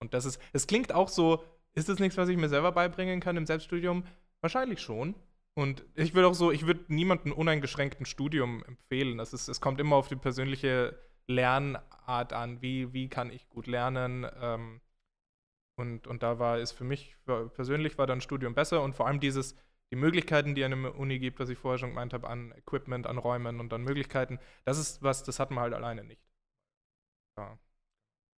[0.00, 1.42] Und das ist, es klingt auch so,
[1.74, 4.04] ist das nichts, was ich mir selber beibringen kann im Selbststudium?
[4.42, 5.14] Wahrscheinlich schon.
[5.54, 9.18] Und ich würde auch so, ich würde niemandem uneingeschränkten Studium empfehlen.
[9.18, 12.60] Das ist, es kommt immer auf die persönliche Lernart an.
[12.60, 14.26] Wie, wie kann ich gut lernen?
[14.40, 14.80] Ähm,
[15.76, 19.20] und, und da war es für mich persönlich war dann Studium besser und vor allem
[19.20, 19.56] dieses,
[19.90, 23.18] die Möglichkeiten, die eine Uni gibt, was ich vorher schon gemeint habe, an Equipment, an
[23.18, 26.22] Räumen und an Möglichkeiten, das ist was, das hat man halt alleine nicht.
[27.38, 27.58] Ja.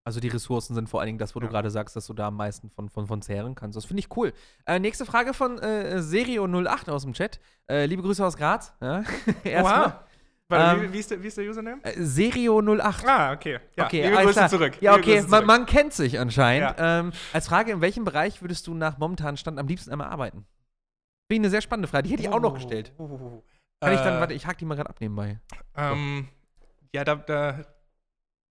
[0.05, 1.45] Also die Ressourcen sind vor allen Dingen das, wo ja.
[1.45, 3.77] du gerade sagst, dass du da am meisten von, von, von zehren kannst.
[3.77, 4.33] Das finde ich cool.
[4.65, 7.39] Äh, nächste Frage von äh, Serio08 aus dem Chat.
[7.69, 8.73] Äh, liebe Grüße aus Graz.
[8.81, 9.03] Ja.
[9.43, 10.03] Erstmal.
[10.49, 11.81] Warte, ähm, wie, ist der, wie, ist der, Username?
[11.83, 13.07] Äh, Serio08.
[13.07, 13.59] Ah, okay.
[13.77, 14.81] Ja, okay, liebe Grüße zurück.
[14.81, 16.77] Ja, okay, man, man, kennt sich anscheinend.
[16.77, 16.99] Ja.
[16.99, 20.45] Ähm, als Frage, in welchem Bereich würdest du nach momentanem Stand am liebsten einmal arbeiten?
[21.31, 22.03] Finde ich eine sehr spannende Frage.
[22.03, 22.91] Die hätte ich auch noch gestellt.
[22.97, 23.43] Oh, oh, oh.
[23.81, 25.39] Kann äh, ich dann, warte, ich hack die mal gerade ab nebenbei.
[25.75, 26.27] Ähm.
[26.93, 27.65] Ja, da, da,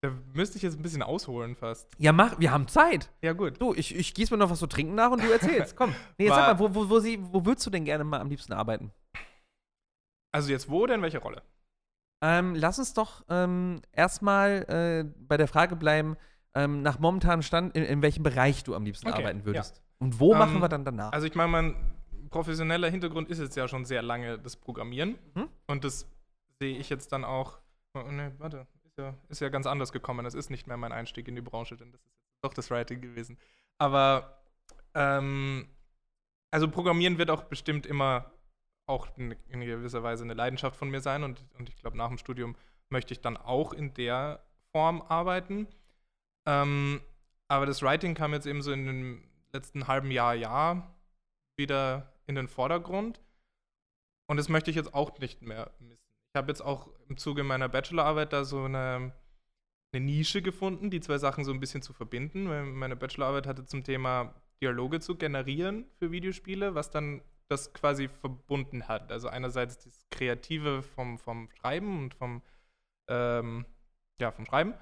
[0.02, 1.88] Da müsste ich jetzt ein bisschen ausholen fast.
[1.98, 3.10] Ja, mach, wir haben Zeit.
[3.22, 3.60] Ja, gut.
[3.60, 5.76] Du, ich, ich gieße mir noch was zu trinken nach und du erzählst.
[5.76, 5.94] Komm.
[6.18, 8.20] Nee, jetzt War- sag mal, wo, wo, wo, sie, wo würdest du denn gerne mal
[8.20, 8.90] am liebsten arbeiten?
[10.32, 11.42] Also jetzt wo oder in welcher Rolle?
[12.22, 16.16] Ähm, lass uns doch ähm, erstmal äh, bei der Frage bleiben,
[16.54, 19.82] ähm, nach momentanem Stand, in, in welchem Bereich du am liebsten Okay, arbeiten würdest.
[19.98, 21.12] Und wo Ähm, machen wir dann danach?
[21.12, 21.92] Also ich meine, mein
[22.30, 25.18] professioneller Hintergrund ist jetzt ja schon sehr lange das Programmieren.
[25.34, 25.48] Mhm.
[25.66, 26.08] Und das
[26.60, 27.58] sehe ich jetzt dann auch.
[27.94, 30.24] Oh, ne, warte, ist ja, ist ja ganz anders gekommen.
[30.24, 32.70] Das ist nicht mehr mein Einstieg in die Branche, denn das ist jetzt doch das
[32.70, 33.36] Writing gewesen.
[33.78, 34.38] Aber
[34.94, 35.68] ähm,
[36.50, 38.30] also Programmieren wird auch bestimmt immer
[38.86, 41.22] auch in, gewisser Weise eine Leidenschaft von mir sein.
[41.22, 42.56] Und, und ich glaube, nach dem Studium
[42.90, 45.68] möchte ich dann auch in der Form arbeiten.
[46.46, 47.00] Ähm,
[47.48, 50.94] aber das Writing kam jetzt eben so in dem letzten halben Jahr, Jahr
[51.56, 53.20] wieder in den Vordergrund.
[54.28, 56.02] Und das möchte ich jetzt auch nicht mehr missen.
[56.34, 59.12] Ich habe jetzt auch im Zuge meiner Bachelorarbeit da so eine,
[59.92, 62.44] eine Nische gefunden, die zwei Sachen so ein bisschen zu verbinden.
[62.78, 67.20] Meine Bachelorarbeit hatte zum Thema Dialoge zu generieren für Videospiele, was dann
[67.52, 69.12] das quasi verbunden hat.
[69.12, 72.42] Also einerseits das Kreative vom, vom Schreiben und vom,
[73.08, 73.66] ähm,
[74.20, 74.74] ja, vom Schreiben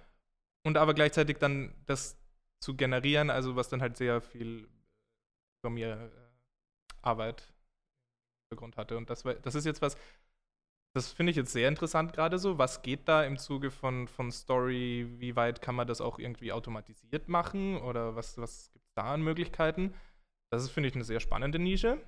[0.64, 2.16] und aber gleichzeitig dann das
[2.62, 4.68] zu generieren, also was dann halt sehr viel
[5.62, 8.97] Programmierarbeit im Hintergrund hatte.
[8.97, 9.97] Und das, das ist jetzt was,
[10.95, 12.59] das finde ich jetzt sehr interessant gerade so.
[12.59, 15.07] Was geht da im Zuge von, von Story?
[15.18, 17.81] Wie weit kann man das auch irgendwie automatisiert machen?
[17.81, 19.95] Oder was, was gibt es da an Möglichkeiten?
[20.51, 22.01] Das ist, finde ich, eine sehr spannende Nische.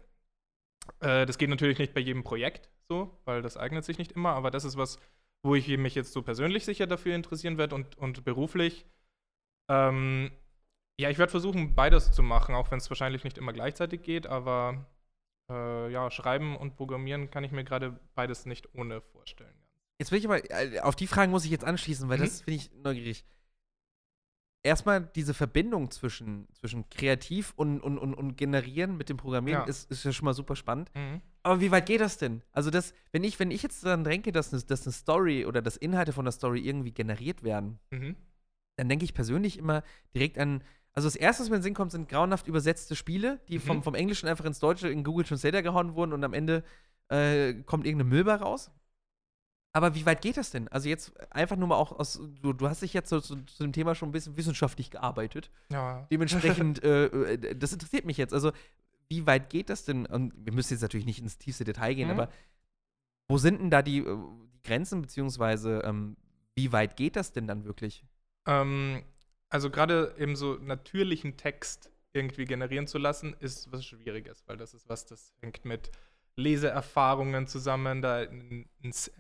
[1.01, 4.31] Äh, das geht natürlich nicht bei jedem Projekt so, weil das eignet sich nicht immer,
[4.31, 4.99] aber das ist was,
[5.43, 8.87] wo ich mich jetzt so persönlich sicher dafür interessieren werde und, und beruflich.
[9.69, 10.31] Ähm,
[11.01, 14.27] ja, ich werde versuchen, beides zu machen, auch wenn es wahrscheinlich nicht immer gleichzeitig geht,
[14.27, 14.87] aber
[15.51, 19.55] äh, ja, schreiben und programmieren kann ich mir gerade beides nicht ohne vorstellen.
[19.99, 22.23] Jetzt will ich aber, äh, auf die Fragen muss ich jetzt anschließen, weil Mhm.
[22.23, 23.25] das finde ich neugierig.
[24.65, 29.67] Erstmal diese Verbindung zwischen, zwischen kreativ und, und, und, und generieren mit dem Programmieren Ja.
[29.69, 30.91] ist, ist ja schon mal super spannend.
[30.95, 31.21] Mhm.
[31.43, 32.43] Aber wie weit geht das denn?
[32.53, 35.61] Also, das, wenn ich, wenn ich jetzt daran denke, dass eine, dass eine Story oder
[35.63, 38.15] dass Inhalte von der Story irgendwie generiert werden, Mhm.
[38.77, 39.83] dann denke ich persönlich immer
[40.15, 40.63] direkt an.
[40.95, 43.79] Also das erste, was mir in den Sinn kommt, sind grauenhaft übersetzte Spiele, die vom,
[43.79, 43.83] Mhm.
[43.83, 46.63] vom Englischen einfach ins Deutsche in Google Translator gehauen wurden und am Ende
[47.09, 48.71] äh, kommt irgendeine Müllbar raus.
[49.75, 50.69] Aber wie weit geht das denn?
[50.69, 53.63] Also jetzt einfach nur mal auch aus, du, du hast dich jetzt so, zu, zu
[53.63, 55.51] dem Thema schon ein bisschen wissenschaftlich gearbeitet.
[55.71, 56.07] Ja.
[56.11, 58.35] Dementsprechend, äh, äh, das interessiert mich jetzt.
[58.35, 58.53] Also
[59.09, 60.05] wie weit geht das denn?
[60.07, 62.21] Und wir müssen jetzt natürlich nicht ins tiefste Detail gehen, Mhm.
[62.21, 62.29] aber
[63.29, 64.17] wo sind denn da die, äh,
[64.55, 66.17] die Grenzen, beziehungsweise ähm,
[66.55, 68.05] wie weit geht das denn dann wirklich?
[68.47, 69.03] Ähm,
[69.49, 74.75] also gerade eben so natürlichen Text irgendwie generieren zu lassen, ist was Schwieriges, weil das
[74.75, 75.91] ist was, das hängt mit
[76.37, 78.03] Leseerfahrungen zusammen.
[78.03, 78.23] Da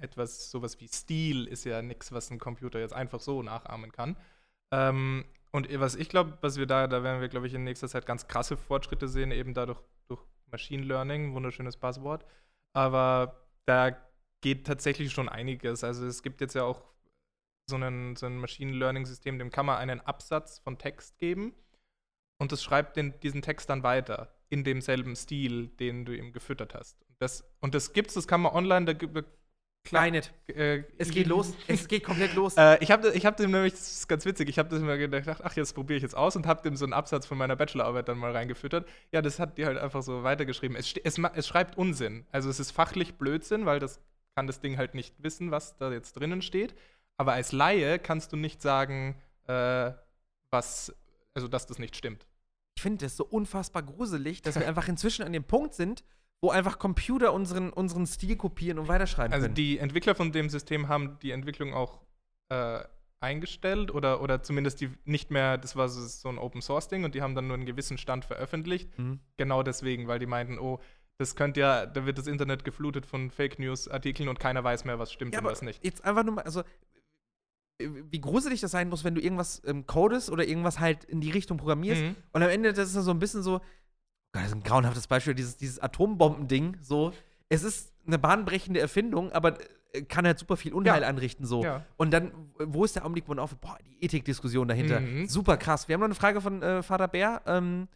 [0.01, 4.17] etwas, sowas wie Stil ist ja nichts, was ein Computer jetzt einfach so nachahmen kann.
[4.73, 7.89] Ähm, und was ich glaube, was wir da, da werden wir, glaube ich, in nächster
[7.89, 12.25] Zeit ganz krasse Fortschritte sehen, eben dadurch durch Machine Learning, wunderschönes Passwort.
[12.73, 13.91] Aber da
[14.41, 15.85] geht tatsächlich schon einiges.
[15.85, 16.83] Also es gibt jetzt ja auch
[17.69, 21.55] so ein, so ein Machine Learning System, dem kann man einen Absatz von Text geben
[22.39, 26.75] und das schreibt den, diesen Text dann weiter in demselben Stil, den du ihm gefüttert
[26.75, 27.01] hast.
[27.09, 29.17] Und das, und das gibt's, das kann man online, da gibt
[29.85, 30.33] Klar nicht.
[30.47, 31.55] äh, Es geht los.
[31.67, 32.55] Es geht komplett los.
[32.57, 34.99] äh, ich habe ich hab dem nämlich, das ist ganz witzig, ich habe das immer
[34.99, 37.57] gedacht, ach, jetzt probiere ich jetzt aus und habe dem so einen Absatz von meiner
[37.57, 38.87] Bachelorarbeit dann mal reingefüttert.
[39.11, 40.77] Ja, das hat die halt einfach so weitergeschrieben.
[40.77, 42.27] Es, es, es schreibt Unsinn.
[42.31, 44.01] Also es ist fachlich Blödsinn, weil das
[44.37, 46.75] kann das Ding halt nicht wissen, was da jetzt drinnen steht.
[47.17, 49.17] Aber als Laie kannst du nicht sagen,
[49.49, 49.93] äh,
[50.51, 50.95] was,
[51.35, 52.27] also dass das nicht stimmt.
[52.77, 56.05] Ich finde das so unfassbar gruselig, dass wir einfach inzwischen an dem Punkt sind,
[56.41, 59.55] wo einfach Computer unseren, unseren Stil kopieren und weiterschreiben Also können.
[59.55, 62.01] die Entwickler von dem System haben die Entwicklung auch
[62.49, 62.81] äh,
[63.21, 67.05] eingestellt oder, oder zumindest die nicht mehr, das war so, so ein Open Source Ding
[67.05, 68.99] und die haben dann nur einen gewissen Stand veröffentlicht.
[68.99, 69.21] Mhm.
[69.37, 70.81] Genau deswegen, weil die meinten, oh,
[71.19, 74.85] das könnte ja, da wird das Internet geflutet von Fake News Artikeln und keiner weiß
[74.85, 75.85] mehr, was stimmt Ja, und was nicht.
[75.85, 76.65] jetzt einfach nur mal, also
[78.11, 81.31] wie gruselig das sein muss, wenn du irgendwas ähm, codest oder irgendwas halt in die
[81.31, 82.17] Richtung programmierst Mhm.
[82.33, 83.59] und am Ende das ist dann so ein bisschen so,
[84.33, 87.13] Gott, das ist ein grauenhaftes Beispiel, dieses, dieses Atombombending, so,
[87.49, 89.59] es ist eine bahnbrechende Erfindung, aber
[89.93, 91.09] äh, kann halt super viel Unheil Ja.
[91.09, 91.63] anrichten, so.
[91.63, 91.85] Ja.
[91.97, 95.27] Und dann, wo ist der Augenblick, wo man auf, boah, die Ethikdiskussion dahinter, Mhm.
[95.29, 95.87] super krass.
[95.89, 97.89] Wir haben noch eine Frage von äh, Vater Bär, ähm,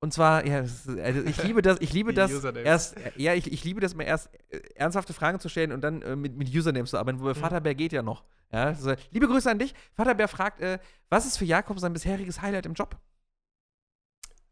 [0.00, 3.64] und zwar, ja, ist, also ich liebe das, ich liebe das erst, ja, ich, ich
[3.64, 6.90] liebe das mal erst äh, ernsthafte Fragen zu stellen und dann äh, mit, mit Usernames
[6.90, 7.36] zu arbeiten, wobei Mhm.
[7.36, 8.24] Vater Bär geht ja noch.
[8.52, 9.74] Ja, also, liebe Grüße an dich.
[9.94, 10.78] Vater Bär fragt, äh,
[11.08, 12.96] was ist für Jakob sein bisheriges Highlight im Job?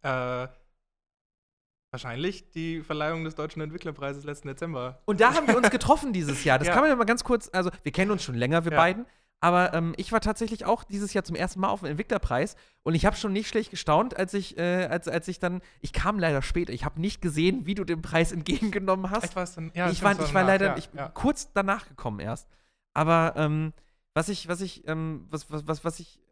[0.02, 0.48] Äh,
[1.92, 5.00] wahrscheinlich die Verleihung des Deutschen Entwicklerpreises letzten Dezember.
[5.04, 6.58] Und da haben wir uns getroffen dieses Jahr.
[6.58, 6.74] Das Ja.
[6.74, 8.78] kann man ja mal ganz kurz, also wir kennen uns schon länger, wir Ja.
[8.78, 9.06] beiden,
[9.44, 12.94] Aber ähm, ich war tatsächlich auch dieses Jahr zum ersten Mal auf dem Entwicklerpreis und
[12.94, 16.18] ich habe schon nicht schlecht gestaunt, als ich, äh, als, als ich dann, ich kam
[16.18, 19.36] leider später, ich habe nicht gesehen, wie du den Preis entgegengenommen hast.
[19.36, 21.08] War's dann- ja, ich war, ich war danach, leider, ja, ich ja.
[21.10, 22.48] kurz danach gekommen erst.
[22.94, 23.74] Aber ähm,
[24.14, 26.22] was ich, was ich, ähm, was, was, was, was ich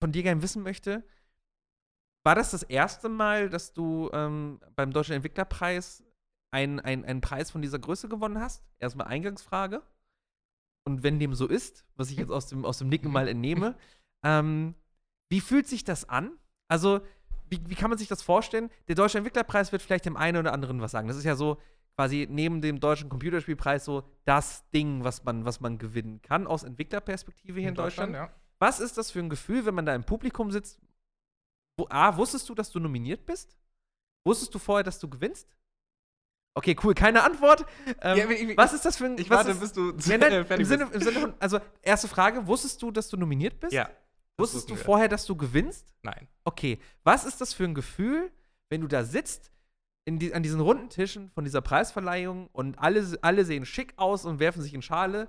[0.00, 1.02] von dir gerne wissen möchte,
[2.22, 6.04] war das das erste Mal, dass du ähm, beim Deutschen Entwicklerpreis
[6.52, 8.62] einen einen Preis von dieser Größe gewonnen hast?
[8.78, 9.82] Erstmal Eingangsfrage.
[10.86, 13.74] Und wenn dem so ist, was ich jetzt aus dem, aus dem Nicken mal entnehme,
[14.24, 14.74] ähm,
[15.28, 16.38] wie fühlt sich das an?
[16.68, 17.00] Also,
[17.48, 18.70] wie, wie kann man sich das vorstellen?
[18.86, 21.08] Der Deutsche Entwicklerpreis wird vielleicht dem einen oder anderen was sagen.
[21.08, 21.60] Das ist ja so
[21.96, 26.62] quasi neben dem Deutschen Computerspielpreis so das Ding, was man, was man gewinnen kann aus
[26.62, 28.14] Entwicklerperspektive hier in, Deutschland.
[28.14, 28.30] ja.
[28.58, 30.78] Was ist das für ein Gefühl, wenn man da im Publikum sitzt?
[31.76, 33.56] Wo, A, wusstest du, dass du nominiert bist?
[34.24, 35.48] Wusstest du vorher, dass du gewinnst?
[36.56, 37.66] Okay, cool, keine Antwort.
[38.00, 39.18] Ähm, Ja, ich- was ist das für ein.
[39.18, 40.94] Ich warte, ist, bis du Nein, nein, fertig im, Sinne, bist.
[40.96, 43.74] Im Sinne von, also, erste Frage: Wusstest du, dass du nominiert bist?
[43.74, 43.90] Ja.
[44.38, 44.82] Wusstest du wir.
[44.82, 45.94] vorher, dass du gewinnst?
[46.02, 46.28] Nein.
[46.44, 46.80] Okay.
[47.04, 48.30] Was ist das für ein Gefühl,
[48.70, 49.50] wenn du da sitzt
[50.08, 54.38] die, an diesen runden Tischen von dieser Preisverleihung und alle, alle sehen schick aus und
[54.38, 55.28] werfen sich in Schale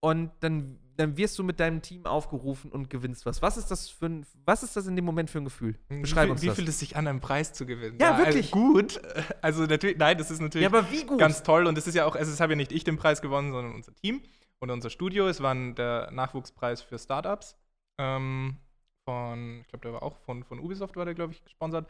[0.00, 3.42] und dann, dann wirst du mit deinem Team aufgerufen und gewinnst was.
[3.42, 5.78] Was ist das für ein, was ist das in dem Moment für ein Gefühl?
[5.88, 6.56] Beschreib wie, uns wie das.
[6.56, 7.98] fühlt es sich an, einen Preis zu gewinnen?
[8.00, 8.52] Ja, wirklich.
[8.52, 9.00] Also gut.
[9.42, 12.16] Also natürlich, nein, das ist natürlich ja, wie ganz toll und das ist ja auch,
[12.16, 14.22] also es habe ja nicht ich den Preis gewonnen, sondern unser Team
[14.60, 15.28] und unser Studio.
[15.28, 17.56] Es war der Nachwuchspreis für Startups
[17.98, 18.56] ähm,
[19.04, 21.88] von, ich glaube, der war auch von, von Ubisoft, war der, glaube ich, gesponsert.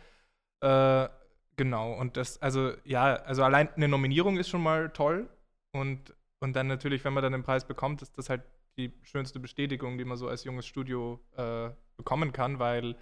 [0.61, 1.09] Äh,
[1.57, 5.29] genau, und das, also ja, also allein eine Nominierung ist schon mal toll
[5.73, 8.43] und, und dann natürlich, wenn man dann den Preis bekommt, ist das halt
[8.77, 12.97] die schönste Bestätigung, die man so als junges Studio äh, bekommen kann, weil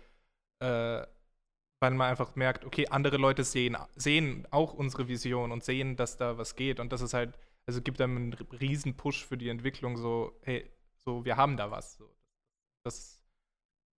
[0.60, 1.06] äh,
[1.80, 6.16] weil man einfach merkt, okay, andere Leute sehen, sehen auch unsere Vision und sehen, dass
[6.16, 6.80] da was geht.
[6.80, 10.70] Und das ist halt, also gibt einem einen riesen Push für die Entwicklung, so, hey,
[10.96, 11.94] so, wir haben da was.
[11.96, 12.10] So.
[12.84, 13.22] Das ist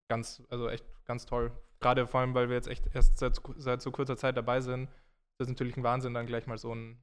[0.09, 1.53] ganz, also echt ganz toll.
[1.81, 4.91] Gerade vor allem, weil wir jetzt echt erst seit, seit so kurzer Zeit dabei sind,
[5.39, 7.01] das ist natürlich ein Wahnsinn, dann gleich mal so, ein,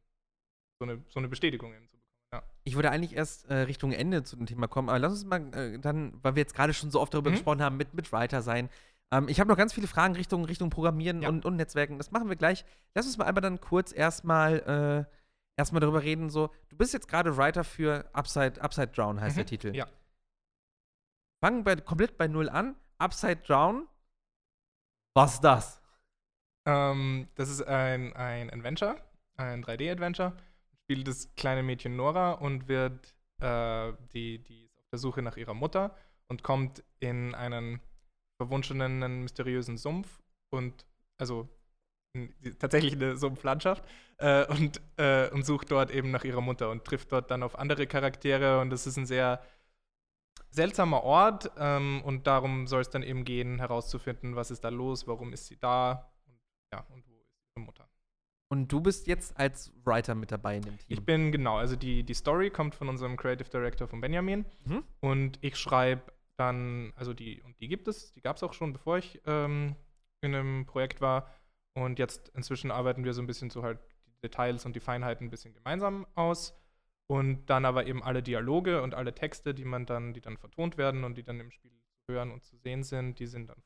[0.79, 1.88] so, eine, so eine Bestätigung eben.
[2.34, 2.43] Ja.
[2.63, 5.53] Ich würde eigentlich erst äh, Richtung Ende zu dem Thema kommen, aber lass uns mal
[5.53, 7.36] äh, dann, weil wir jetzt gerade schon so oft darüber Mhm.
[7.36, 8.69] gesprochen haben, mit, mit Writer sein.
[9.11, 11.30] Ähm, ich habe noch ganz viele Fragen Richtung, Richtung Programmieren Ja.
[11.30, 11.97] und, und Netzwerken.
[11.97, 12.65] Das machen wir gleich.
[12.95, 15.13] Lass uns mal einmal dann kurz erstmal äh,
[15.57, 16.30] erstmal darüber reden.
[16.30, 19.39] So, du bist jetzt gerade Writer für Upside, Upside Down, heißt Mhm.
[19.39, 19.76] der Titel.
[19.76, 19.88] Ja.
[21.43, 22.76] Fangen bei, komplett bei Null an.
[22.97, 23.88] Upside Down.
[25.13, 25.82] Was ist das?
[26.65, 28.97] Ähm, das ist ein, ein Adventure,
[29.38, 30.34] ein 3D-Adventure.
[30.86, 35.36] Spielt das kleine Mädchen Nora und wird, äh, die, die ist auf der Suche nach
[35.36, 35.95] ihrer Mutter
[36.27, 37.81] und kommt in einen
[38.38, 40.21] verwunschenen, mysteriösen Sumpf
[40.51, 40.86] und,
[41.17, 41.49] also
[42.59, 43.83] tatsächlich eine Sumpflandschaft
[44.17, 47.57] äh, und, äh, und sucht dort eben nach ihrer Mutter und trifft dort dann auf
[47.57, 49.41] andere Charaktere und das ist ein sehr
[50.51, 55.07] seltsamer Ort ähm, und darum soll es dann eben gehen, herauszufinden, was ist da los,
[55.07, 56.39] warum ist sie da und
[56.73, 57.14] ja, und wo.
[58.47, 60.85] Und du bist jetzt als Writer mit dabei in dem Team.
[60.89, 64.83] Ich bin, genau, also die, die Story kommt von unserem Creative Director von Benjamin Mhm.
[64.99, 68.73] und ich schreibe dann, also die, und die gibt es, die gab es auch schon,
[68.73, 69.75] bevor ich ähm,
[70.21, 71.31] in einem Projekt war
[71.73, 75.27] und jetzt inzwischen arbeiten wir so ein bisschen so halt die Details und die Feinheiten
[75.27, 76.53] ein bisschen gemeinsam aus
[77.07, 80.77] und dann aber eben alle Dialoge und alle Texte, die man dann, die dann vertont
[80.77, 83.61] werden und die dann im Spiel zu hören und zu sehen sind, die sind dann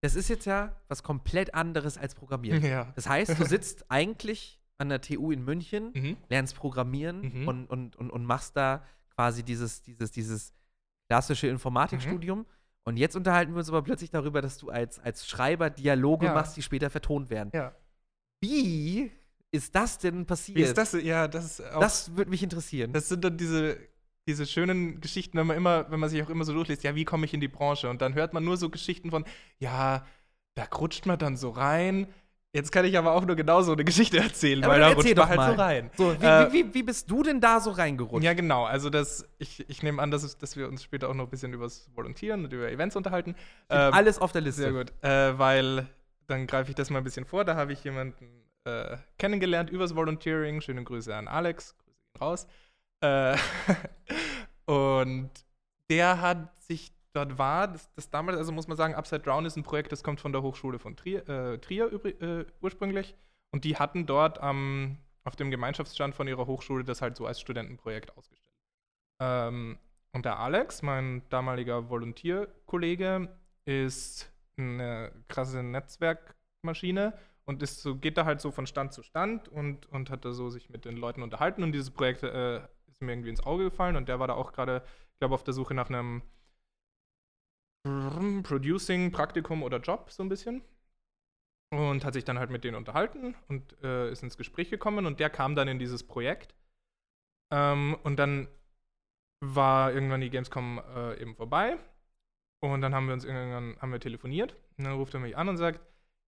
[0.00, 2.64] Das ist jetzt ja was komplett anderes als Programmieren.
[2.64, 2.92] Ja.
[2.94, 6.16] Das heißt, du sitzt eigentlich an der TU in München, Mhm.
[6.28, 7.48] lernst Programmieren Mhm.
[7.48, 8.84] und, und, und, und machst da
[9.16, 10.52] quasi dieses, dieses, dieses
[11.10, 12.46] klassische Informatikstudium.
[12.84, 16.34] Und jetzt unterhalten wir uns aber plötzlich darüber, dass du als, als Schreiber Dialoge Ja.
[16.34, 17.50] machst, die später vertont werden.
[17.52, 17.74] Ja.
[18.40, 19.10] Wie
[19.50, 20.58] ist das denn passiert?
[20.58, 20.92] Wie ist das?
[20.92, 22.92] Ja, das ist auch Das würde mich interessieren.
[22.92, 23.78] Das sind dann diese,
[24.28, 27.04] diese schönen Geschichten, wenn man immer, wenn man sich auch immer so durchliest, ja, wie
[27.04, 27.88] komme ich in die Branche?
[27.88, 29.24] Und dann hört man nur so Geschichten von,
[29.58, 30.06] ja,
[30.54, 32.06] da rutscht man dann so rein.
[32.52, 35.28] Jetzt kann ich aber auch nur genauso eine Geschichte erzählen, Aber weil da rutscht man
[35.28, 35.60] halt so mal.
[35.60, 35.90] rein.
[35.96, 38.24] so, wie, äh, wie, wie, bist du denn da so reingerutscht?
[38.24, 38.64] Ja, genau.
[38.64, 41.30] Also das, ich, ich nehme an, dass, es, dass wir uns später auch noch ein
[41.30, 43.34] bisschen über das Volontieren und über Events unterhalten.
[43.70, 44.62] Ähm, Alles auf der Liste.
[44.62, 44.92] Sehr gut.
[45.02, 45.86] Äh, weil
[46.26, 47.44] dann greife ich das mal ein bisschen vor.
[47.44, 50.60] Da habe ich jemanden äh, kennengelernt übers Volunteering.
[50.60, 51.74] Schöne Grüße an Alex.
[51.78, 52.46] Grüße raus.
[53.00, 53.36] Äh,
[54.66, 55.30] und
[55.90, 59.56] der hat sich dort war, das, das damals, also muss man sagen, Upside Down ist
[59.56, 63.14] ein Projekt, das kommt von der Hochschule von Trier, äh, Trier äh, ursprünglich.
[63.50, 67.40] Und die hatten dort am, auf dem Gemeinschaftsstand von ihrer Hochschule das halt so als
[67.40, 68.56] Studentenprojekt ausgestellt.
[69.20, 69.78] Ähm,
[70.12, 73.28] und der Alex, mein damaliger Volontierkollege,
[73.64, 79.48] ist eine krasse Netzwerkmaschine und ist so, geht da halt so von Stand zu Stand
[79.48, 82.60] und, und hat da so sich mit den Leuten unterhalten und dieses Projekt äh,
[83.00, 84.82] ist mir irgendwie ins Auge gefallen und der war da auch gerade
[85.18, 86.22] ich glaube, auf der Suche nach einem
[88.44, 90.62] Producing, Praktikum oder Job, so ein bisschen.
[91.70, 95.18] Und hat sich dann halt mit denen unterhalten und äh, ist ins Gespräch gekommen und
[95.18, 96.54] der kam dann in dieses Projekt.
[97.52, 98.46] Ähm, und dann
[99.40, 101.78] war irgendwann die Gamescom äh, eben vorbei.
[102.60, 104.54] Und dann haben wir uns irgendwann haben wir telefoniert.
[104.76, 105.80] Und dann ruft er mich an und sagt,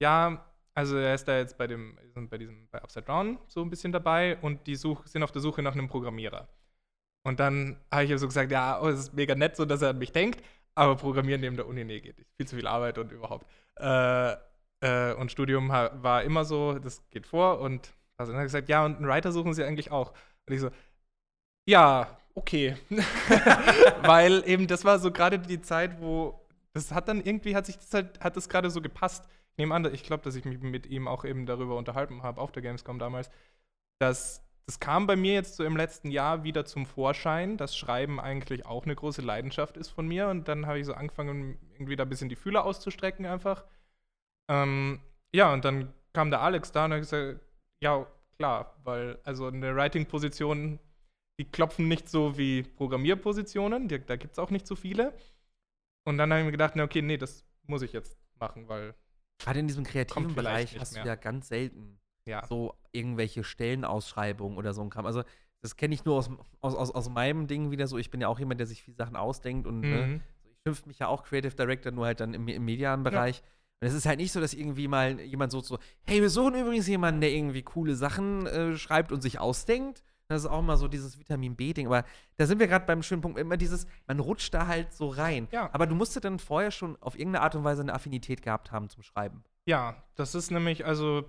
[0.02, 0.44] ja,
[0.74, 1.96] also er ist da jetzt bei dem,
[2.28, 5.42] bei diesem, bei Upside Down so ein bisschen dabei und die such, sind auf der
[5.42, 6.48] Suche nach einem Programmierer.
[7.22, 9.82] Und dann habe ich ihm so gesagt, ja, oh, es ist mega nett, so dass
[9.82, 10.42] er an mich denkt,
[10.74, 12.30] aber Programmieren neben der Uni, nee, geht nicht.
[12.36, 13.46] Viel zu viel Arbeit und überhaupt.
[13.78, 14.36] Äh,
[14.82, 18.68] äh, und Studium war immer so, das geht vor und also dann hat er gesagt,
[18.68, 20.12] ja, und einen Writer suchen sie eigentlich auch.
[20.46, 20.70] Und ich so,
[21.66, 22.76] ja, okay.
[24.02, 26.40] Weil eben das war so gerade die Zeit, wo
[26.72, 29.26] das hat dann irgendwie, hat sich das halt, hat das gerade so gepasst.
[29.52, 32.40] Ich nehme an, ich glaube, dass ich mich mit ihm auch eben darüber unterhalten habe,
[32.40, 33.30] auf der Gamescom damals,
[33.98, 38.20] dass das kam bei mir jetzt so im letzten Jahr wieder zum Vorschein, dass Schreiben
[38.20, 40.28] eigentlich auch eine große Leidenschaft ist von mir.
[40.28, 43.64] Und dann habe ich so angefangen, irgendwie da ein bisschen die Fühler auszustrecken einfach.
[44.48, 45.00] Ähm,
[45.34, 47.40] ja, und dann kam der Alex da und hat gesagt,
[47.82, 48.06] ja,
[48.36, 50.78] klar, weil also eine Writing-Position,
[51.40, 55.12] die klopfen nicht so wie Programmierpositionen, die, da gibt es auch nicht so viele.
[56.04, 58.94] Und dann habe ich mir gedacht, na, okay, nee, das muss ich jetzt machen, weil.
[59.42, 61.02] Gerade in diesem kreativen Bereich hast mehr.
[61.02, 62.44] du ja ganz selten ja.
[62.46, 65.06] so irgendwelche Stellenausschreibungen oder so ein Kram.
[65.06, 65.22] Also,
[65.62, 67.98] das kenne ich nur aus, aus, aus, aus meinem Ding wieder so.
[67.98, 70.12] Ich bin ja auch jemand, der sich viele Sachen ausdenkt und ne, mhm.
[70.14, 73.38] ne, ich schimpfe mich ja auch Creative Director, nur halt dann im, im medialen Bereich.
[73.38, 73.44] Ja.
[73.80, 76.54] Und es ist halt nicht so, dass irgendwie mal jemand so, so hey, wir suchen
[76.54, 80.02] übrigens jemanden, der irgendwie coole Sachen äh, schreibt und sich ausdenkt.
[80.28, 81.86] Das ist auch mal so dieses Vitamin B-Ding.
[81.86, 82.04] Aber
[82.36, 83.38] da sind wir gerade beim schönen Punkt.
[83.38, 85.48] Immer dieses, man rutscht da halt so rein.
[85.50, 85.70] Ja.
[85.72, 88.88] Aber du musst dann vorher schon auf irgendeine Art und Weise eine Affinität gehabt haben
[88.88, 89.42] zum Schreiben.
[89.66, 91.24] Ja, das ist nämlich, also,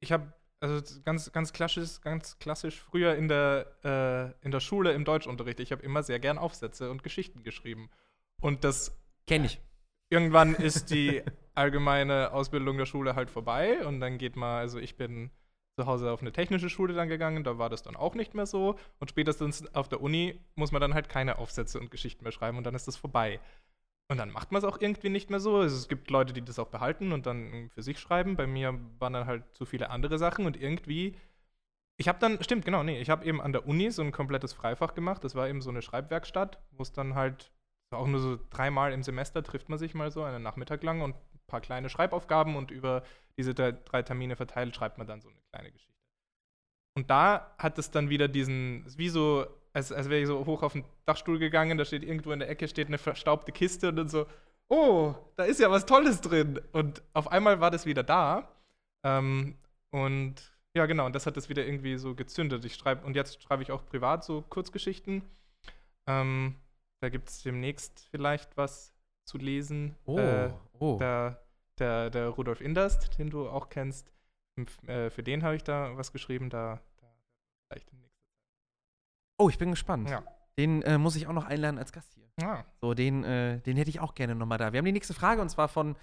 [0.00, 4.92] ich habe also ganz, ganz klassisch, ganz klassisch früher in der, äh, in der Schule
[4.92, 5.60] im Deutschunterricht.
[5.60, 7.90] Ich habe immer sehr gern Aufsätze und Geschichten geschrieben.
[8.40, 9.60] Und das kenne ich.
[10.10, 11.22] Irgendwann ist die
[11.54, 15.30] allgemeine Ausbildung der Schule halt vorbei und dann geht mal, also ich bin
[15.78, 18.46] zu Hause auf eine technische Schule dann gegangen, da war das dann auch nicht mehr
[18.46, 18.78] so.
[18.98, 22.56] Und spätestens auf der Uni muss man dann halt keine Aufsätze und Geschichten mehr schreiben
[22.56, 23.40] und dann ist das vorbei.
[24.08, 25.56] Und dann macht man es auch irgendwie nicht mehr so.
[25.56, 28.36] Also es gibt Leute, die das auch behalten und dann für sich schreiben.
[28.36, 31.16] Bei mir waren dann halt zu viele andere Sachen und irgendwie.
[31.98, 34.52] Ich habe dann, stimmt, genau, nee, ich habe eben an der Uni so ein komplettes
[34.52, 35.24] Freifach gemacht.
[35.24, 37.50] Das war eben so eine Schreibwerkstatt, wo es dann halt
[37.90, 41.14] auch nur so dreimal im Semester trifft man sich mal so, einen Nachmittag lang und
[41.14, 43.02] ein paar kleine Schreibaufgaben und über
[43.38, 45.94] diese drei, Termine verteilt schreibt man dann so eine kleine Geschichte.
[46.96, 49.46] Und da hat es dann wieder diesen, wie so
[49.76, 52.48] als, als wäre ich so hoch auf den Dachstuhl gegangen, da steht irgendwo in der
[52.48, 54.26] Ecke steht eine verstaubte Kiste und dann so,
[54.68, 56.58] oh, da ist ja was Tolles drin.
[56.72, 58.48] Und auf einmal war das wieder da.
[59.04, 59.58] Ähm,
[59.90, 60.34] und
[60.74, 62.64] ja, genau, und das hat das wieder irgendwie so gezündet.
[62.64, 65.22] Ich schreibe, und jetzt schreibe ich auch privat so Kurzgeschichten.
[66.06, 66.56] Ähm,
[67.02, 68.94] da gibt es demnächst vielleicht was
[69.26, 69.94] zu lesen.
[70.06, 70.96] Oh, äh, oh.
[70.96, 71.44] Der,
[71.78, 74.10] der, der Rudolf Inderst, den du auch kennst,
[74.86, 77.06] äh, für den habe ich da was geschrieben, da, da
[77.68, 78.05] vielleicht demnächst.
[79.38, 80.10] Oh, ich bin gespannt.
[80.10, 80.22] Ja.
[80.58, 82.24] Den äh, muss ich auch noch einladen als Gast hier.
[82.42, 82.64] Ah.
[82.80, 84.72] So, den, äh, den hätte ich auch gerne nochmal da.
[84.72, 85.96] Wir haben die nächste Frage und zwar von,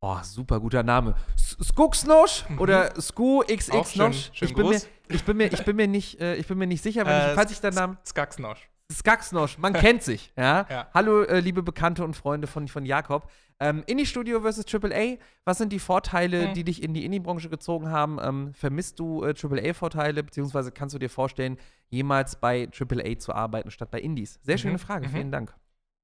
[0.00, 1.16] oh, super guter Name.
[1.36, 2.60] Skuxnosh mhm.
[2.60, 4.30] oder Sku XX Nosh.
[4.40, 6.82] Ich, bin mir, ich, bin mir, ich bin mir nicht, äh, ich bin mir nicht
[6.82, 7.98] sicher, äh, ich, falls ich den Namen.
[8.06, 8.68] Skaxnosh.
[8.92, 10.66] Skaxnosh, man kennt sich, ja.
[10.68, 10.88] ja.
[10.94, 13.30] Hallo, äh, liebe Bekannte und Freunde von, von Jakob.
[13.58, 16.54] Ähm, Indie-Studio versus AAA, was sind die Vorteile, hm.
[16.54, 18.18] die dich in die Indie-Branche gezogen haben?
[18.22, 21.58] Ähm, vermisst du äh, AAA-Vorteile, beziehungsweise kannst du dir vorstellen,
[21.88, 24.38] jemals bei AAA zu arbeiten statt bei Indies?
[24.42, 24.60] Sehr mhm.
[24.60, 25.12] schöne Frage, mhm.
[25.12, 25.54] vielen Dank.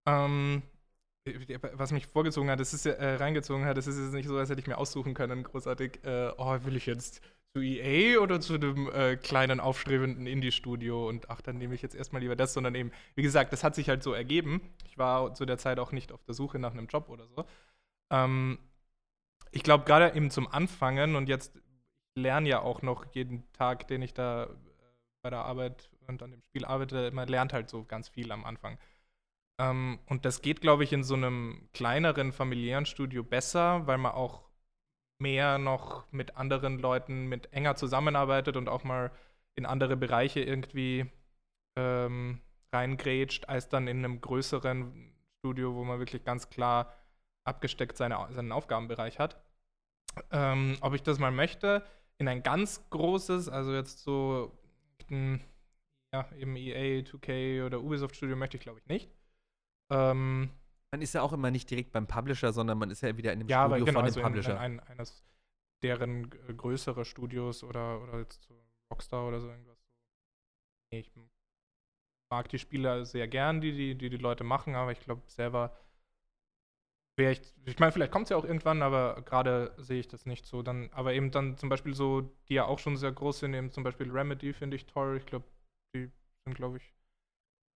[0.06, 0.62] Ähm,
[1.74, 4.36] was mich vorgezogen hat, das ist ja, äh, reingezogen hat, das ist jetzt nicht so,
[4.36, 7.20] als hätte ich mir aussuchen können, großartig, äh, oh, will ich jetzt
[7.54, 11.94] zu EA oder zu einem äh, kleinen, aufstrebenden Indie-Studio und ach, dann nehme ich jetzt
[11.94, 14.62] erstmal lieber das, sondern eben, wie gesagt, das hat sich halt so ergeben.
[14.86, 17.44] Ich war zu der Zeit auch nicht auf der Suche nach einem Job oder so.
[18.10, 18.58] Ähm,
[19.50, 21.60] ich glaube, gerade eben zum Anfangen und jetzt
[22.14, 24.48] lerne ja auch noch jeden Tag, den ich da äh,
[25.22, 28.44] bei der Arbeit und an dem Spiel arbeite, man lernt halt so ganz viel am
[28.44, 28.78] Anfang.
[29.60, 34.12] Ähm, und das geht, glaube ich, in so einem kleineren familiären Studio besser, weil man
[34.12, 34.42] auch
[35.22, 39.10] mehr noch mit anderen Leuten mit enger zusammenarbeitet und auch mal
[39.54, 41.10] in andere Bereiche irgendwie
[41.76, 42.40] ähm,
[42.72, 46.94] reingrätscht, als dann in einem größeren Studio, wo man wirklich ganz klar
[47.44, 49.42] abgesteckt seine, seinen Aufgabenbereich hat.
[50.30, 51.84] Ähm, ob ich das mal möchte,
[52.18, 54.52] in ein ganz großes, also jetzt so
[55.10, 55.42] ein,
[56.12, 59.10] ja, eben EA, 2K oder Ubisoft Studio möchte ich glaube ich nicht.
[59.90, 60.50] Ähm,
[60.92, 63.40] man ist ja auch immer nicht direkt beim Publisher, sondern man ist ja wieder in
[63.40, 64.50] dem ja, Studio aber genau, von dem also Publisher.
[64.50, 65.24] In, in ein, eines
[65.82, 68.54] deren äh, größere Studios oder, oder jetzt so
[68.92, 69.78] Rockstar oder so irgendwas.
[70.92, 71.10] Nee, ich
[72.30, 75.76] mag die Spiele sehr gern, die die, die, die Leute machen, aber ich glaube selber
[77.16, 80.26] wäre ich, ich meine, vielleicht kommt es ja auch irgendwann, aber gerade sehe ich das
[80.26, 80.62] nicht so.
[80.62, 83.70] Dann, aber eben dann zum Beispiel so, die ja auch schon sehr groß sind, eben
[83.70, 85.18] zum Beispiel Remedy finde ich toll.
[85.18, 85.44] Ich glaube,
[85.94, 86.10] die
[86.44, 86.94] sind, glaube ich,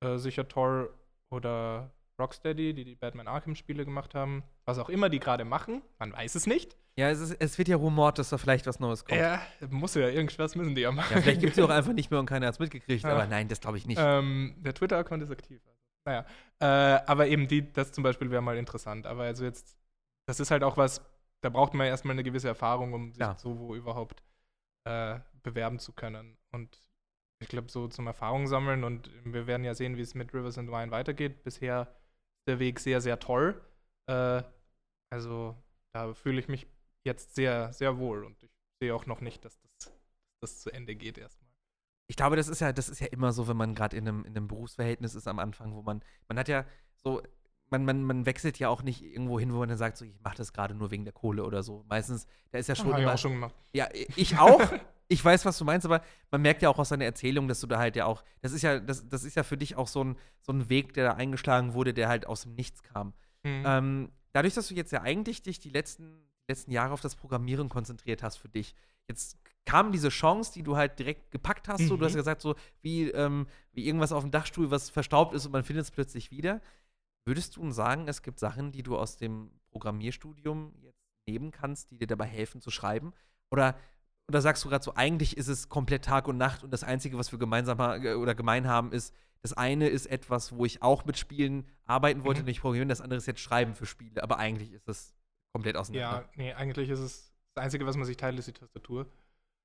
[0.02, 0.94] äh, sicher toll.
[1.30, 4.42] Oder Rocksteady, die die Batman Arkham-Spiele gemacht haben.
[4.64, 6.76] Was auch immer die gerade machen, man weiß es nicht.
[6.98, 9.20] Ja, es, ist, es wird ja rumort, dass da vielleicht was Neues kommt.
[9.20, 11.14] Ja, muss ja, irgendwas müssen die ja machen.
[11.14, 13.10] Ja, vielleicht gibt es sie auch einfach nicht mehr und keiner hat es mitgekriegt, Ja.
[13.10, 14.00] aber nein, das glaube ich nicht.
[14.02, 15.60] Ähm, der Twitter-Account ist aktiv.
[15.66, 15.76] Also.
[16.06, 16.24] Naja.
[16.60, 19.06] Äh, aber eben die, das zum Beispiel wäre mal interessant.
[19.06, 19.76] Aber also jetzt,
[20.26, 21.02] das ist halt auch was,
[21.42, 23.36] da braucht man erstmal eine gewisse Erfahrung, um sich Ja.
[23.36, 24.22] so wo überhaupt
[24.84, 26.38] äh, bewerben zu können.
[26.50, 26.78] Und
[27.40, 30.56] ich glaube, so zum Erfahrung sammeln und wir werden ja sehen, wie es mit Rivers
[30.56, 31.42] and Wine weitergeht.
[31.44, 31.88] Bisher
[32.46, 33.60] der Weg sehr, sehr toll.
[34.06, 34.42] Äh,
[35.10, 35.56] also
[35.92, 36.66] da fühle ich mich
[37.04, 39.92] jetzt sehr, sehr wohl und ich sehe auch noch nicht, dass das,
[40.40, 41.50] das zu Ende geht erstmal.
[42.08, 44.24] ich glaube, das ist ja, das ist ja immer so, wenn man gerade in einem,
[44.24, 47.22] in einem Berufsverhältnis ist am Anfang, wo man, man hat ja so,
[47.70, 50.20] man, man, man wechselt ja auch nicht irgendwo hin, wo man dann sagt, so, ich
[50.22, 51.84] mache das gerade nur wegen der Kohle oder so.
[51.88, 53.54] Meistens, da ist ja schon ich immer, auch schon gemacht.
[53.72, 54.60] Ja, ich auch.
[55.08, 57.66] ich weiß, was du meinst, aber man merkt ja auch aus deiner Erzählung, dass du
[57.66, 60.02] da halt ja auch, das ist ja, das, das ist ja für dich auch so
[60.02, 63.14] ein, so ein Weg, der da eingeschlagen wurde, der halt aus dem Nichts kam.
[63.44, 63.62] Mhm.
[63.64, 67.68] Ähm, dadurch, dass du jetzt ja eigentlich dich die letzten, letzten Jahre auf das Programmieren
[67.68, 68.74] konzentriert hast für dich,
[69.08, 71.86] jetzt kam diese Chance, die du halt direkt gepackt hast.
[71.86, 72.06] So, du Mhm.
[72.06, 75.52] hast ja gesagt, so wie, ähm, wie irgendwas auf dem Dachstuhl, was verstaubt ist und
[75.52, 76.60] man findet es plötzlich wieder.
[77.24, 81.98] Würdest du sagen, es gibt Sachen, die du aus dem Programmierstudium jetzt nehmen kannst, die
[81.98, 83.12] dir dabei helfen zu schreiben?
[83.50, 83.76] Oder,
[84.28, 87.16] oder sagst du gerade so, eigentlich ist es komplett Tag und Nacht und das Einzige,
[87.18, 91.04] was wir gemeinsam äh, oder gemein haben, ist, das eine ist etwas, wo ich auch
[91.04, 92.46] mit Spielen arbeiten wollte, Mhm.
[92.46, 95.14] nicht programmieren, das andere ist jetzt Schreiben für Spiele, aber eigentlich ist es
[95.54, 96.22] komplett auseinander.
[96.22, 99.06] Ja, nee, eigentlich ist es das Einzige, was man sich teilt, ist die Tastatur.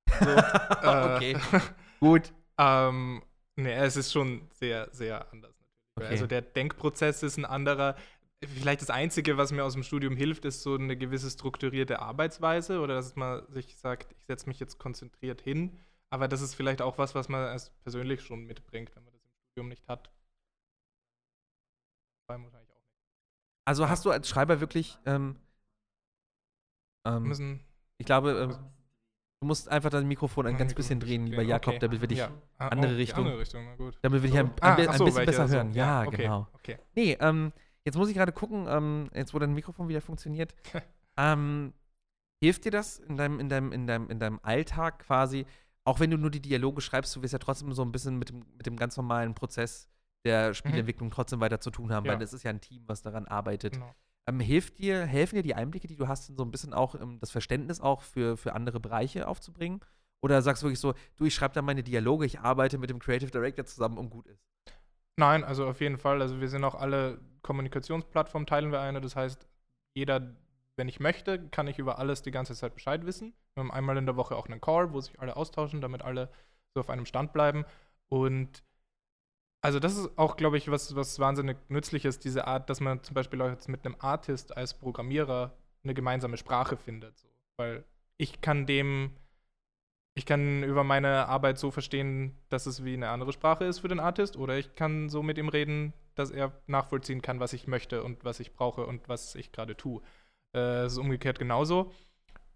[0.19, 1.37] So, äh, okay,
[1.99, 2.33] gut.
[2.57, 3.23] ähm,
[3.55, 5.79] nee, es ist schon sehr, sehr anders natürlich.
[5.97, 6.07] Okay.
[6.07, 7.95] Also der Denkprozess ist ein anderer.
[8.43, 12.79] Vielleicht das Einzige, was mir aus dem Studium hilft, ist so eine gewisse strukturierte Arbeitsweise
[12.79, 15.77] oder dass man sich sagt, ich setze mich jetzt konzentriert hin.
[16.09, 19.21] Aber das ist vielleicht auch was, was man erst persönlich schon mitbringt, wenn man das
[19.23, 20.09] im Studium nicht hat.
[23.65, 25.35] Also hast du als Schreiber wirklich, ähm,
[27.05, 27.59] ähm,
[27.97, 28.49] ich glaube, ähm,
[29.39, 31.79] du musst einfach dein Mikrofon ein ganz bisschen drehen, lieber Jakob, okay.
[31.79, 32.31] damit wir dich, Ja.
[32.57, 33.25] Ah, andere oh, Richtung.
[33.25, 33.65] Andere Richtung,
[34.01, 34.45] damit wir dich So.
[34.45, 35.55] ein, ein, Ah, ein so, bisschen welche besser so.
[35.55, 35.73] hören.
[35.73, 36.47] Ja, okay, genau.
[36.53, 36.77] Okay.
[36.95, 37.53] Nee, ähm,
[37.85, 40.53] jetzt muss ich gerade gucken, ähm, jetzt wo dein Mikrofon wieder funktioniert.
[41.17, 41.73] ähm,
[42.43, 45.45] hilft dir das in deinem, in, deinem, in, deinem, in deinem Alltag quasi,
[45.83, 48.29] auch wenn du nur die Dialoge schreibst, du wirst ja trotzdem so ein bisschen mit
[48.29, 49.87] dem, mit dem ganz normalen Prozess
[50.25, 52.09] der Spielentwicklung trotzdem weiter zu tun haben, Mhm.
[52.09, 52.13] Ja.
[52.15, 53.73] weil es ist ja ein Team, was daran arbeitet.
[53.73, 53.93] Genau.
[54.27, 57.17] Ähm, hilft dir, helfen dir die Einblicke, die du hast, so ein bisschen auch ähm,
[57.19, 59.79] das Verständnis auch für, für andere Bereiche aufzubringen?
[60.23, 62.99] Oder sagst du wirklich so, du, ich schreibe da meine Dialoge, ich arbeite mit dem
[62.99, 64.43] Creative Director zusammen und gut ist?
[65.17, 66.21] Nein, also auf jeden Fall.
[66.21, 69.01] Also wir sind auch alle Kommunikationsplattformen teilen wir eine.
[69.01, 69.47] Das heißt,
[69.93, 70.35] jeder,
[70.75, 73.33] wenn ich möchte, kann ich über alles die ganze Zeit Bescheid wissen.
[73.53, 76.29] Wir haben einmal in der Woche auch einen Call, wo sich alle austauschen, damit alle
[76.73, 77.65] so auf einem Stand bleiben.
[78.09, 78.63] Und
[79.61, 83.03] also das ist auch, glaube ich, was, was wahnsinnig nützlich ist, diese Art, dass man
[83.03, 87.17] zum Beispiel auch jetzt mit einem Artist als Programmierer eine gemeinsame Sprache findet.
[87.19, 87.27] So.
[87.57, 87.83] Weil
[88.17, 89.15] ich kann dem,
[90.13, 93.87] ich kann über meine Arbeit so verstehen, dass es wie eine andere Sprache ist für
[93.87, 97.67] den Artist, oder ich kann so mit ihm reden, dass er nachvollziehen kann, was ich
[97.67, 100.01] möchte und was ich brauche und was ich gerade tue.
[100.53, 101.91] Äh, Es ist umgekehrt genauso.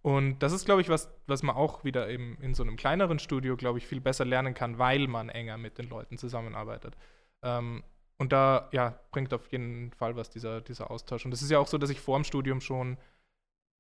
[0.02, 3.18] Und das ist, glaube ich, was, was man auch wieder eben in so einem kleineren
[3.20, 6.96] Studio, glaube ich, viel besser lernen kann, weil man enger mit den Leuten zusammenarbeitet.
[7.44, 7.84] Ähm,
[8.18, 11.26] und da, ja, bringt auf jeden Fall was dieser, dieser Austausch.
[11.26, 12.98] Und es ist ja auch so, dass ich vor dem Studium schon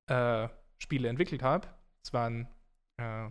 [0.07, 0.47] äh,
[0.79, 1.67] Spiele entwickelt habe.
[2.03, 2.47] Es waren
[2.97, 3.29] äh,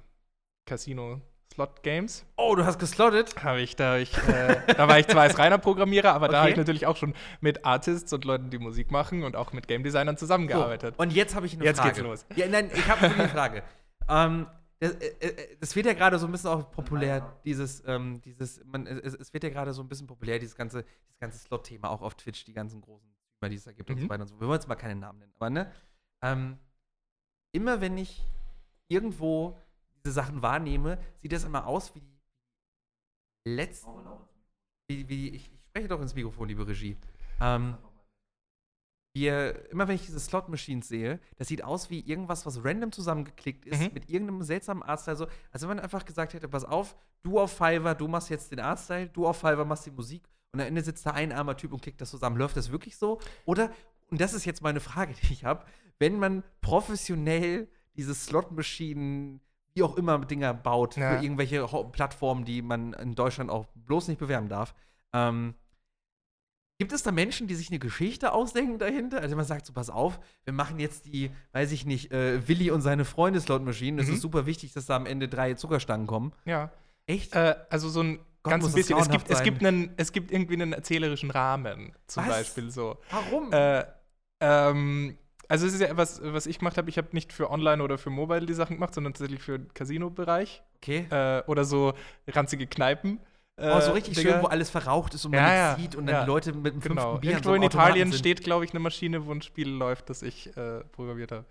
[0.66, 2.24] Casino-Slot-Games.
[2.36, 3.42] Oh, du hast geslottet?
[3.42, 6.38] Habe ich, da, hab ich, äh, da war ich zwar als reiner Programmierer, aber da
[6.40, 6.60] habe ich Okay.
[6.60, 10.16] natürlich auch schon mit Artists und Leuten, die Musik machen und auch mit Game Designern
[10.16, 10.96] zusammengearbeitet.
[10.96, 11.90] So, und jetzt habe ich eine Jetzt Frage.
[11.94, 12.26] geht's los.
[12.36, 13.62] Ja, nein, ich habe eine Frage.
[14.08, 14.46] ähm,
[14.80, 18.62] das, äh, äh, das wird ja gerade so ein bisschen auch populär, dieses, ähm, dieses,
[18.64, 21.88] man, es, es wird ja gerade so ein bisschen populär, dieses ganze, dieses ganze Slot-Thema
[21.90, 24.10] auch auf Twitch, die ganzen großen Streamer, die es da gibt und so Mhm.
[24.10, 24.34] weiter und so.
[24.40, 25.70] Wir wollen jetzt mal keine Namen nennen, aber ne?
[26.22, 26.58] Ähm,
[27.52, 28.22] immer wenn ich
[28.88, 29.56] irgendwo
[30.05, 33.88] diese Sachen wahrnehme, sieht das immer aus wie die letzten.
[34.88, 36.96] Wie, wie, ich, ich spreche doch ins Mikrofon, liebe Regie.
[37.40, 37.76] Ähm,
[39.16, 43.64] wir, immer wenn ich diese Slot-Machines sehe, das sieht aus wie irgendwas, was random zusammengeklickt
[43.64, 43.90] ist, Mhm.
[43.94, 45.16] mit irgendeinem seltsamen Artstyle.
[45.16, 48.50] So, als wenn man einfach gesagt hätte: Pass auf, du auf Fiverr, du machst jetzt
[48.52, 51.57] den Artstyle, du auf Fiverr machst die Musik und am Ende sitzt da ein armer
[51.57, 52.36] Typ und klickt das zusammen.
[52.36, 53.20] Läuft das wirklich so?
[53.46, 53.72] Oder,
[54.11, 55.64] und das ist jetzt meine Frage, die ich habe,
[55.98, 59.40] wenn man professionell diese Slot-Maschinen,
[59.74, 61.16] wie auch immer, Dinger baut Ja.
[61.18, 64.74] für irgendwelche Ho Plattformen, die man in Deutschland auch bloß nicht bewerben darf,
[65.12, 65.54] Ähm,
[66.80, 69.20] gibt es da Menschen, die sich eine Geschichte ausdenken dahinter?
[69.20, 72.72] Also man sagt so, pass auf, wir machen jetzt die, weiß ich nicht, äh, Willi
[72.72, 74.00] und seine Freunde Slot Machine.
[74.02, 74.14] Es Mhm.
[74.14, 76.32] ist super wichtig, dass da am Ende drei Zuckerstangen kommen.
[76.44, 76.72] Ja.
[77.06, 77.32] Echt?
[77.36, 78.98] Äh, also so ein Gott, ganz ein bisschen.
[78.98, 82.30] Es gibt, es, gibt einen, es gibt irgendwie einen erzählerischen Rahmen, zum Was?
[82.30, 82.98] Beispiel so.
[83.10, 83.52] Warum?
[83.52, 83.84] Äh,
[84.40, 85.16] ähm,
[85.49, 86.88] also es ist ja etwas, was ich gemacht habe.
[86.90, 89.72] Ich habe nicht für Online oder für Mobile die Sachen gemacht, sondern tatsächlich für den
[89.74, 91.07] Casino-Bereich okay.
[91.11, 91.95] äh, oder so
[92.28, 93.20] ranzige Kneipen.
[93.59, 94.32] oh, so äh, richtig Dinger.
[94.32, 96.20] schön, wo alles verraucht ist und man Ja, nichts ja, sieht und dann ja.
[96.22, 97.18] die Leute mit dem fünften Genau.
[97.18, 98.18] Bier an Irgendwo so in einem Italien sind.
[98.18, 101.45] steht, glaube ich, eine Maschine, wo ein Spiel läuft, das ich äh, programmiert habe.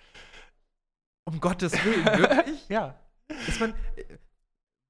[1.25, 2.65] Um Gottes Willen, wirklich?
[2.69, 2.95] Ja.
[3.47, 3.73] ist man,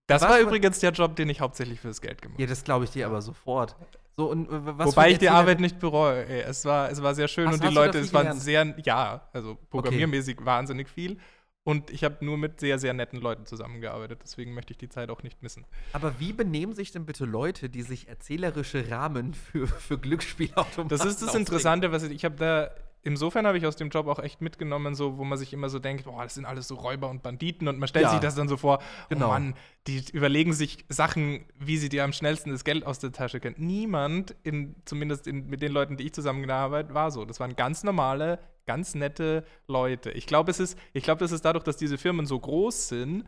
[0.07, 2.43] Das Was war übrigens der Job, den ich hauptsächlich fürs Geld gemacht habe.
[2.43, 3.75] ja, das glaube ich dir aber sofort.
[4.15, 6.25] So, und äh, Wobei ich die Arbeit nicht bereue.
[6.27, 8.41] Ey, Es war, es war sehr schön Hast- und die Leute, es waren gelernt?
[8.41, 11.17] sehr, ja, also programmiermäßig wahnsinnig viel.
[11.65, 14.19] Und ich habe nur mit sehr, sehr netten Leuten zusammengearbeitet.
[14.21, 15.65] Deswegen möchte ich die Zeit auch nicht missen.
[15.93, 21.05] Aber wie benehmen sich denn bitte Leute, die sich erzählerische Rahmen für, für Glücksspielautomaten Das
[21.05, 21.33] ist das?
[21.35, 22.69] Interessante, was ich, ich habe da,
[23.03, 25.79] insofern habe ich aus dem Job auch echt mitgenommen, so, wo man sich immer so
[25.79, 28.11] denkt, boah, das sind alles so Räuber und Banditen und man stellt Ja.
[28.11, 28.79] sich das dann so vor,
[29.09, 29.25] Genau.
[29.27, 29.55] oh Mann,
[29.87, 33.55] die überlegen sich Sachen, wie sie dir am schnellsten das Geld aus der Tasche können.
[33.57, 37.25] Niemand, in, zumindest in, mit den Leuten, die ich zusammengearbeitet habe, war so.
[37.25, 40.11] Das waren ganz normale, ganz nette Leute.
[40.11, 43.25] Ich glaube, es ist, ich glaube, das ist dadurch, dass diese Firmen so groß sind,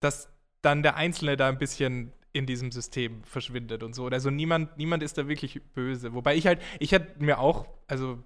[0.00, 0.28] dass
[0.62, 4.06] dann der Einzelne da ein bisschen in diesem System verschwindet und so.
[4.06, 6.14] Also niemand, niemand ist da wirklich böse.
[6.14, 8.18] Wobei ich halt, ich hätte mir auch, also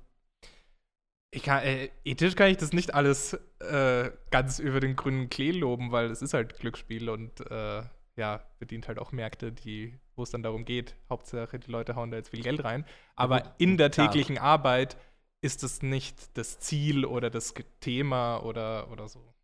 [1.42, 5.92] kann, äh, ethisch kann ich das nicht alles äh, ganz über den grünen Klee loben,
[5.92, 7.82] weil es ist halt Glücksspiel und äh,
[8.16, 12.10] ja, bedient halt auch Märkte, die, wo es dann darum geht, Hauptsache die Leute hauen
[12.10, 12.86] da jetzt viel Geld rein.
[13.14, 14.96] Aber in der täglichen Arbeit
[15.42, 19.34] ist es nicht das Ziel oder das Thema oder, oder so.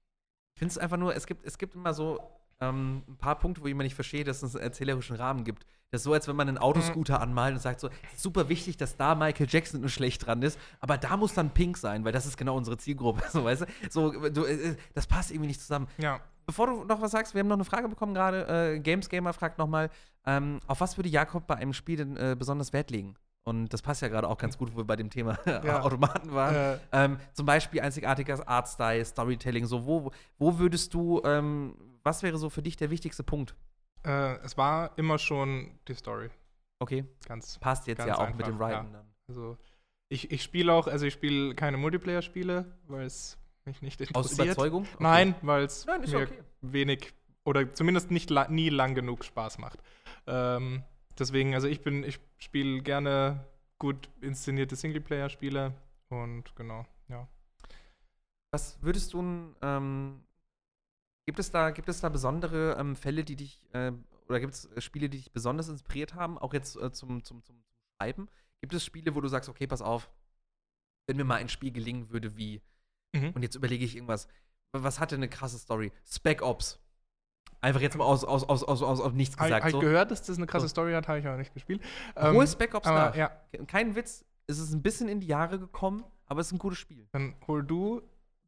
[0.55, 2.19] Ich finde es einfach nur, es gibt, es gibt immer so
[2.61, 5.67] ähm, ein paar Punkte, wo ich immer nicht verstehe, dass es einen erzählerischen Rahmen gibt.
[5.93, 8.97] Das ist so, als wenn man einen Autoscooter anmalt und sagt so, super wichtig, dass
[8.97, 12.39] da Michael Jackson schlecht dran ist, aber da muss dann pink sein, weil das ist
[12.39, 13.23] genau unsere Zielgruppe.
[13.31, 13.67] So, weißt du?
[13.91, 15.87] So, du, äh, das passt irgendwie nicht zusammen.
[15.99, 16.21] Ja.
[16.47, 18.73] Bevor du noch was sagst, wir haben noch eine Frage bekommen gerade.
[18.75, 19.91] Äh, Games Gamer fragt nochmal,
[20.25, 23.15] ähm, auf was würde Jakob bei einem Spiel denn äh, besonders Wert legen?
[23.45, 25.83] Und das passt ja gerade auch ganz gut, wo wir bei dem Thema Ja.
[25.83, 26.55] Automaten waren.
[26.55, 32.39] Äh, Ähm, zum Beispiel einzigartiger Artstyle, Storytelling, so wo, wo würdest du, ähm, was wäre
[32.39, 33.55] so für dich der wichtigste Punkt?
[34.05, 36.31] Äh, es war immer schon die Story.
[36.81, 39.13] Okay, Ganz passt jetzt Ganz ja auch mit einfach, dem Writen dann.
[39.29, 39.57] Also
[40.09, 44.47] ich, ich spiele auch, also ich spiele keine Multiplayer-Spiele, weil es mich nicht Aus interessiert.
[44.57, 44.83] Überzeugung?
[44.83, 45.03] Okay.
[45.03, 46.43] Nein, weil es mir okay.
[46.61, 49.81] wenig oder zumindest nicht la nie lang genug Spaß macht.
[50.27, 50.83] Ähm,
[51.19, 53.45] deswegen, also ich bin, ich spiele gerne
[53.79, 55.73] gut inszenierte Singleplayer-Spiele
[56.09, 57.27] und genau, ja.
[58.53, 60.23] Was würdest du, ähm,
[61.27, 63.93] gibt es da, gibt es da besondere ähm, Fälle, die dich, äh,
[64.29, 67.63] oder gibt es Spiele, die dich besonders inspiriert haben, auch jetzt äh, zum, zum, zum,
[68.01, 68.29] Schreiben?
[68.61, 70.11] Gibt es Spiele, wo du sagst, okay, pass auf,
[71.07, 72.63] wenn mir mal ein Spiel gelingen würde wie,
[73.15, 73.31] Mhm.
[73.35, 74.27] und jetzt überlege ich irgendwas,
[74.73, 75.93] was hatte eine krasse Story?
[76.07, 76.81] Spec Ops.
[77.61, 79.63] Einfach jetzt mal aus, aus, aus, aus, aus, aus nichts Habe gesagt.
[79.65, 79.81] hab ich so.
[79.81, 80.71] gehört, dass das eine krasse So.
[80.71, 81.83] Story hat, habe ich aber nicht gespielt.
[82.17, 83.15] Hol Ähm, Spec Ops aber nach.
[83.15, 83.29] ja,
[83.67, 86.79] Kein Witz, es ist ein bisschen in die Jahre gekommen, aber es ist ein gutes
[86.79, 87.07] Spiel.
[87.13, 88.01] dann hol du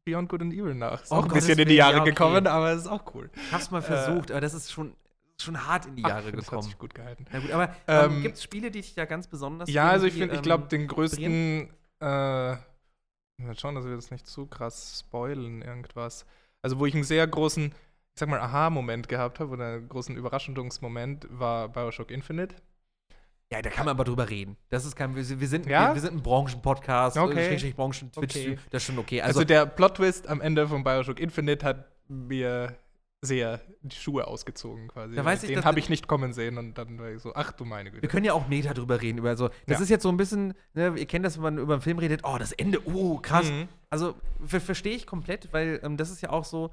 [0.05, 1.03] Beyond Good and Evil nach.
[1.03, 2.11] Ist Oh, auch ein Gottes bisschen in die Jahre ja, okay.
[2.11, 3.29] gekommen, aber es ist auch cool.
[3.47, 4.95] Ich hab's mal Äh, versucht, aber das ist schon,
[5.41, 6.61] schon hart in die Ach, Jahre ich find, Das hat gekommen.
[6.61, 7.25] sich gut gehalten.
[7.31, 10.05] Na gut, aber ähm, Ähm, gibt es Spiele, die dich da ganz besonders Ja, also
[10.05, 11.69] ich finde, ich ähm, glaube, den größten,
[12.01, 12.59] äh, mal
[13.57, 16.25] schauen, dass wir das nicht zu krass spoilen, irgendwas.
[16.61, 20.15] Also, wo ich einen sehr großen, ich sag mal, Aha-Moment gehabt habe oder einen großen
[20.15, 22.55] Überraschungsmoment, war Bioshock Infinite.
[23.51, 24.57] Ja, da kann man aber drüber reden.
[24.69, 25.89] Das ist kein, wir, sind- wir, sind, Ja?
[25.89, 27.55] wir, wir sind ein Branchenpodcast, Okay.
[27.55, 28.57] äh, Branchen-Twitch, Okay.
[28.71, 29.21] das ist schon okay.
[29.21, 32.75] Also, Also, der Plot-Twist am Ende von Bioshock Infinite hat mir
[33.21, 35.15] sehr die Schuhe ausgezogen quasi.
[35.15, 37.51] Da weiß ich, Den habe ich nicht kommen sehen und dann war ich so, ach
[37.53, 38.07] du meine wir Güte.
[38.07, 39.17] können ja auch Meta drüber reden.
[39.19, 39.83] Über so, das Ja.
[39.83, 42.21] ist jetzt so ein bisschen, ne, ihr kennt das, wenn man über einen Film redet,
[42.23, 43.49] oh, das Ende, oh, krass.
[43.49, 43.67] Mhm.
[43.89, 44.15] Also,
[44.45, 46.71] ver verstehe ich komplett, weil ähm, das ist ja auch so,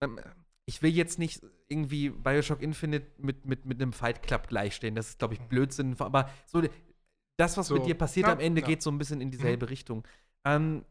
[0.00, 0.18] ähm,
[0.66, 4.94] ich will jetzt nicht irgendwie Bioshock Infinite mit, mit, mit einem Fight Club gleichstellen.
[4.94, 5.96] Das ist, glaube ich, Blödsinn.
[5.98, 6.62] Aber so,
[7.36, 7.74] das, was So.
[7.74, 8.66] mit dir passiert Ja, am Ende, ja.
[8.66, 10.06] geht so ein bisschen in dieselbe Richtung.
[10.44, 10.84] Ähm,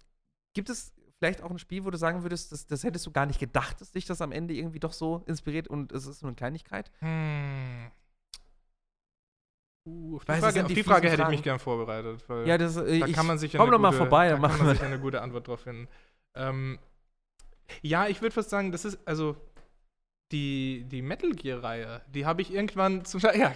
[0.54, 3.26] gibt es vielleicht auch ein Spiel, wo du sagen würdest, das, das hättest du gar
[3.26, 6.30] nicht gedacht, dass dich das am Ende irgendwie doch so inspiriert und es ist nur
[6.30, 6.92] eine Kleinigkeit?
[7.00, 7.92] Hm.
[9.86, 12.24] Uh, auf die Weiß, Frage, auf die Frage hätte ich mich gern vorbereitet.
[12.46, 14.76] Ja, das, äh, da ich, kann man sich komm doch mal vorbei, da kann man
[14.76, 15.90] sich eine gute Antwort drauf finden.
[16.36, 16.80] Ähm,
[17.82, 19.36] ja, ich würde fast sagen, das ist, also
[20.34, 23.54] die, die Metal Gear-Reihe, die habe ich irgendwann zum Teil, ja,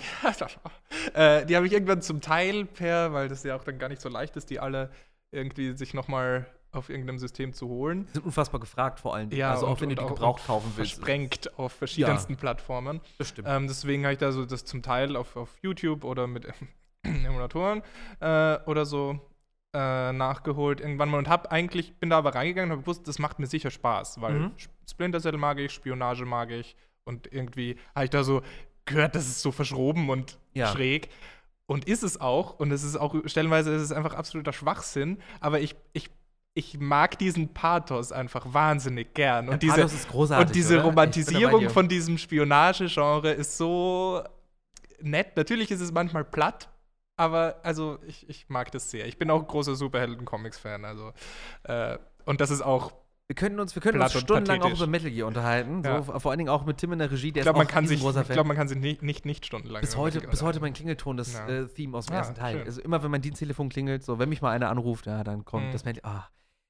[1.14, 4.02] äh, die habe ich irgendwann zum Teil per, weil das ja auch dann gar nicht
[4.02, 4.90] so leicht ist, die alle
[5.32, 8.06] irgendwie sich nochmal auf irgendeinem System zu holen.
[8.08, 9.32] Die sind unfassbar gefragt vor allem.
[9.32, 10.94] Ja, also auch und- wenn du und die auch- gebraucht kaufen willst.
[10.94, 13.02] Versprengt auf verschiedensten Plattformen.
[13.18, 13.48] Das stimmt.
[13.50, 16.48] Ähm, deswegen habe ich da so das zum Teil auf, auf YouTube oder mit
[17.04, 17.82] Emulatoren
[18.20, 19.20] äh, oder so
[19.74, 23.18] äh, nachgeholt irgendwann mal und habe eigentlich, bin da aber reingegangen und habe gewusst, das
[23.20, 24.52] macht mir sicher Spaß, weil Mhm.
[24.88, 28.42] Sp- Splinter Cell mag ich, Spionage mag ich und irgendwie habe ich da so
[28.86, 30.68] gehört, das ist so verschroben und Ja.
[30.68, 31.10] schräg.
[31.66, 32.58] Und ist es auch.
[32.60, 35.18] Und es ist auch, stellenweise ist es einfach absoluter Schwachsinn.
[35.42, 36.10] Aber ich, ich,
[36.54, 39.46] ich mag diesen Pathos einfach wahnsinnig gern.
[39.50, 40.84] Und Der diese, Pathos ist großartig, und diese oder?
[40.86, 44.24] Romantisierung von diesem Spionage-Genre ist so
[45.02, 45.36] nett.
[45.36, 46.70] Natürlich ist es manchmal platt,
[47.18, 49.06] aber also ich, ich mag das sehr.
[49.06, 50.86] Ich bin auch ein großer Superhelden-Comics-Fan.
[50.86, 51.12] Also,
[51.64, 52.94] äh, und das ist auch,
[53.30, 55.82] Wir können uns, wir können uns Platt stundenlang auch über Metal Gear unterhalten.
[55.84, 56.02] Ja.
[56.02, 57.84] So, vor allen Dingen auch mit Tim in der Regie, der ich glaube, ist man,
[57.84, 58.26] auch sich, ich Fan.
[58.28, 60.72] glaube, man kann sich nicht, nicht, nicht stundenlang bis heute, bis heute mein.
[60.74, 61.46] Klingelton das Ja.
[61.48, 62.58] äh, Theme aus dem Ah, ersten Teil.
[62.60, 62.66] schön.
[62.66, 65.68] Also immer, wenn mein Diensttelefon klingelt, so wenn mich mal einer anruft, ja, dann kommt
[65.68, 65.72] Mhm.
[65.74, 66.10] das Metal.
[66.10, 66.30] Ah.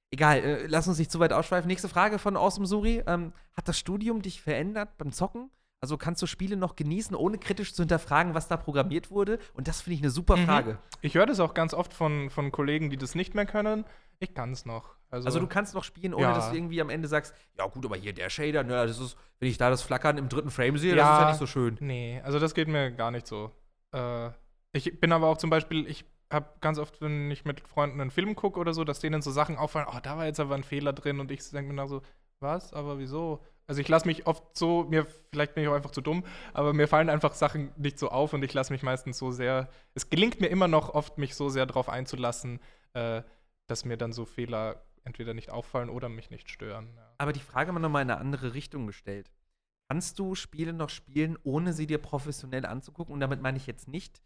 [0.09, 1.67] Egal, äh, lass uns nicht zu weit ausschweifen.
[1.67, 3.03] Nächste Frage von Awesome Suri.
[3.05, 5.51] Ähm, hat das Studium dich verändert beim Zocken?
[5.79, 9.37] Also kannst du Spiele noch genießen, ohne kritisch zu hinterfragen, was da programmiert wurde?
[9.53, 10.45] Und das finde ich eine super Mhm.
[10.45, 10.77] Frage.
[11.01, 13.85] Ich höre das auch ganz oft von, von Kollegen, die das nicht mehr können.
[14.19, 14.95] Ich kann es noch.
[15.09, 16.33] Also, Also du kannst noch spielen, ohne Ja.
[16.33, 19.15] dass du irgendwie am Ende sagst, ja gut, aber hier der Shader, ne, das ist,
[19.39, 21.13] wenn ich da das Flackern im dritten Frame sehe, das Ja.
[21.13, 21.77] ist ja nicht so schön.
[21.79, 23.51] Nee, also das geht mir gar nicht so.
[23.93, 24.29] Äh,
[24.73, 28.11] ich bin aber auch zum Beispiel, ich habe ganz oft, wenn ich mit Freunden einen
[28.11, 30.63] Film gucke oder so, dass denen so Sachen auffallen, oh, da war jetzt aber ein
[30.63, 32.01] Fehler drin und ich denke mir nach so,
[32.41, 33.41] was, aber wieso?
[33.65, 36.23] Also ich lasse mich oft so, mir, vielleicht bin ich auch einfach zu dumm,
[36.53, 39.69] aber mir fallen einfach Sachen nicht so auf und ich lasse mich meistens so sehr,
[39.93, 42.59] es gelingt mir immer noch oft, mich so sehr darauf einzulassen,
[42.93, 43.21] äh,
[43.67, 46.89] dass mir dann so Fehler entweder nicht auffallen oder mich nicht stören.
[46.95, 47.13] Ja.
[47.17, 49.31] Aber die Frage mal nochmal in eine andere Richtung gestellt.
[49.89, 53.13] Kannst du Spiele noch spielen, ohne sie dir professionell anzugucken?
[53.13, 54.21] Und damit meine ich jetzt nicht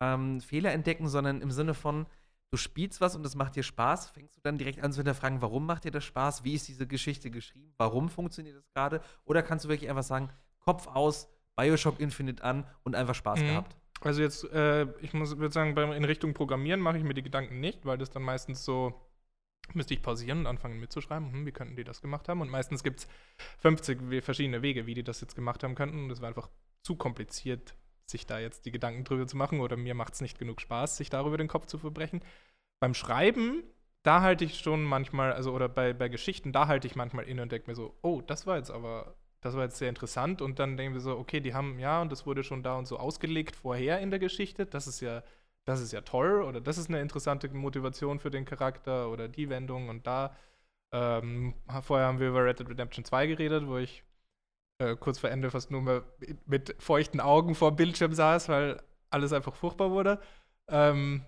[0.00, 2.06] ähm, Fehler entdecken, sondern im Sinne von,
[2.50, 5.40] du spielst was und es macht dir Spaß, fängst du dann direkt an zu hinterfragen,
[5.40, 6.44] warum macht dir das Spaß?
[6.44, 7.72] Wie ist diese Geschichte geschrieben?
[7.78, 9.00] Warum funktioniert das gerade?
[9.24, 10.28] Oder kannst du wirklich einfach sagen,
[10.60, 13.46] Kopf aus, Bioshock Infinite an und einfach Spaß Mhm.
[13.46, 13.76] gehabt?
[14.00, 17.60] Also jetzt, äh, ich muss würde sagen, in Richtung Programmieren mache ich mir die Gedanken
[17.60, 18.94] nicht, weil das dann meistens so,
[19.74, 22.40] müsste ich pausieren und anfangen mitzuschreiben, hm, wie könnten die das gemacht haben?
[22.40, 23.08] Und meistens gibt es
[23.58, 26.04] 50 we- verschiedene Wege, wie die das jetzt gemacht haben könnten.
[26.04, 26.50] Und es war einfach
[26.82, 27.74] zu kompliziert,
[28.06, 29.60] sich da jetzt die Gedanken drüber zu machen.
[29.60, 32.22] Oder mir macht es nicht genug Spaß, sich darüber den Kopf zu verbrechen.
[32.80, 33.62] Beim Schreiben,
[34.02, 37.42] da halte ich schon manchmal, also oder bei, bei Geschichten, da halte ich manchmal inne
[37.42, 40.58] und denke mir so, oh, das war jetzt aber das war jetzt sehr interessant und
[40.58, 42.98] dann denken wir so, okay, die haben, ja, und das wurde schon da und so
[42.98, 45.22] ausgelegt vorher in der Geschichte, das ist ja,
[45.64, 49.48] das ist ja toll oder das ist eine interessante Motivation für den Charakter oder die
[49.48, 50.36] Wendung und da,
[50.92, 54.02] ähm, vorher haben wir über Red Dead Redemption 2 geredet, wo ich
[54.78, 56.04] äh, kurz vor Ende fast nur mal
[56.46, 60.20] mit feuchten Augen vor dem Bildschirm saß, weil alles einfach furchtbar wurde.
[60.68, 61.24] Ähm,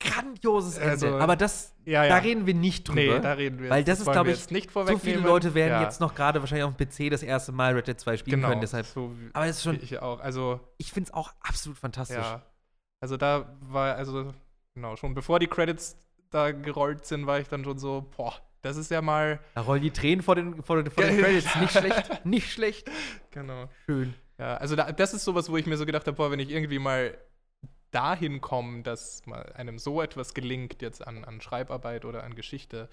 [0.00, 0.90] Grandioses Ende.
[0.90, 2.08] Also, Aber das, ja, ja.
[2.08, 3.00] da reden wir nicht drüber.
[3.00, 5.18] nee, da reden wir Weil jetzt- das ist, wollen glaub wir ich, nicht so viele.
[5.20, 8.00] Leute werden Ja, jetzt noch gerade wahrscheinlich auf dem PC das erste Mal Red Dead
[8.00, 8.60] 2 spielen genau, können.
[8.62, 10.20] Deshalb, so aber es ist schon, ich auch.
[10.20, 12.24] Also ich finde es auch absolut fantastisch.
[13.02, 14.32] Also da war, also,
[14.74, 15.96] genau, schon bevor die Credits
[16.30, 19.40] da gerollt sind, war ich dann schon so, boah, das ist ja mal.
[19.54, 21.18] Da rollen die Tränen vor den, vor den, vor den.
[21.22, 21.54] Credits.
[21.56, 22.90] Nicht schlecht, nicht schlecht.
[23.30, 23.68] Genau.
[23.86, 24.14] Schön.
[24.38, 26.50] Ja, also da, das ist sowas, wo ich mir so gedacht habe, boah, wenn ich
[26.50, 27.16] irgendwie mal
[27.90, 32.88] dahin komme, dass mal einem so etwas gelingt, jetzt an, an Schreibarbeit oder an Geschichte,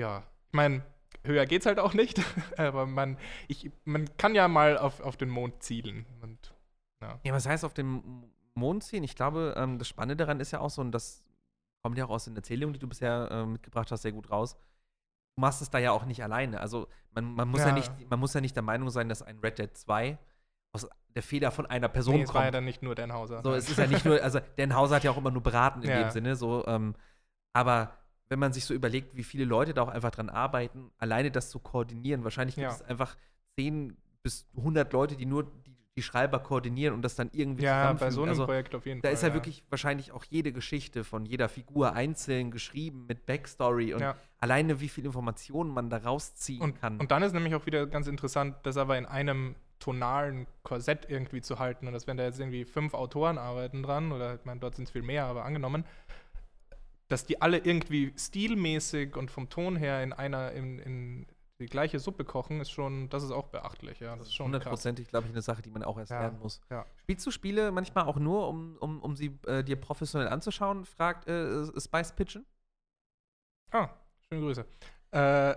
[0.00, 0.82] ja, ich meine,
[1.24, 2.22] höher geht's halt auch nicht,
[2.56, 6.06] aber man, ich, man kann ja mal auf, auf den Mond zielen.
[6.22, 6.54] Und,
[7.02, 7.18] ja.
[7.24, 9.04] Ja, was heißt auf dem Mond ziehen?
[9.04, 11.24] Ich glaube, ähm, das Spannende daran ist ja auch so, und das
[11.82, 14.56] kommt ja auch aus den Erzählungen, die du bisher äh, mitgebracht hast, sehr gut raus.
[15.36, 16.60] Du machst es da ja auch nicht alleine.
[16.60, 17.68] Also man, man, muss ja.
[17.68, 17.72] Ja.
[17.74, 20.18] nicht, man muss ja nicht der Meinung sein, dass ein Red Dead 2
[20.84, 22.54] aus der Feder von einer Person Nee, es war ja kommt.
[22.54, 23.42] dann nicht nur Dan Hauser.
[23.42, 25.82] So, es ist ja nicht nur, also Dan Hauser hat ja auch immer nur beraten
[25.82, 26.02] in Ja.
[26.04, 26.94] dem Sinne, so, ähm,
[27.52, 27.92] aber
[28.28, 31.50] wenn man sich so überlegt, wie viele Leute da auch einfach dran arbeiten, alleine das
[31.50, 32.74] zu koordinieren, wahrscheinlich gibt Ja.
[32.74, 33.16] es einfach
[33.58, 37.92] 10 bis 100 Leute, die nur die, die Schreiber koordinieren und das dann irgendwie ja,
[37.94, 39.14] bei so einem also, Projekt auf jeden da Fall.
[39.14, 44.02] ist ja wirklich wahrscheinlich auch jede Geschichte von jeder Figur einzeln geschrieben mit Backstory und
[44.02, 44.14] Ja.
[44.38, 46.98] alleine wie viel Informationen man da rausziehen Und, kann.
[47.00, 51.40] und dann ist nämlich auch wieder ganz interessant, das aber in einem tonalen Korsett irgendwie
[51.40, 51.86] zu halten.
[51.86, 54.84] Und dass wenn da jetzt irgendwie fünf Autoren arbeiten dran, oder ich meine, dort sind
[54.84, 55.84] es viel mehr, aber angenommen,
[57.08, 61.26] dass die alle irgendwie stilmäßig und vom Ton her in einer, in, in
[61.60, 64.14] die gleiche Suppe kochen, ist schon, das ist auch beachtlich, ja.
[64.14, 64.46] Das ist schon.
[64.46, 66.60] Hundertprozentig, glaube ich, eine Sache, die man auch erst Ja, lernen muss.
[66.70, 66.84] ja.
[66.96, 70.84] Spielst du Spiele manchmal auch nur, um, um, um sie äh, dir professionell anzuschauen?
[70.84, 72.44] Fragt äh, Spice Pigeon.
[73.72, 73.88] Ah,
[74.28, 74.64] schöne Grüße.
[75.12, 75.56] Äh,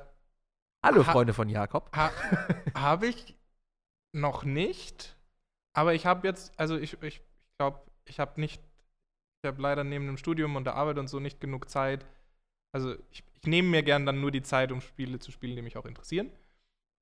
[0.84, 1.95] Hallo, Ha- Freunde von Jakob.
[1.95, 2.10] Ha
[2.76, 3.35] habe ich
[4.13, 5.17] noch nicht,
[5.73, 7.21] aber ich habe jetzt, also ich glaube, ich,
[7.57, 8.61] glaub, ich habe nicht,
[9.43, 12.05] ich habe leider neben dem Studium und der Arbeit und so nicht genug Zeit,
[12.73, 15.63] Also ich, ich nehme mir gern dann nur die Zeit, um Spiele zu spielen, die
[15.63, 16.31] mich auch interessieren.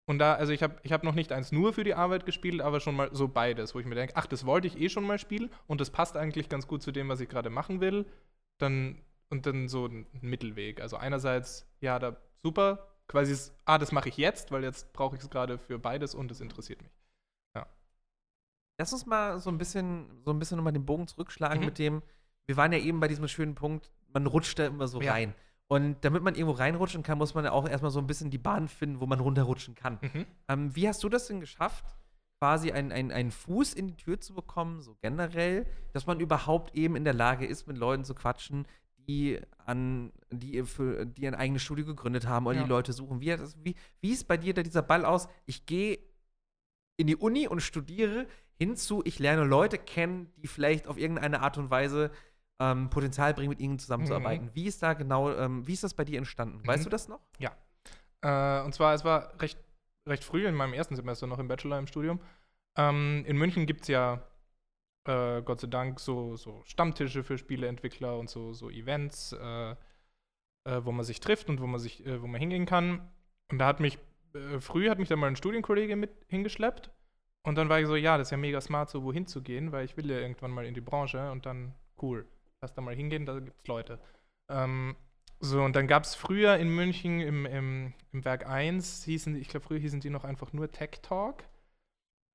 [0.07, 2.61] Und da, also ich habe ich hab noch nicht eins nur für die Arbeit gespielt,
[2.61, 5.05] aber schon mal so beides, wo ich mir denke, ach, das wollte ich eh schon
[5.05, 8.05] mal spielen und das passt eigentlich ganz gut zu dem, was ich gerade machen will.
[8.59, 10.81] Dann, und dann so ein Mittelweg.
[10.81, 15.23] Also einerseits, ja, da super, quasi, ah, das mache ich jetzt, weil jetzt brauche ich
[15.23, 16.91] es gerade für beides und es interessiert mich.
[18.79, 21.65] Lass uns mal so ein bisschen, so ein bisschen nochmal den Bogen zurückschlagen Mhm.
[21.65, 22.01] mit dem,
[22.47, 25.11] wir waren ja eben bei diesem schönen Punkt, man rutscht da immer so Ja.
[25.11, 25.35] rein.
[25.67, 28.37] Und damit man irgendwo reinrutschen kann, muss man ja auch erstmal so ein bisschen die
[28.39, 29.99] Bahn finden, wo man runterrutschen kann.
[30.01, 30.25] Mhm.
[30.47, 31.85] Ähm, wie hast du das denn geschafft,
[32.39, 36.73] quasi einen, einen, einen Fuß in die Tür zu bekommen, so generell, dass man überhaupt
[36.73, 38.65] eben in der Lage ist, mit Leuten zu quatschen,
[38.97, 42.63] die an, die, für, die ein eigenes Studio gegründet haben oder Ja.
[42.63, 43.19] die Leute suchen.
[43.19, 45.27] Wie, das, wie, wie ist bei dir da dieser Ball aus?
[45.45, 45.99] Ich gehe
[46.99, 51.57] in die Uni und studiere hinzu, ich lerne Leute kennen, die vielleicht auf irgendeine Art
[51.57, 52.11] und Weise
[52.59, 54.49] ähm, Potenzial bringen, mit ihnen zusammenzuarbeiten.
[54.53, 56.59] Wie ist da genau, ähm, wie ist das bei dir entstanden?
[56.67, 56.83] Weißt Mhm.
[56.83, 57.21] du das noch?
[58.21, 59.57] Äh, und zwar, es war recht,
[60.05, 62.19] recht früh in meinem ersten Semester noch im Bachelor im Studium.
[62.77, 64.21] Ähm, in München gibt es ja
[65.07, 69.75] äh, Gott sei Dank so, so Stammtische für Spieleentwickler und so, so Events, äh, äh,
[70.83, 73.09] wo man sich trifft und wo man sich, äh, wo man hingehen kann.
[73.49, 73.97] Und da hat mich,
[74.35, 76.91] äh, früh hat mich dann mal ein Studienkollege mit hingeschleppt.
[77.43, 79.71] Und dann war ich so, ja, das ist ja mega smart, so wohin zu gehen,
[79.71, 82.27] weil ich will ja irgendwann mal in die Branche und dann, cool,
[82.61, 83.99] lass da mal hingehen, da gibt's Leute.
[84.49, 84.95] Ähm,
[85.39, 89.39] so, und dann gab es früher in München im, im, im Werk 1, hießen, die-
[89.39, 91.43] ich glaube, früher hießen die noch einfach nur Tech Talk.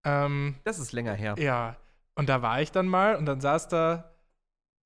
[0.04, 1.34] Ähm, Das ist länger her.
[1.38, 1.76] ja,
[2.14, 4.10] und da war ich dann mal und dann saß da,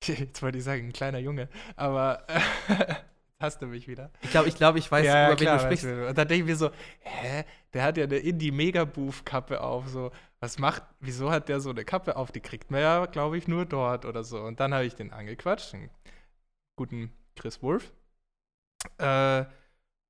[0.04, 2.26] jetzt wollte ich sagen, ein kleiner Junge, aber
[3.40, 4.10] hasst du mich wieder.
[4.22, 5.84] Ich glaube, ich, glaub, ich weiß, ja, über wen klar, du sprichst.
[5.84, 6.08] du.
[6.08, 6.70] Und dann denke ich mir so,
[7.00, 10.10] hä, der hat ja eine Indie-Mega-Booth-Kappe auf, so,
[10.40, 12.32] was macht, wieso hat der so eine Kappe auf?
[12.32, 14.40] Die kriegt man ja, glaube ich, nur dort oder so.
[14.40, 15.90] Und dann habe ich den angequatscht, den
[16.76, 17.92] guten Chris Wolf.
[18.98, 19.44] Äh,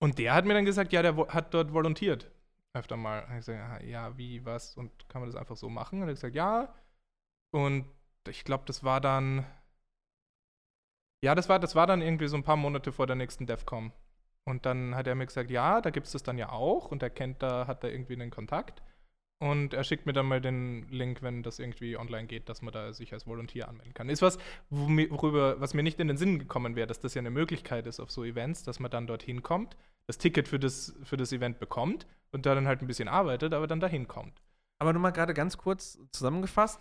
[0.01, 2.31] und der hat mir dann gesagt, ja, der hat dort volontiert.
[2.75, 3.25] Öfter mal.
[3.25, 4.77] Und ich gesagt, ja, wie, was?
[4.77, 6.01] Und kann man das einfach so machen?
[6.01, 6.75] Und er hat gesagt, ja.
[7.51, 7.87] Und
[8.29, 9.45] ich glaube, das war dann.
[11.25, 13.93] Ja, das war, das war dann irgendwie so ein paar Monate vor der nächsten DEFCOM.
[14.45, 16.91] Und dann hat er mir gesagt, ja, da gibt es das dann ja auch.
[16.91, 18.83] Und er kennt da, hat da irgendwie einen Kontakt.
[19.41, 22.73] Und er schickt mir dann mal den Link, wenn das irgendwie online geht, dass man
[22.73, 24.09] da sich als Volontier anmelden kann.
[24.09, 24.39] Ist was,
[24.71, 28.01] worüber, was mir nicht in den Sinn gekommen wäre, dass das ja eine Möglichkeit ist
[28.01, 29.77] auf so Events, dass man dann dorthin kommt,
[30.09, 33.55] das Ticket für das, für das Event bekommt und da dann halt ein bisschen arbeitet,
[33.55, 34.43] aber dann dahin kommt.
[34.81, 36.81] Aber nur mal gerade ganz kurz zusammengefasst.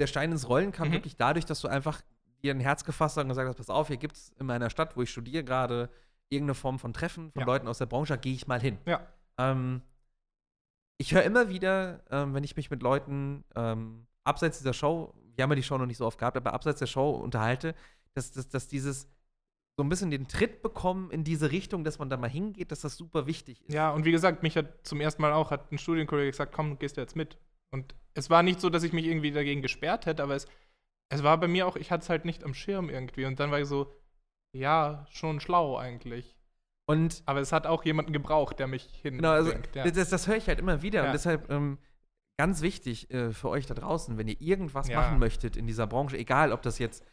[0.00, 0.92] Der Stein ins Rollen kam Mhm.
[0.92, 2.02] wirklich dadurch, dass du einfach
[2.42, 4.70] dir ein Herz gefasst hast und gesagt hast, pass auf, hier gibt es in meiner
[4.70, 5.90] Stadt, wo ich studiere, gerade
[6.28, 7.46] irgendeine Form von Treffen von Ja.
[7.46, 8.78] Leuten aus der Branche, gehe ich mal hin.
[8.86, 9.06] Ja.
[9.38, 9.82] Ähm,
[10.98, 15.42] ich höre immer wieder, ähm, wenn ich mich mit Leuten ähm, abseits dieser Show, wir
[15.42, 17.74] haben ja die Show noch nicht so oft gehabt, aber abseits der Show unterhalte,
[18.14, 19.08] dass, dass, dass dieses
[19.76, 22.80] so ein bisschen den Tritt bekommen in diese Richtung, dass man da mal hingeht, dass
[22.80, 23.72] das super wichtig ist.
[23.72, 26.78] Ja, und wie gesagt, mich hat zum ersten Mal auch, hat ein Studienkollege gesagt, komm,
[26.78, 27.38] gehst du jetzt mit.
[27.70, 30.46] Und es war nicht so, dass ich mich irgendwie dagegen gesperrt hätte, aber es,
[31.10, 33.26] es war bei mir auch, ich hatte es halt nicht am Schirm irgendwie.
[33.26, 33.92] Und dann war ich so,
[34.56, 36.36] ja, schon schlau eigentlich.
[36.88, 39.18] Und Aber es hat auch jemanden gebraucht, der mich hinbringt.
[39.18, 39.90] Genau, also ja.
[39.90, 41.00] das, das höre ich halt immer wieder.
[41.00, 41.12] Und Ja.
[41.12, 41.78] deshalb ähm,
[42.38, 44.96] ganz wichtig äh, für euch da draußen, wenn ihr irgendwas Ja.
[45.00, 47.04] machen möchtet in dieser Branche, egal ob das jetzt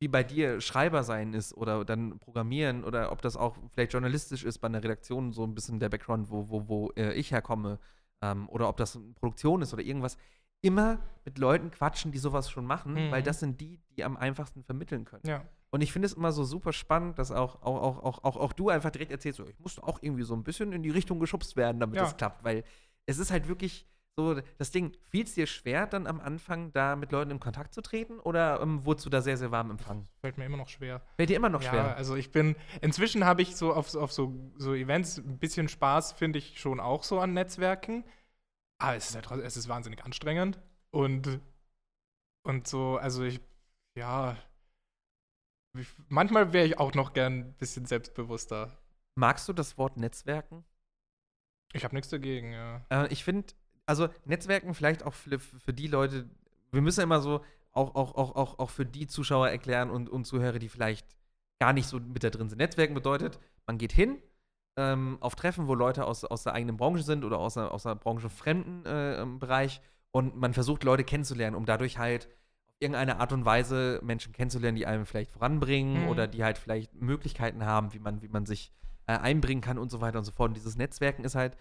[0.00, 4.42] wie bei dir Schreiber sein ist oder dann Programmieren oder ob das auch vielleicht journalistisch
[4.42, 7.78] ist bei einer Redaktion, so ein bisschen der Background, wo, wo, wo äh, ich herkomme,
[8.20, 10.16] ähm, oder ob das Produktion ist oder irgendwas,
[10.62, 13.10] immer mit Leuten quatschen, die sowas schon machen, Mhm.
[13.10, 15.22] weil das sind die, die am einfachsten vermitteln können.
[15.26, 15.44] ja.
[15.74, 18.52] Und ich finde es immer so super spannend, dass auch, auch, auch, auch, auch, auch
[18.52, 21.18] du einfach direkt erzählst, so, ich musste auch irgendwie so ein bisschen in die Richtung
[21.18, 22.02] geschubst werden, damit Ja.
[22.02, 22.44] das klappt.
[22.44, 22.62] Weil
[23.06, 26.94] es ist halt wirklich so, das Ding, fiel es dir schwer, dann am Anfang da
[26.94, 30.06] mit Leuten in Kontakt zu treten oder ähm, wurdest du da sehr, sehr warm empfangen?
[30.20, 31.00] Fällt mir immer noch schwer.
[31.16, 31.96] Fällt dir immer noch ja, schwer?
[31.96, 36.12] also ich bin, inzwischen habe ich so auf, auf so, so Events ein bisschen Spaß,
[36.12, 38.04] finde ich schon auch so an Netzwerken.
[38.82, 40.60] Aber es ist halt es ist wahnsinnig anstrengend.
[40.90, 41.40] Und,
[42.44, 43.40] und so, also ich,
[43.96, 44.36] ja,
[45.78, 48.76] ich, manchmal wäre ich auch noch gern ein bisschen selbstbewusster.
[49.14, 50.64] Magst du das Wort Netzwerken?
[51.72, 52.84] Ich habe nichts dagegen, ja.
[52.90, 53.54] Äh, ich finde,
[53.86, 56.28] also Netzwerken vielleicht auch für, für die Leute,
[56.70, 60.26] wir müssen immer so auch, auch, auch, auch, auch für die Zuschauer erklären und, und
[60.26, 61.06] Zuhörer, die vielleicht
[61.58, 62.58] gar nicht so mit da drin sind.
[62.58, 64.20] Netzwerken bedeutet, man geht hin
[64.76, 67.84] ähm, auf Treffen, wo Leute aus, aus der eigenen Branche sind oder aus einer, aus
[67.86, 69.80] einer branchenfremden äh, ähm, Bereich
[70.12, 72.28] und man versucht, Leute kennenzulernen, um dadurch halt
[72.66, 76.08] auf irgendeine Art und Weise Menschen kennenzulernen, die einem vielleicht voranbringen Mhm.
[76.08, 78.72] oder die halt vielleicht Möglichkeiten haben, wie man, wie man sich
[79.06, 80.48] äh, einbringen kann und so weiter und so fort.
[80.48, 81.56] Und dieses Netzwerken ist halt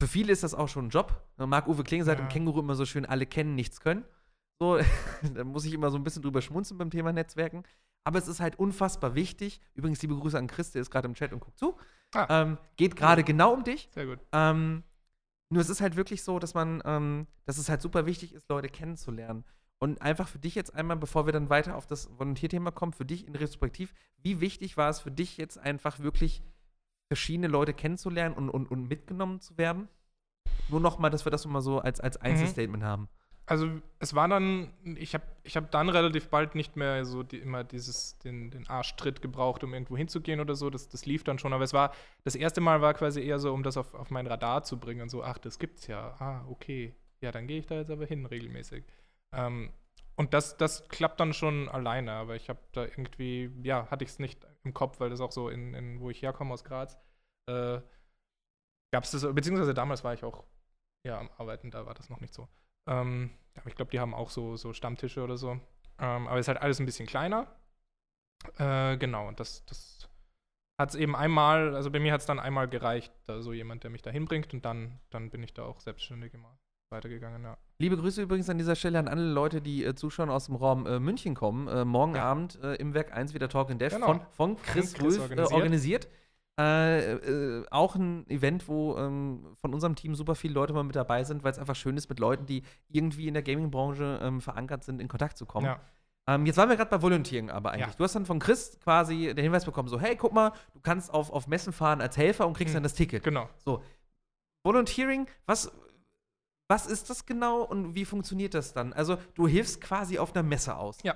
[0.00, 1.22] für viele ist das auch schon ein Job.
[1.38, 2.24] Marc-Uwe Kling sagt Ja.
[2.24, 4.04] im Känguru immer so schön, alle kennen, nichts können.
[4.60, 4.78] So,
[5.34, 7.64] da muss ich immer so ein bisschen drüber schmunzeln beim Thema Netzwerken.
[8.04, 9.60] aber es ist halt unfassbar wichtig.
[9.74, 11.76] Übrigens, liebe Grüße an Chris, der ist gerade im Chat und guckt zu.
[12.14, 12.42] Ah.
[12.42, 13.88] Ähm, geht gerade genau um dich.
[13.92, 14.18] Sehr gut.
[14.32, 14.82] Ähm,
[15.50, 18.48] nur es ist halt wirklich so, dass man, ähm, dass es halt super wichtig ist,
[18.48, 19.44] Leute kennenzulernen.
[19.80, 23.04] Und einfach für dich jetzt einmal, bevor wir dann weiter auf das Volontierthema kommen, für
[23.04, 26.42] dich in Retrospektiv, wie wichtig war es für dich jetzt einfach wirklich
[27.06, 29.88] verschiedene Leute kennenzulernen und, und, und mitgenommen zu werden?
[30.68, 33.08] Nur nochmal, dass wir das nochmal so als, als Einzelstatement haben.
[33.48, 33.66] Also
[33.98, 37.64] es war dann, ich habe ich hab dann relativ bald nicht mehr so die, immer
[37.64, 40.68] dieses, den, den Arschtritt gebraucht, um irgendwo hinzugehen oder so.
[40.68, 41.54] Das, das lief dann schon.
[41.54, 41.94] Aber es war,
[42.24, 45.08] das erste Mal war quasi eher so, um das auf, auf mein Radar zu bringen.
[45.08, 46.14] So, ach, das gibt's ja.
[46.18, 46.94] Ah, okay.
[47.22, 48.84] Ja, dann gehe ich da jetzt aber hin regelmäßig.
[49.32, 49.72] Ähm,
[50.16, 54.10] und das, das klappt dann schon alleine, aber ich habe da irgendwie, ja, hatte ich
[54.10, 56.98] es nicht im Kopf, weil das auch so in, in wo ich herkomme aus Graz,
[57.48, 57.80] äh,
[58.92, 60.44] gab es das, beziehungsweise damals war ich auch
[61.06, 62.48] ja am Arbeiten, da war das noch nicht so.
[62.88, 65.52] Ähm, aber ich glaube, die haben auch so, so Stammtische oder so.
[66.00, 67.46] Ähm, aber es ist halt alles ein bisschen kleiner.
[68.56, 70.08] Äh, genau, und das, das
[70.80, 73.82] hat es eben einmal, also bei mir hat es dann einmal gereicht, da so jemand,
[73.82, 76.56] der mich da hinbringt und dann, dann bin ich da auch selbstständig immer
[76.90, 77.58] weitergegangen, ja.
[77.80, 80.86] Liebe Grüße übrigens an dieser Stelle an alle Leute, die äh, zuschauen aus dem Raum
[80.86, 81.68] äh, München kommen.
[81.68, 82.24] Äh, morgen Ja.
[82.24, 84.06] Abend äh, im Werk 1 wieder Talk in Dev Genau.
[84.06, 85.52] von, von Chris, Chris Rulf organisiert.
[85.52, 86.08] organisiert.
[86.58, 87.12] Äh.
[87.12, 91.24] Äh, auch ein Event, wo ähm, von unserem Team super viele Leute mal mit dabei
[91.24, 94.82] sind, weil es einfach schön ist, mit Leuten, die irgendwie in der Gaming-Branche ähm, verankert
[94.84, 95.66] sind, in Kontakt zu kommen.
[95.66, 95.80] Ja.
[96.26, 97.86] Ähm, jetzt waren wir gerade bei Volontieren, aber eigentlich.
[97.88, 97.94] Ja.
[97.96, 101.12] Du hast dann von Chris quasi den Hinweis bekommen: so, hey, guck mal, du kannst
[101.14, 102.76] auf, auf Messen fahren als Helfer und kriegst Mhm.
[102.78, 103.22] dann das Ticket.
[103.24, 103.48] Genau.
[103.64, 103.82] So.
[104.64, 105.72] Volunteering, was,
[106.68, 108.92] was ist das genau und wie funktioniert das dann?
[108.92, 110.98] Also, du hilfst quasi auf einer Messe aus.
[111.02, 111.14] Ja.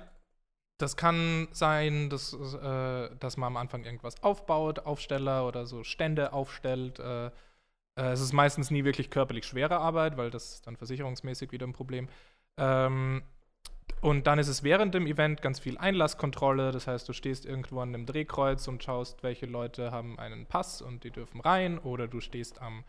[0.83, 6.33] Das kann sein, dass, äh, dass man am Anfang irgendwas aufbaut, Aufsteller oder so Stände
[6.33, 6.99] aufstellt.
[6.99, 7.31] Äh, äh,
[7.95, 11.71] es ist meistens nie wirklich körperlich schwere Arbeit, weil das ist dann versicherungsmäßig wieder ein
[11.71, 12.09] Problem.
[12.57, 13.23] Ähm,
[14.01, 16.71] und dann ist es während dem Event ganz viel Einlasskontrolle.
[16.71, 20.81] Das heißt, du stehst irgendwo an einem Drehkreuz und schaust, welche Leute haben einen Pass
[20.81, 21.79] und die dürfen rein.
[21.79, 22.83] Oder du stehst am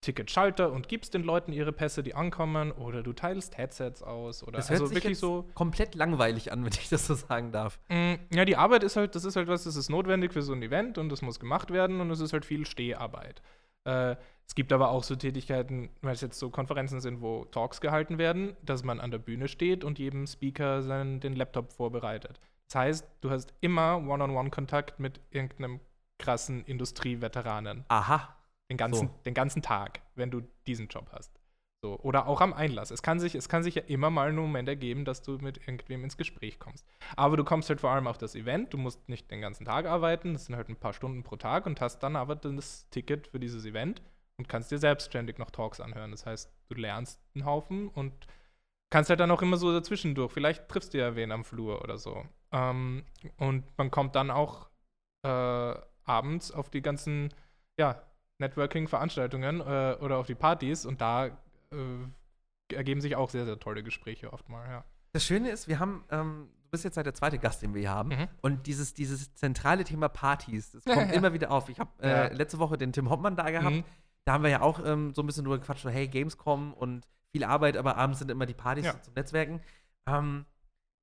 [0.00, 2.72] Ticketschalter und gibst den Leuten ihre Pässe, die ankommen.
[2.72, 4.42] Oder du teilst Headsets aus.
[4.42, 5.46] Oder Das hört also sich wirklich so.
[5.54, 7.78] komplett langweilig an, wenn ich das so sagen darf.
[7.88, 10.52] Mm, Ja, die Arbeit ist halt, das ist halt was, das ist notwendig für so
[10.52, 13.42] ein Event und das muss gemacht werden und es ist halt viel Steharbeit.
[13.84, 14.16] Äh,
[14.46, 18.18] es gibt aber auch so Tätigkeiten, weil es jetzt so Konferenzen sind, wo Talks gehalten
[18.18, 22.40] werden, dass man an der Bühne steht und jedem Speaker seinen, den Laptop vorbereitet.
[22.68, 25.80] Das heißt, du hast immer One-on-One-Kontakt mit irgendeinem
[26.18, 27.84] krassen Industrieveteranen.
[27.88, 28.36] Aha.
[28.70, 29.14] Den ganzen, So.
[29.24, 31.40] den ganzen Tag, wenn du diesen Job hast.
[31.82, 32.90] So, oder auch am Einlass.
[32.90, 35.56] Es kann, sich, es kann sich ja immer mal einen Moment ergeben, dass du mit
[35.66, 36.86] irgendwem ins Gespräch kommst.
[37.16, 38.74] Aber du kommst halt vor allem auf das Event.
[38.74, 40.34] Du musst nicht den ganzen Tag arbeiten.
[40.34, 43.40] Das sind halt ein paar Stunden pro Tag und hast dann aber das Ticket für
[43.40, 44.02] dieses Event
[44.36, 46.10] und kannst dir selbstständig noch Talks anhören.
[46.10, 48.12] Das heißt, du lernst einen Haufen und
[48.90, 50.32] kannst halt dann auch immer so dazwischendurch.
[50.32, 52.26] Vielleicht triffst du ja wen am Flur oder so.
[52.52, 53.04] Ähm,
[53.38, 54.68] und man kommt dann auch
[55.22, 55.74] äh,
[56.04, 57.32] abends auf die ganzen,
[57.78, 58.02] ja,
[58.40, 63.82] Networking-Veranstaltungen äh, oder auf die Partys und da äh, ergeben sich auch sehr, sehr tolle
[63.82, 64.84] Gespräche oft mal, ja.
[65.12, 67.80] Das Schöne ist, wir haben, ähm, du bist jetzt halt der zweite Gast, den wir
[67.80, 68.10] hier haben.
[68.10, 68.28] Mhm.
[68.42, 71.12] Und dieses, dieses zentrale Thema Partys, das kommt Ja, ja.
[71.12, 71.68] immer wieder auf.
[71.68, 73.76] Ich habe äh, letzte Woche den Tim Hoppmann da gehabt.
[73.76, 73.84] Mhm.
[74.24, 77.06] Da haben wir ja auch ähm, so ein bisschen drüber gequatscht, so, hey, Gamescom und
[77.32, 79.60] viel Arbeit, aber abends sind immer die Partys zum Netzwerken.
[80.06, 80.44] Ähm,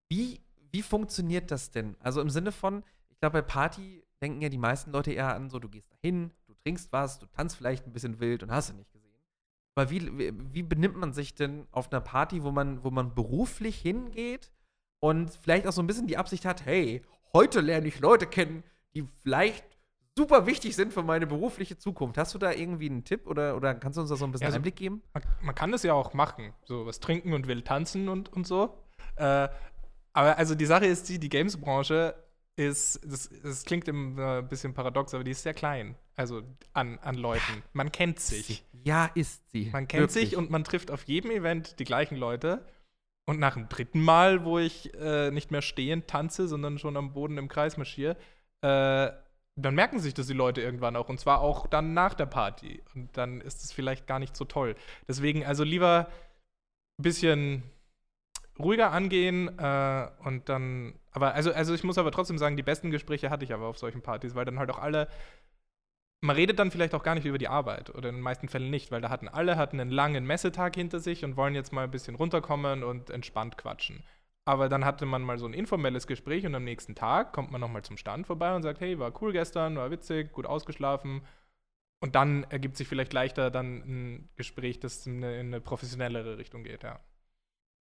[0.09, 0.39] wie,
[0.71, 1.95] wie funktioniert das denn?
[1.99, 5.49] Also im Sinne von, ich glaube, bei Party denken ja die meisten Leute eher an,
[5.49, 8.51] so, du gehst da hin, du trinkst was, du tanzt vielleicht ein bisschen wild und
[8.51, 9.07] hast du nicht gesehen.
[9.75, 13.15] Aber wie, wie, wie benimmt man sich denn auf einer Party, wo man, wo man
[13.15, 14.51] beruflich hingeht
[14.99, 17.03] und vielleicht auch so ein bisschen die Absicht hat, hey,
[17.33, 18.63] heute lerne ich Leute kennen,
[18.95, 19.63] die vielleicht
[20.17, 22.17] super wichtig sind für meine berufliche Zukunft.
[22.17, 24.45] Hast du da irgendwie einen Tipp oder, oder kannst du uns da so ein bisschen
[24.45, 25.03] Ja, also- Einblick geben?
[25.13, 28.45] Man, man kann das ja auch machen, so was trinken und wild tanzen und, und
[28.47, 28.83] so.
[29.15, 29.47] Äh,
[30.13, 32.15] aber also die Sache ist die, die Games-Branche
[32.55, 35.95] ist, das, das klingt ein bisschen paradox, aber die ist sehr klein.
[36.17, 36.41] Also
[36.73, 37.63] an, an Leuten.
[37.73, 38.65] Man kennt sich.
[38.83, 39.69] Ja, ist sie.
[39.71, 40.29] Man kennt Wirklich.
[40.29, 42.65] sich und man trifft auf jedem Event die gleichen Leute.
[43.29, 47.13] Und nach dem dritten Mal, wo ich äh, nicht mehr stehend tanze, sondern schon am
[47.13, 48.15] Boden im Kreis marschiere,
[48.61, 49.11] äh,
[49.59, 51.09] dann merken sich das die Leute irgendwann auch.
[51.09, 52.81] Und zwar auch dann nach der Party.
[52.95, 54.75] Und dann ist es vielleicht gar nicht so toll.
[55.07, 56.07] Deswegen also lieber
[56.97, 57.63] ein bisschen
[58.57, 60.95] ruhiger angehen äh, und dann.
[61.11, 63.77] Aber also, also ich muss aber trotzdem sagen, die besten Gespräche hatte ich aber auf
[63.77, 65.07] solchen Partys, weil dann halt auch alle
[66.21, 68.69] man redet dann vielleicht auch gar nicht über die Arbeit oder in den meisten Fällen
[68.69, 71.83] nicht, weil da hatten alle hatten einen langen Messetag hinter sich und wollen jetzt mal
[71.83, 74.03] ein bisschen runterkommen und entspannt quatschen.
[74.45, 77.61] Aber dann hatte man mal so ein informelles Gespräch und am nächsten Tag kommt man
[77.61, 81.21] nochmal zum Stand vorbei und sagt, hey, war cool gestern, war witzig, gut ausgeschlafen.
[81.99, 86.37] Und dann ergibt sich vielleicht leichter dann ein Gespräch, das in eine, in eine professionellere
[86.37, 86.99] Richtung geht, ja.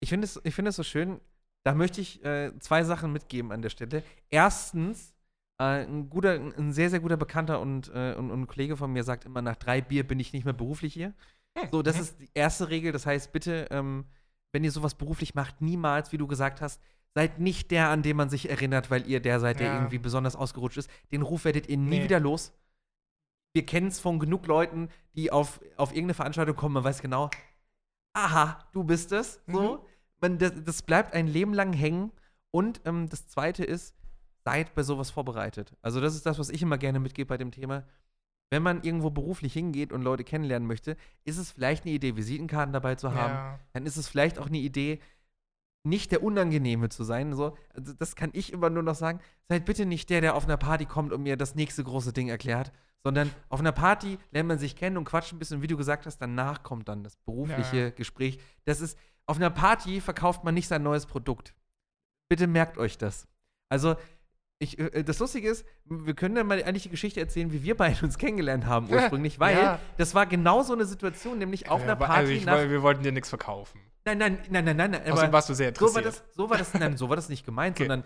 [0.00, 1.20] Ich finde es, ich finde es so schön,
[1.64, 4.02] da möchte ich äh, zwei Sachen mitgeben an der Stelle.
[4.30, 5.14] Erstens,
[5.58, 9.04] ein guter, ein sehr, sehr guter Bekannter und, äh, und, und ein Kollege von mir
[9.04, 11.14] sagt immer, nach drei Bier bin ich nicht mehr beruflich hier.
[11.70, 12.92] So, das ist die erste Regel.
[12.92, 14.04] Das heißt, bitte, ähm,
[14.52, 16.82] wenn ihr sowas beruflich macht, niemals, wie du gesagt hast,
[17.14, 19.74] seid nicht der, an den man sich erinnert, weil ihr der seid, der Ja.
[19.76, 20.90] irgendwie besonders ausgerutscht ist.
[21.12, 22.04] Den Ruf werdet ihr nie Nee.
[22.04, 22.52] wieder los.
[23.54, 27.30] Wir kennen es von genug Leuten, die auf, auf irgendeine Veranstaltung kommen, man weiß genau,
[28.12, 29.40] aha, du bist es.
[29.46, 29.76] So.
[29.76, 29.78] Mhm.
[30.20, 32.12] Man, das, das bleibt ein Leben lang hängen.
[32.50, 33.94] Und ähm, das Zweite ist,
[34.46, 35.74] seid bei sowas vorbereitet.
[35.82, 37.84] Also das ist das, was ich immer gerne mitgebe bei dem Thema.
[38.48, 42.72] Wenn man irgendwo beruflich hingeht und Leute kennenlernen möchte, ist es vielleicht eine Idee, Visitenkarten
[42.72, 43.34] dabei zu haben.
[43.34, 43.58] Ja.
[43.72, 45.00] Dann ist es vielleicht auch eine Idee,
[45.82, 47.34] nicht der Unangenehme zu sein.
[47.34, 49.18] So, also das kann ich immer nur noch sagen.
[49.48, 52.28] Seid bitte nicht der, der auf einer Party kommt und mir das nächste große Ding
[52.28, 52.70] erklärt,
[53.02, 55.60] sondern auf einer Party lernt man sich kennen und quatscht ein bisschen.
[55.60, 57.90] Wie du gesagt hast, danach kommt dann das berufliche Ja.
[57.90, 58.38] Gespräch.
[58.64, 58.96] Das ist,
[59.26, 61.52] auf einer Party verkauft man nicht sein neues Produkt.
[62.28, 63.26] Bitte merkt euch das.
[63.68, 63.96] Also,
[64.58, 67.76] ich, äh, das Lustige ist, wir können dann mal eigentlich die Geschichte erzählen, wie wir
[67.76, 69.78] beide uns kennengelernt haben ursprünglich, weil Ja.
[69.98, 72.58] das war genau so eine Situation, nämlich auf Ja, einer aber- Party also ich, nach.
[72.68, 73.80] wir wollten dir nichts verkaufen.
[74.06, 75.12] Nein, nein, nein, nein, nein, nein.
[75.12, 76.24] Außerdem warst du sehr so war interessiert.
[76.28, 77.88] das, so war das, nein, so war das nicht gemeint, Okay.
[77.88, 78.04] sondern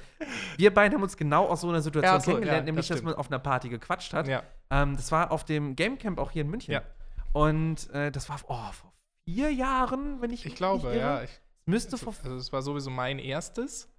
[0.56, 3.04] wir beide haben uns genau aus so einer Situation Ja, so, kennengelernt, nämlich, das dass
[3.04, 4.26] man auf einer Party gequatscht hat.
[4.70, 6.80] Ähm, das war auf dem Gamecamp auch hier in München.
[7.32, 8.92] Und äh, das war oh, vor
[9.26, 11.22] vier Jahren, wenn ich Ich mich glaube, ja.
[11.22, 13.89] Ich, müsste also, vor, also es war sowieso mein erstes.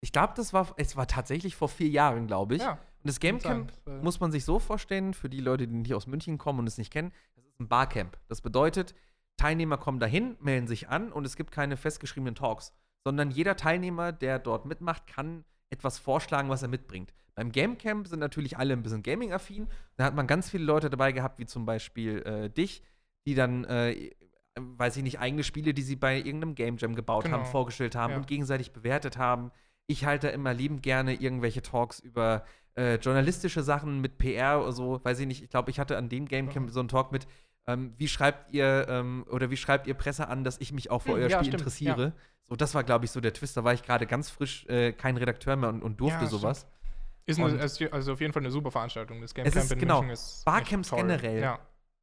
[0.00, 2.62] Ich glaube, das war, es war tatsächlich vor vier Jahren, glaube ich.
[2.62, 2.72] Ja.
[2.72, 3.72] Und das Gamecamp
[4.02, 6.78] muss man sich so vorstellen, für die Leute, die nicht aus München kommen und es
[6.78, 8.18] nicht kennen, das ist ein Barcamp.
[8.28, 8.94] Das bedeutet,
[9.36, 12.72] Teilnehmer kommen dahin, melden sich an und es gibt keine festgeschriebenen Talks,
[13.04, 17.12] sondern jeder Teilnehmer, der dort mitmacht, kann etwas vorschlagen, was er mitbringt.
[17.34, 19.68] Beim Gamecamp sind natürlich alle ein bisschen Gaming-affin.
[19.96, 22.82] Da hat man ganz viele Leute dabei gehabt, wie zum Beispiel äh, dich,
[23.26, 24.10] die dann, äh,
[24.58, 27.36] weiß ich nicht, eigene Spiele, die sie bei irgendeinem Game Jam gebaut Genau.
[27.38, 28.16] haben, vorgestellt haben Ja.
[28.16, 29.52] und gegenseitig bewertet haben.
[29.90, 32.44] Ich halte immer liebend gerne irgendwelche Talks über
[32.76, 35.42] äh, journalistische Sachen mit PR oder so, weiß ich nicht.
[35.42, 37.26] Ich glaube, ich hatte an dem Gamecamp so einen Talk mit,
[37.66, 41.00] ähm, wie schreibt ihr ähm, oder wie schreibt ihr Presse an, dass ich mich auch
[41.02, 42.12] für Hm, euer ja, Spiel stimmt, interessiere.
[42.50, 43.56] So, das war, glaube ich, so der Twist.
[43.56, 46.66] Da war ich gerade ganz frisch äh, kein Redakteur mehr und, und durfte Ja, sowas.
[47.24, 49.22] Ist Und- eine, also also auf jeden Fall eine super Veranstaltung.
[49.22, 51.40] Das Game Es Camp ist- in genau, München ist Barcamps generell.
[51.40, 51.58] Ja.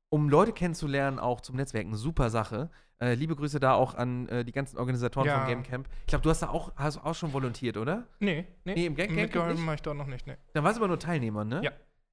[0.09, 2.69] Um Leute kennenzulernen, auch zum Netzwerken, super Sache.
[3.01, 5.39] Äh, liebe Grüße da auch an äh, die ganzen Organisatoren Ja.
[5.39, 5.87] vom Gamecamp.
[6.01, 8.07] Ich glaube, du hast da auch, hast auch schon volontiert, oder?
[8.19, 8.73] Nee, nee.
[8.75, 10.37] Nee, im Game- Mitgeholfen mache ich dort noch nicht, nee.
[10.53, 11.61] Dann warst du aber nur Teilnehmer, ne?
[11.63, 11.71] Ja.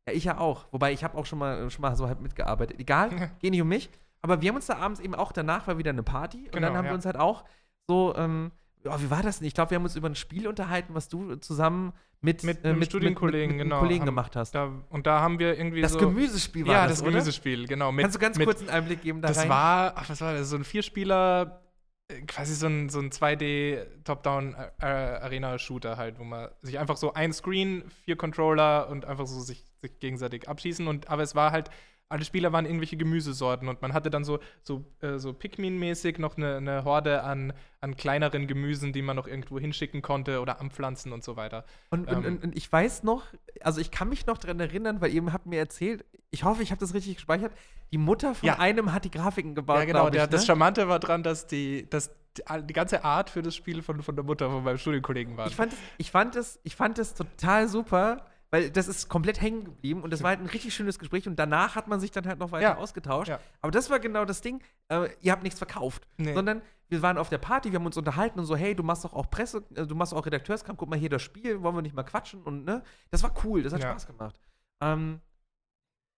[0.09, 0.67] Ja, ich ja auch.
[0.73, 2.81] Wobei ich habe auch schon mal, schon mal so halb mitgearbeitet.
[2.81, 3.11] Egal,
[3.41, 3.89] geht nicht um mich.
[4.23, 6.69] Aber wir haben uns da abends eben auch danach war wieder eine Party und Genau,
[6.69, 6.95] dann haben wir ja.
[6.97, 7.45] uns halt auch
[7.89, 8.51] so, ähm,
[8.85, 9.47] ja, wie war das denn?
[9.49, 12.73] Ich glaube, wir haben uns über ein Spiel unterhalten, was du zusammen mit, Mit äh,
[12.73, 14.53] mit, Studienkollegen, mit, mit, mit genau, Kollegen haben- gemacht hast.
[14.55, 15.99] Da, und da haben wir irgendwie das so.
[15.99, 17.11] Gemüsespiel war ja, das, das oder?
[17.13, 17.91] Gemüsespiel, genau.
[17.93, 19.49] Mit, Kannst du ganz mit, kurz einen Einblick geben da Das rein?
[19.49, 20.49] war, ach, was war das?
[20.49, 21.63] So ein Vierspieler,
[22.09, 27.33] äh, quasi so ein, so ein 2D Top-Down-Arena-Shooter halt, wo man sich einfach so ein
[27.33, 30.87] Screen, vier Controller und einfach so sich, sich gegenseitig abschießen.
[30.87, 31.71] Und, aber es war halt,
[32.13, 36.37] alle Spieler waren irgendwelche Gemüsesorten und man hatte dann so, so, äh, so Pikmin-mäßig noch
[36.37, 41.13] eine, eine Horde an, an kleineren Gemüsen, die man noch irgendwo hinschicken konnte oder anpflanzen
[41.13, 41.65] und so weiter.
[41.91, 42.25] Und, Ähm.
[42.25, 43.25] und, und ich weiß noch,
[43.63, 46.71] also ich kann mich noch daran erinnern, weil ihr habt mir erzählt, ich hoffe, ich
[46.71, 47.53] habe das richtig gespeichert,
[47.93, 48.59] die Mutter von Ja.
[48.59, 50.07] einem hat die Grafiken gebaut, ja, genau.
[50.07, 50.29] ich, Der, ne?
[50.29, 54.03] Das Charmante war dran, dass die, dass die, die ganze Art für das Spiel von,
[54.03, 55.47] von der Mutter von meinem Studienkollegen war.
[55.47, 59.41] Ich fand, es, ich, fand es, ich fand es total super, weil das ist komplett
[59.41, 62.13] hängen geblieben und das war halt ein richtig schönes Gespräch und danach hat man sich
[62.13, 62.77] dann halt noch weiter Ja.
[62.77, 63.29] ausgetauscht.
[63.31, 63.41] Ja.
[63.61, 66.35] Aber das war genau das Ding, äh, ihr habt nichts verkauft, Nee.
[66.35, 69.05] sondern wir waren auf der Party, wir haben uns unterhalten und so, hey, du machst
[69.05, 71.83] doch auch Presse, äh, du machst auch Redakteurskram, guck mal hier das Spiel, wollen wir
[71.83, 72.83] nicht mal quatschen und ne?
[73.11, 73.91] Das war cool, das hat Ja.
[73.91, 74.39] Spaß gemacht.
[74.83, 75.21] Ähm,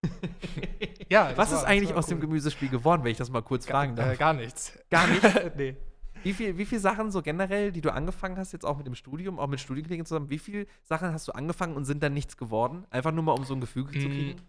[1.09, 2.21] Ja, was war- ist eigentlich aus dem cool.
[2.27, 4.13] Gemüsespiel geworden, wenn ich das mal kurz fragen darf?
[4.13, 4.77] Äh, gar nichts.
[4.89, 5.55] Gar nicht?
[5.55, 5.77] nee.
[6.25, 8.95] Wie viel, wie viel Sachen so generell, die du angefangen hast, jetzt auch mit dem
[8.95, 12.35] Studium, auch mit Studienkollegen zusammen, wie viel Sachen hast du angefangen und sind dann nichts
[12.35, 12.83] geworden?
[12.89, 14.41] Einfach nur mal, um so ein Gefühl zu kriegen?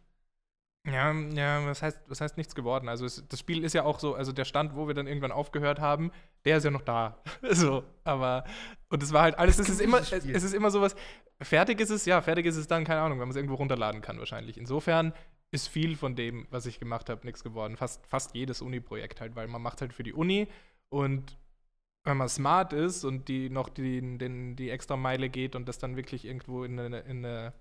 [0.86, 2.88] Ja, ja, was heißt, was heißt nichts geworden?
[2.88, 5.32] Also es, das Spiel ist ja auch so, also der Stand, wo wir dann irgendwann
[5.32, 6.12] aufgehört haben,
[6.46, 7.18] der ist ja noch da.
[7.50, 8.44] so, aber
[8.88, 10.96] und es war halt alles, es ist immer, es, es ist immer sowas.
[11.42, 14.00] Fertig ist es, ja, fertig ist es dann, keine Ahnung, wenn man es irgendwo runterladen
[14.00, 14.56] kann wahrscheinlich.
[14.56, 15.12] Insofern
[15.50, 17.76] ist viel von dem, was ich gemacht habe, nichts geworden.
[17.76, 20.48] Fast, fast jedes Uni-Projekt halt, weil man macht halt für die Uni
[20.88, 21.36] und
[22.06, 25.78] wenn man smart ist und die noch die, den, die extra Meile geht und das
[25.78, 27.52] dann wirklich irgendwo in eine, in eine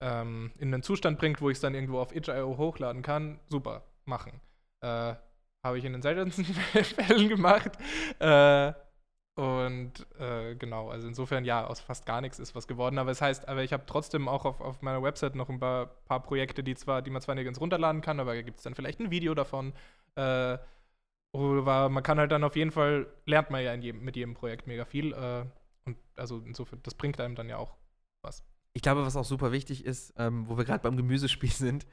[0.00, 3.82] ähm, in einen Zustand bringt, wo ich es dann irgendwo auf itch.io hochladen kann, super,
[4.04, 4.40] machen.
[4.80, 5.14] Äh,
[5.64, 7.72] Habe ich in den seltensten Fällen gemacht.
[8.20, 8.72] Äh,
[9.34, 12.98] und äh, genau, also insofern ja, aus fast gar nichts ist was geworden.
[12.98, 15.86] Aber es heißt, aber ich habe trotzdem auch auf, auf meiner Website noch ein paar,
[16.06, 18.74] paar Projekte, die zwar, die man zwar nirgends runterladen kann, aber da gibt es dann
[18.74, 19.74] vielleicht ein Video davon.
[20.14, 20.58] Äh,
[21.32, 24.66] oder man kann halt dann auf jeden Fall, lernt man ja jedem, mit jedem Projekt
[24.66, 25.12] mega viel.
[25.12, 25.44] Äh,
[25.84, 27.76] Und also insofern, das bringt einem dann ja auch
[28.22, 28.42] was.
[28.74, 31.86] Ich glaube, was auch super wichtig ist, ähm, wo wir gerade beim Gemüsespiel sind,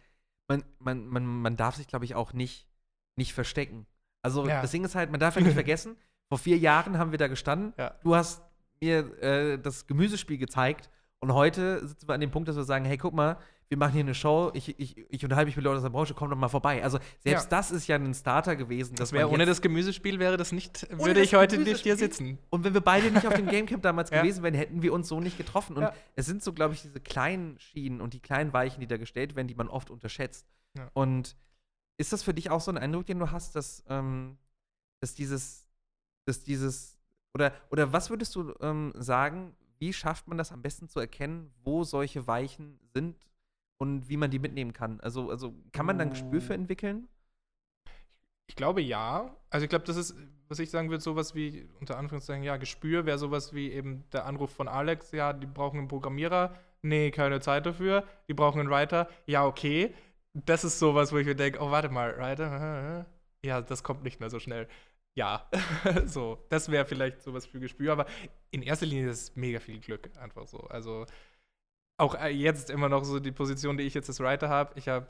[0.48, 2.68] man, man, man, man darf sich, glaube ich, auch nicht,
[3.16, 3.86] nicht verstecken.
[4.22, 4.62] Also Ja.
[4.62, 5.98] das Ding ist halt, man darf ja nicht vergessen,
[6.30, 7.74] vor vier Jahren haben wir da gestanden.
[7.78, 7.96] Ja.
[8.04, 8.42] Du hast
[8.82, 10.90] mir äh, das Gemüsespiel gezeigt
[11.20, 13.38] und heute sitzen wir an dem Punkt, dass wir sagen, hey, guck mal,
[13.68, 16.14] wir machen hier eine Show, ich, ich, ich unterhalte mich mit Leuten aus der Branche,
[16.14, 16.84] komm doch mal vorbei.
[16.84, 17.50] Also selbst Ja.
[17.50, 18.96] das ist ja ein Starter gewesen.
[18.96, 22.38] Das wäre ohne das Gemüsespiel wäre das nicht, würde ich heute nicht hier sitzen.
[22.52, 24.22] Und wenn wir beide nicht auf dem Gamecamp damals Ja.
[24.22, 25.76] gewesen wären, hätten wir uns so nicht getroffen.
[25.78, 25.94] Und Ja.
[26.16, 29.36] es sind so, glaube ich, diese kleinen Schienen und die kleinen Weichen, die da gestellt
[29.36, 30.46] werden, die man oft unterschätzt.
[30.94, 31.36] Und
[31.98, 34.38] ist das für dich auch so ein Eindruck, den du hast, dass, ähm,
[35.00, 35.68] dass dieses,
[36.26, 37.00] dass dieses,
[37.34, 41.52] oder, oder was würdest du ähm, sagen, wie schafft man das am besten zu erkennen,
[41.64, 43.18] wo solche Weichen sind
[43.78, 45.00] und wie man die mitnehmen kann?
[45.02, 46.56] Also, also kann man da ein Gespür für Oh.
[46.56, 47.08] entwickeln?
[48.48, 49.36] Ich glaube ja.
[49.50, 50.16] Also ich glaube, das ist,
[50.48, 54.26] was ich sagen würde, sowas wie, unter Anführungszeichen, ja, Gespür wäre sowas wie eben der
[54.26, 56.56] Anruf von Alex, ja, die brauchen einen Programmierer.
[56.82, 58.04] Nee, keine Zeit dafür.
[58.30, 59.10] Die brauchen einen Writer.
[59.26, 59.94] Ja, okay.
[60.34, 63.08] Das ist sowas, wo ich mir denke, oh, warte mal, Writer?
[63.44, 64.68] Ja, das kommt nicht mehr so schnell.
[65.16, 65.50] Ja,
[66.06, 68.06] so, das wäre vielleicht sowas für Gespür, aber
[68.52, 70.60] in erster Linie ist es mega viel Glück, einfach so.
[70.68, 71.06] Also
[71.98, 74.74] auch äh, jetzt immer noch so die Position, die ich jetzt als Writer habe.
[74.78, 75.08] Ich habe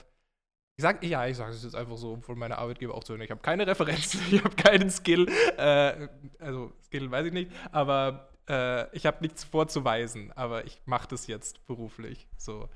[0.77, 3.31] ich sag, ja, ich sage es jetzt einfach so, obwohl meine Arbeitgeber auch so Ich
[3.31, 5.27] habe keine Referenzen, ich habe keinen Skill.
[5.57, 6.09] Äh,
[6.39, 10.33] also, Skill weiß ich nicht, aber äh, ich habe nichts vorzuweisen.
[10.33, 12.27] Aber ich mache das jetzt beruflich.
[12.37, 12.69] So.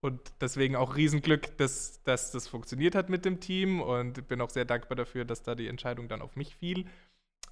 [0.00, 3.80] Und deswegen auch Riesenglück, dass, dass das funktioniert hat mit dem Team.
[3.80, 6.86] Und bin auch sehr dankbar dafür, dass da die Entscheidung dann auf mich fiel.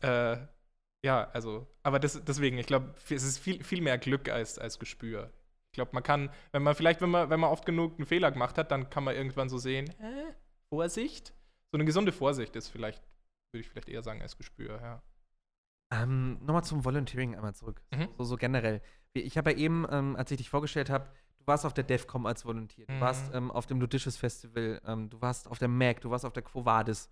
[0.02, 0.36] Äh,
[1.02, 4.78] ja, also, aber das, deswegen, ich glaube, es ist viel, viel mehr Glück als, als
[4.78, 5.30] Gespür.
[5.74, 8.30] Ich glaube, man kann, wenn man vielleicht, wenn man, wenn man oft genug einen Fehler
[8.30, 10.32] gemacht hat, dann kann man irgendwann so sehen, äh,
[10.68, 11.34] Vorsicht.
[11.72, 13.02] So eine gesunde Vorsicht ist vielleicht,
[13.50, 15.02] würde ich vielleicht eher sagen, als Gespür, ja.
[15.90, 17.82] Ähm, Nochmal zum Volunteering einmal zurück.
[17.92, 18.08] Mhm.
[18.18, 18.82] So, so generell.
[19.14, 21.10] Ich habe ja eben, ähm, als ich dich vorgestellt habe,
[21.40, 23.00] du warst auf der DEFCOM als Volunteer, du Mhm.
[23.00, 26.32] warst ähm, auf dem Ludicious Festival, ähm, du warst auf der MAC, du warst auf
[26.32, 27.10] der Quo Vadis.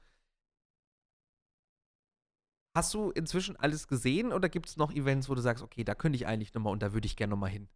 [2.76, 5.96] Hast du inzwischen alles gesehen oder gibt es noch Events, wo du sagst, okay, da
[5.96, 7.68] könnte ich eigentlich nochmal und da würde ich gerne nochmal hin?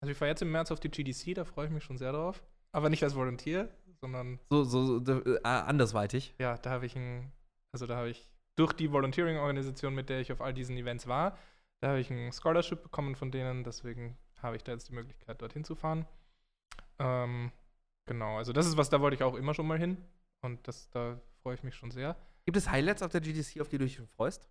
[0.00, 2.12] Also ich fahre jetzt im März auf die GDC, da freue ich mich schon sehr
[2.12, 2.42] drauf.
[2.72, 3.68] Aber nicht als Volunteer,
[4.00, 6.34] sondern So, so, so äh, andersweitig.
[6.38, 7.32] ja, da habe ich ein,
[7.72, 11.36] also da habe ich durch die Volunteering-Organisation, mit der ich auf all diesen Events war,
[11.80, 15.40] da habe ich ein Scholarship bekommen von denen, deswegen habe ich da jetzt die Möglichkeit,
[15.42, 16.06] dorthin zu fahren.
[16.98, 17.52] Ähm,
[18.06, 19.96] genau, also das ist was, da wollte ich auch immer schon mal hin
[20.42, 22.16] und das, da freue ich mich schon sehr.
[22.44, 24.48] Gibt es Highlights auf der GDC, auf die du dich freust?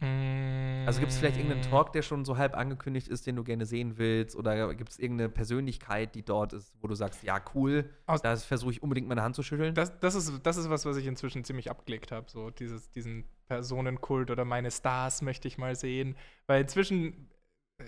[0.00, 3.64] Also gibt es vielleicht irgendeinen Talk, der schon so halb angekündigt ist, den du gerne
[3.64, 4.36] sehen willst?
[4.36, 8.36] Oder gibt es irgendeine Persönlichkeit, die dort ist, wo du sagst, ja, cool, Aus- da
[8.36, 9.74] versuche ich unbedingt meine Hand zu schütteln?
[9.74, 12.30] Das, das, ist, das ist was, was ich inzwischen ziemlich abgelegt habe.
[12.30, 16.16] So dieses, diesen Personenkult oder meine Stars möchte ich mal sehen.
[16.46, 17.30] Weil inzwischen,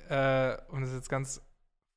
[0.09, 1.43] äh, um das jetzt ganz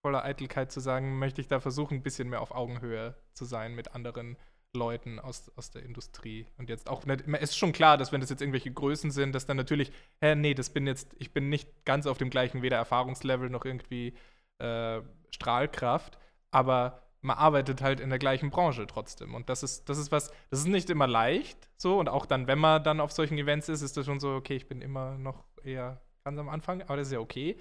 [0.01, 3.75] voller Eitelkeit zu sagen, möchte ich da versuchen, ein bisschen mehr auf Augenhöhe zu sein
[3.75, 4.37] mit anderen
[4.75, 6.45] Leuten aus, aus der Industrie.
[6.57, 9.45] Und jetzt auch, es ist schon klar, dass wenn das jetzt irgendwelche Größen sind, dass
[9.45, 9.91] dann natürlich,
[10.21, 13.65] hä, nee, das bin jetzt, ich bin nicht ganz auf dem gleichen, weder Erfahrungslevel noch
[13.65, 14.13] irgendwie
[14.59, 15.01] äh,
[15.31, 16.17] Strahlkraft,
[16.51, 19.35] aber man arbeitet halt in der gleichen Branche trotzdem.
[19.35, 21.99] Und das ist, das ist was, das ist nicht immer leicht so.
[21.99, 24.55] Und auch dann, wenn man dann auf solchen Events ist, ist das schon so, okay,
[24.55, 27.59] ich bin immer noch eher ganz am Anfang, aber das ist ja okay.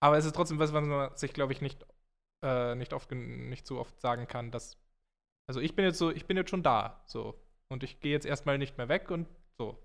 [0.00, 1.84] Aber es ist trotzdem was, was man sich, glaube ich, nicht,
[2.42, 4.78] äh, nicht, oft, nicht so oft sagen kann, dass.
[5.48, 7.02] Also ich bin jetzt so, ich bin jetzt schon da.
[7.06, 7.34] So.
[7.68, 9.26] Und ich gehe jetzt erstmal nicht mehr weg und
[9.58, 9.78] so.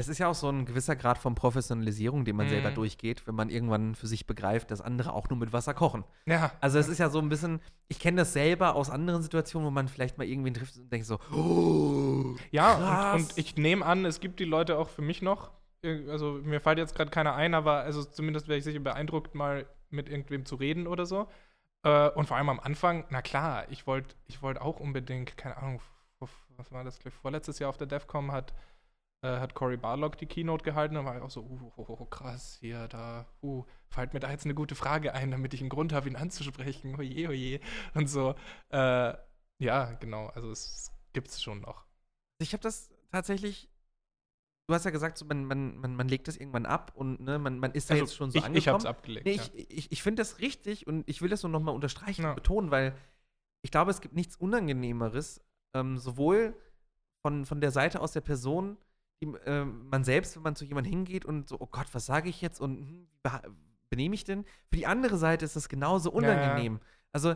[0.00, 2.50] Es ist ja auch so ein gewisser Grad von Professionalisierung, den man Mhm.
[2.50, 6.04] selber durchgeht, wenn man irgendwann für sich begreift, dass andere auch nur mit Wasser kochen.
[6.26, 6.52] Ja.
[6.60, 9.70] Also es ist ja so ein bisschen, ich kenne das selber aus anderen Situationen, wo
[9.72, 14.04] man vielleicht mal irgendwen trifft und denkt so, oh, Ja, und, und ich nehme an,
[14.04, 15.50] es gibt die Leute auch für mich noch.
[15.84, 19.66] Also mir fällt jetzt gerade keiner ein, aber also zumindest wäre ich sicher beeindruckt, mal
[19.90, 21.26] mit irgendwem zu reden oder so.
[21.88, 25.56] Äh, und vor allem am Anfang, na klar, ich wollte ich wollt auch unbedingt, keine
[25.56, 25.80] Ahnung,
[26.56, 28.52] was war das, vorletztes Jahr auf der DEFCOM hat,
[29.22, 32.04] äh, hat Cory Barlock die Keynote gehalten und war ich auch so, uh, oh, oh,
[32.06, 35.70] krass, hier, da, uh, fällt mir da jetzt eine gute Frage ein, damit ich einen
[35.70, 37.60] Grund habe, ihn anzusprechen, oje, oje,
[37.94, 38.34] und so.
[38.70, 39.14] Äh,
[39.60, 41.86] ja, genau, also es gibt es schon noch.
[42.38, 43.70] Ich habe das tatsächlich,
[44.68, 47.38] du hast ja gesagt, so, man, man, man, man legt das irgendwann ab und ne,
[47.38, 48.58] man, man ist da Also, jetzt schon so ich, angekommen.
[48.58, 49.26] ich hab's abgelegt.
[49.26, 49.42] Nee, ja.
[49.54, 52.30] ich, ich, ich finde das richtig und ich will das nur nochmal unterstreichen Ja.
[52.30, 52.94] und betonen, weil
[53.62, 55.40] ich glaube, es gibt nichts Unangenehmeres,
[55.74, 56.54] ähm, sowohl
[57.22, 58.76] von, von der Seite aus der Person,
[59.22, 62.28] die, ähm, man selbst, wenn man zu jemandem hingeht und so, oh Gott, was sage
[62.28, 63.42] ich jetzt und hm, wie beha-
[63.90, 64.44] benehme ich denn?
[64.70, 66.34] Für die andere Seite ist das genauso Ja, ja.
[66.34, 66.78] unangenehm.
[67.12, 67.34] Also,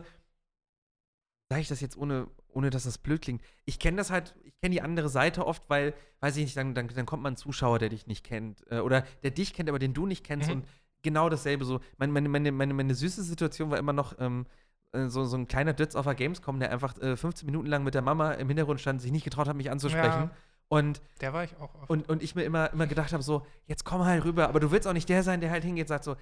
[1.53, 3.41] sage ich das jetzt ohne, ohne dass das blöd klingt.
[3.65, 6.73] Ich kenne das halt, ich kenne die andere Seite oft, weil, weiß ich nicht, dann,
[6.73, 8.63] dann, dann kommt mal ein Zuschauer, der dich nicht kennt.
[8.71, 10.55] Äh, oder der dich kennt, aber den du nicht kennst Mhm.
[10.55, 10.67] und
[11.03, 11.63] genau dasselbe.
[11.65, 14.45] So, meine, meine, meine, meine, meine süße Situation war immer noch ähm,
[14.93, 17.83] äh, so, so ein kleiner Dütz auf der Gamescom, der einfach äh, 15 Minuten lang
[17.83, 20.23] mit der Mama im Hintergrund stand, sich nicht getraut hat, mich anzusprechen.
[20.23, 20.31] Ja.
[20.69, 21.89] Und, Der war ich auch oft.
[21.89, 24.71] und, und ich mir immer, immer gedacht habe, so, jetzt komm halt rüber, aber du
[24.71, 26.15] willst auch nicht der sein, der halt hingeht und sagt so,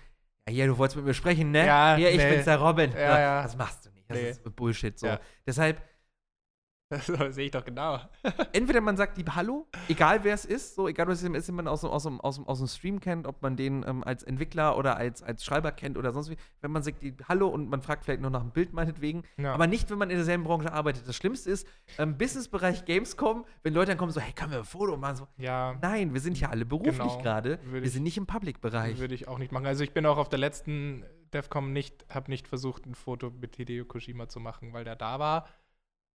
[0.48, 1.66] ja, hier, du wolltest mit mir sprechen, ne?
[1.68, 2.32] Ja, hier, ich nee.
[2.32, 2.92] bin's, der Robin.
[2.92, 3.44] Ja, ja.
[3.44, 4.01] Das machst du nicht.
[4.12, 4.30] Das Nee.
[4.30, 5.08] ist Bullshit so.
[5.08, 5.20] Ja.
[5.46, 5.82] Deshalb,
[6.92, 7.06] das
[7.36, 8.02] sehe ich doch genau.
[8.52, 11.56] entweder man sagt lieb Hallo, egal wer es ist, so egal was es ist, wenn
[11.56, 14.76] man aus, dem- aus, aus, aus dem Stream kennt, ob man den ähm, als Entwickler
[14.78, 17.82] oder als, als Schreiber kennt oder sonst wie, wenn man sagt lieb Hallo und man
[17.82, 19.54] fragt vielleicht nur nach einem Bild meinetwegen, Ja.
[19.54, 21.08] aber nicht, wenn man in derselben Branche arbeitet.
[21.08, 21.66] Das Schlimmste ist,
[21.98, 25.16] im Businessbereich Gamescom, wenn Leute dann kommen so, hey, können wir ein Foto machen?
[25.16, 27.22] So, ja, nein, wir sind ja alle beruflich Genau.
[27.22, 28.98] gerade, wir sind nicht im Public-Bereich.
[29.00, 29.66] würde ich auch nicht machen.
[29.66, 33.56] Also ich bin auch auf der letzten DEFCOM nicht, habe nicht versucht, ein Foto mit
[33.56, 35.48] Hideo Kojima zu machen, weil der da war.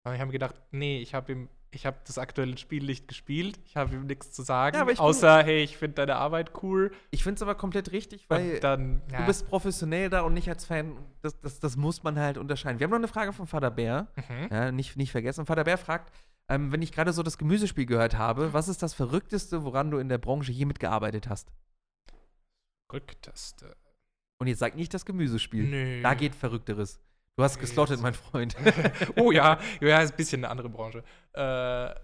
[0.05, 3.59] Aber ich habe gedacht, nee, ich habe ihm, ich habe das aktuelle Spiel nicht gespielt,
[3.65, 6.93] ich habe ihm nichts zu sagen, Ja, außer, hey, ich finde deine Arbeit cool.
[7.11, 9.19] Ich finde es aber komplett richtig, weil dann, ja.
[9.19, 10.97] du bist professionell da und nicht als Fan.
[11.23, 12.79] Das, das, das muss man halt unterscheiden.
[12.79, 14.07] Wir haben noch eine Frage von Vater Bär.
[14.15, 14.49] Mhm.
[14.51, 15.45] Ja, nicht, nicht vergessen.
[15.45, 16.13] Vater Bär fragt,
[16.49, 19.99] ähm, wenn ich gerade so das Gemüsespiel gehört habe, was ist das Verrückteste, woran du
[19.99, 21.51] in der Branche je mitgearbeitet hast?
[22.93, 23.77] Rücktaste.
[24.39, 25.65] Und jetzt sag nicht das Gemüsespiel.
[25.65, 26.03] Nö.
[26.03, 27.01] Da geht Verrückteres.
[27.37, 28.57] Du hast Nee, geslottet, mein Freund.
[29.17, 31.05] oh ja, ja, ist ein bisschen eine andere Branche.
[31.33, 31.95] Äh,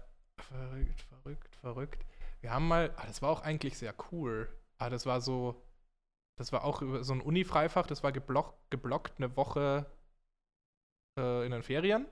[0.41, 2.05] verrückt, verrückt, verrückt.
[2.41, 4.47] Wir haben mal, ah, das war auch eigentlich sehr cool.
[4.77, 5.63] Ah, das war so,
[6.37, 9.85] das war auch so ein Uni-Freifach, das war geblockt, geblockt eine Woche
[11.17, 12.05] äh, in den Ferien.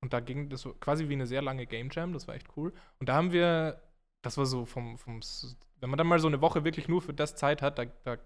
[0.00, 2.56] Und da ging das so quasi wie eine sehr lange Game Jam, das war echt
[2.56, 2.72] cool.
[3.00, 3.82] Und da haben wir,
[4.22, 5.20] das war so vom, vom
[5.80, 8.18] wenn man dann mal so eine Woche wirklich nur für das Zeit hat, da, da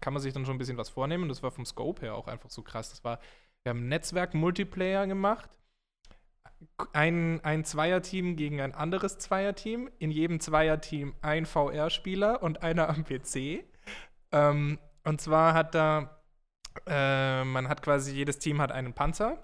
[0.00, 1.28] kann man sich dann schon ein bisschen was vornehmen.
[1.28, 2.90] Das war vom Scope her auch einfach so krass.
[2.90, 3.18] Das war,
[3.62, 5.50] wir haben Netzwerk-Multiplayer gemacht.
[6.92, 9.90] Ein, ein Zweierteam gegen ein anderes Zweierteam.
[9.98, 13.64] In jedem Zweierteam ein VR-Spieler und einer am PC.
[14.32, 16.20] Ähm, und zwar hat da,
[16.86, 19.42] äh, man hat quasi, jedes Team hat einen Panzer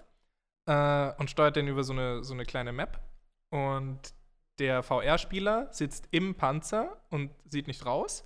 [0.67, 2.99] äh, und steuert den über so eine, so eine kleine Map.
[3.49, 4.13] Und
[4.59, 8.23] der VR-Spieler sitzt im Panzer und sieht nicht raus.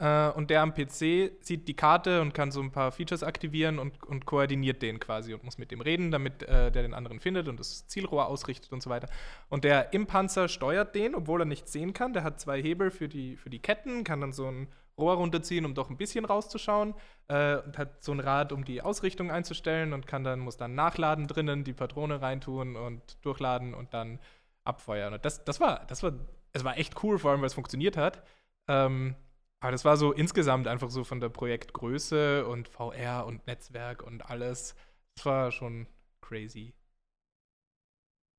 [0.00, 3.78] Äh, und der am PC sieht die Karte und kann so ein paar Features aktivieren
[3.78, 7.18] und, und koordiniert den quasi und muss mit dem reden, damit äh, der den anderen
[7.18, 9.08] findet und das Zielrohr ausrichtet und so weiter.
[9.48, 12.12] Und der im Panzer steuert den, obwohl er nichts sehen kann.
[12.12, 15.64] Der hat zwei Hebel für die, für die Ketten, kann dann so ein Rohr runterziehen,
[15.64, 16.94] um doch ein bisschen rauszuschauen.
[17.26, 20.76] Äh, und hat so ein Rad, um die Ausrichtung einzustellen und kann dann, muss dann
[20.76, 24.20] nachladen drinnen, die Patrone reintun und durchladen und dann
[24.62, 25.14] abfeuern.
[25.14, 26.12] Und das, das war, das war,
[26.52, 28.22] es war echt cool, vor allem, weil es funktioniert hat.
[28.68, 29.16] Ähm,
[29.60, 34.28] aber das war so insgesamt einfach so von der Projektgröße und VR und Netzwerk und
[34.28, 34.74] alles.
[35.16, 35.86] Das war schon
[36.20, 36.74] crazy.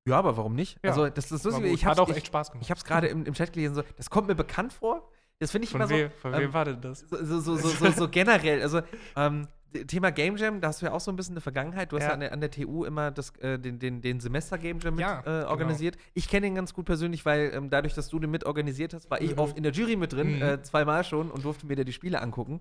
[0.07, 0.79] ja, aber warum nicht?
[0.83, 1.59] Ja, also, das, das ist.
[1.59, 2.65] Ich Hat auch ich, echt Spaß gemacht.
[2.65, 5.11] ich hab's gerade im, im Chat gelesen, so, das kommt mir bekannt vor.
[5.39, 5.95] Das finde ich von immer so.
[5.95, 6.99] wem, von ähm, wem war denn das?
[6.99, 8.81] so, so, so, so, so, so generell, also
[9.15, 9.47] ähm,
[9.87, 11.91] Thema Game Jam, da hast du ja auch so ein bisschen eine Vergangenheit.
[11.91, 12.13] Du hast ja, Ja.
[12.15, 15.01] an, der, an der TU immer das, äh, den, den, den Semester Game Jam mit
[15.01, 15.49] Ja, äh, genau.
[15.49, 15.97] organisiert.
[16.13, 19.09] Ich kenne ihn ganz gut persönlich, weil ähm, dadurch, dass du den mit organisiert hast,
[19.11, 19.39] war ich Mhm.
[19.39, 20.41] oft in der Jury mit drin, Mhm.
[20.41, 22.59] äh, zweimal schon und durfte mir da die Spiele angucken.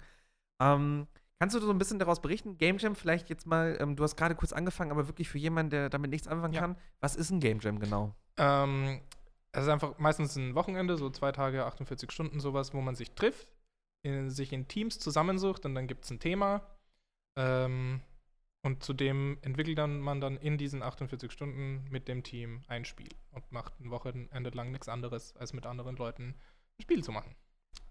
[0.61, 1.07] Ähm,
[1.39, 2.59] kannst du so ein bisschen daraus berichten?
[2.59, 5.71] Game Jam vielleicht jetzt mal, ähm, du hast gerade kurz angefangen, aber wirklich für jemanden,
[5.71, 6.61] der damit nichts anfangen Ja.
[6.61, 8.15] kann, was ist ein Game Jam genau?
[8.37, 9.01] Ähm,
[9.53, 13.13] es ist einfach meistens ein Wochenende, so zwei Tage, 48 Stunden, sowas, wo man sich
[13.13, 13.49] trifft,
[14.03, 16.63] in, sich in Teams zusammensucht und dann gibt es ein Thema.
[17.39, 18.01] Ähm,
[18.63, 23.09] und zudem entwickelt dann man dann in diesen 48 Stunden mit dem Team ein Spiel
[23.31, 26.35] und macht ein Wochenende lang nichts anderes, als mit anderen Leuten
[26.79, 27.35] ein Spiel zu machen.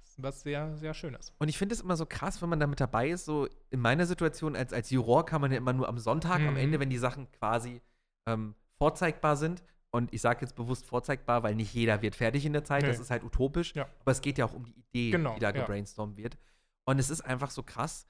[0.04, 1.32] Ist was sehr, sehr Schönes.
[1.40, 3.24] Und ich finde es immer so krass, wenn man da mit dabei ist.
[3.26, 6.52] So in meiner Situation als, als Juror kann man ja immer nur am Sonntag, am
[6.52, 6.58] Mhm.
[6.58, 7.82] Ende, wenn die Sachen quasi
[8.28, 9.64] ähm, vorzeigbar sind.
[9.90, 12.82] Und ich sage jetzt bewusst vorzeigbar, weil nicht jeder wird fertig in der Zeit.
[12.84, 12.90] Nee.
[12.90, 13.74] Das ist halt utopisch.
[13.74, 13.88] Ja.
[14.02, 15.54] Aber es geht ja auch um die Idee, Genau, die da ja.
[15.54, 16.38] gebrainstormt wird.
[16.86, 18.06] Und es ist einfach so krass.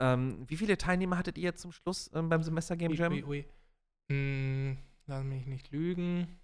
[0.00, 3.12] Ähm, wie viele Teilnehmer hattet ihr jetzt zum Schluss ähm, beim Semester Game Ui, Jam?
[3.12, 3.46] ui, ui.
[4.14, 6.38] Mm, lass mich nicht lügen.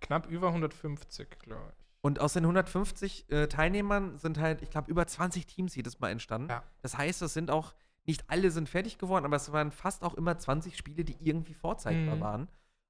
[0.00, 1.84] Knapp über 150, glaube ich.
[2.02, 6.10] Und aus den 150 äh, Teilnehmern sind halt, ich glaube, über 20 Teams jedes Mal
[6.10, 6.48] entstanden.
[6.48, 6.62] Ja.
[6.80, 7.74] Das heißt, es sind auch,
[8.06, 11.52] nicht alle sind fertig geworden, aber es waren fast auch immer 20 Spiele, die irgendwie
[11.54, 12.20] vorzeigbar Mhm.
[12.20, 12.48] waren.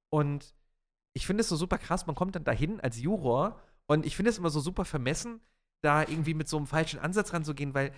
[0.09, 0.55] Und
[1.13, 4.29] ich finde es so super krass, man kommt dann dahin als Juror und ich finde
[4.29, 5.41] es immer so super vermessen,
[5.81, 7.91] da irgendwie mit so einem falschen Ansatz ranzugehen, weil,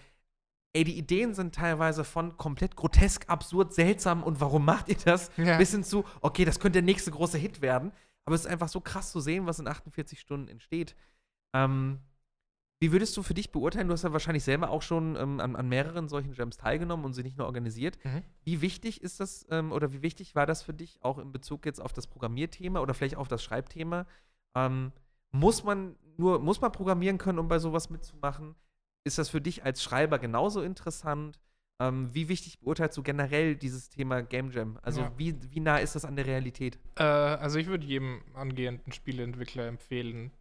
[0.74, 5.32] ey, die Ideen sind teilweise von komplett grotesk, absurd, seltsam und warum macht ihr das?
[5.38, 5.58] Ja.
[5.58, 7.91] Bis hin zu, okay, das könnte der nächste große Hit werden.
[8.26, 10.95] Aber es ist einfach so krass zu sehen, was in 48 Stunden entsteht.
[11.54, 12.00] Ähm,
[12.80, 13.88] wie würdest du für dich beurteilen?
[13.88, 17.14] Du hast ja wahrscheinlich selber auch schon ähm, an, an mehreren solchen Jams teilgenommen und
[17.14, 17.98] sie nicht nur organisiert.
[18.04, 18.24] Mhm.
[18.44, 21.66] Wie wichtig ist das ähm, oder wie wichtig war das für dich auch in Bezug
[21.66, 24.06] jetzt auf das Programmierthema oder vielleicht auf das Schreibthema?
[24.56, 24.91] Ähm,
[25.32, 28.56] muss man nur, muss man programmieren können, um bei sowas mitzumachen?
[29.04, 31.40] Ist das für dich als Schreiber genauso interessant?
[31.82, 34.80] Ähm, wie wichtig beurteilst du generell dieses Thema Game Jam?
[34.84, 35.12] Also Ja.
[35.18, 36.78] wie, wie nah ist das an der Realität?
[36.96, 40.32] Äh, also ich würde jedem angehenden Spieleentwickler empfehlen,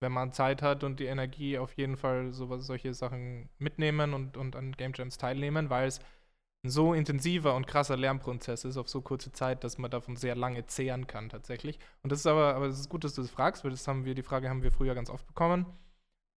[0.00, 4.36] wenn man Zeit hat und die Energie, auf jeden Fall sowas, solche Sachen mitnehmen und,
[4.36, 5.98] und an Game Jams teilnehmen, weil es
[6.64, 10.36] ein so intensiver und krasser Lernprozess ist auf so kurze Zeit, dass man davon sehr
[10.36, 11.78] lange zehren kann tatsächlich.
[12.02, 14.04] Und das ist aber, aber es ist gut, dass du das fragst, weil das haben
[14.04, 15.66] wir, die Frage haben wir früher ganz oft bekommen,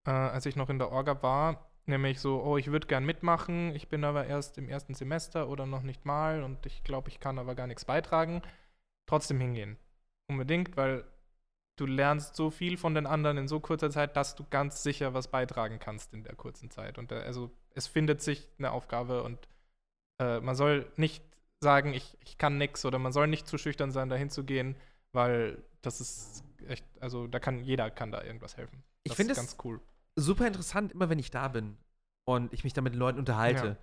[0.06, 3.74] äh, als ich noch in der Orga war, nämlich so, oh, ich würde gern mitmachen,
[3.74, 7.20] ich bin aber erst im ersten Semester oder noch nicht mal und ich glaube, ich
[7.20, 8.42] kann aber gar nichts beitragen.
[9.06, 9.76] Trotzdem hingehen.
[10.28, 11.04] Unbedingt, weil
[11.76, 15.12] du lernst so viel von den anderen in so kurzer Zeit, dass du ganz sicher
[15.12, 16.98] was beitragen kannst in der kurzen Zeit.
[16.98, 19.48] Und äh, also es findet sich eine Aufgabe und
[20.20, 21.22] äh, man soll nicht
[21.60, 24.76] sagen, ich, ich kann nix oder man soll nicht zu schüchtern sein, dahin zu gehen,
[25.12, 28.82] weil das ist echt, also da kann jeder kann da irgendwas helfen.
[29.02, 29.80] Ich Das finde ist es- ganz cool.
[30.16, 31.76] Super interessant, immer wenn ich da bin
[32.24, 33.76] und ich mich da mit den Leuten unterhalte.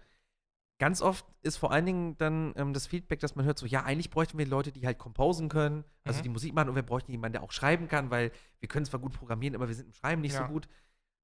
[0.80, 3.84] Ganz oft ist vor allen Dingen dann ähm, das Feedback, dass man hört, so, ja,
[3.84, 6.24] eigentlich bräuchten wir Leute, die halt composen können, also Mhm.
[6.24, 9.00] die Musik machen und wir bräuchten jemanden, der auch schreiben kann, weil wir können zwar
[9.00, 10.48] gut programmieren, aber wir sind im Schreiben nicht Ja.
[10.48, 10.68] so gut.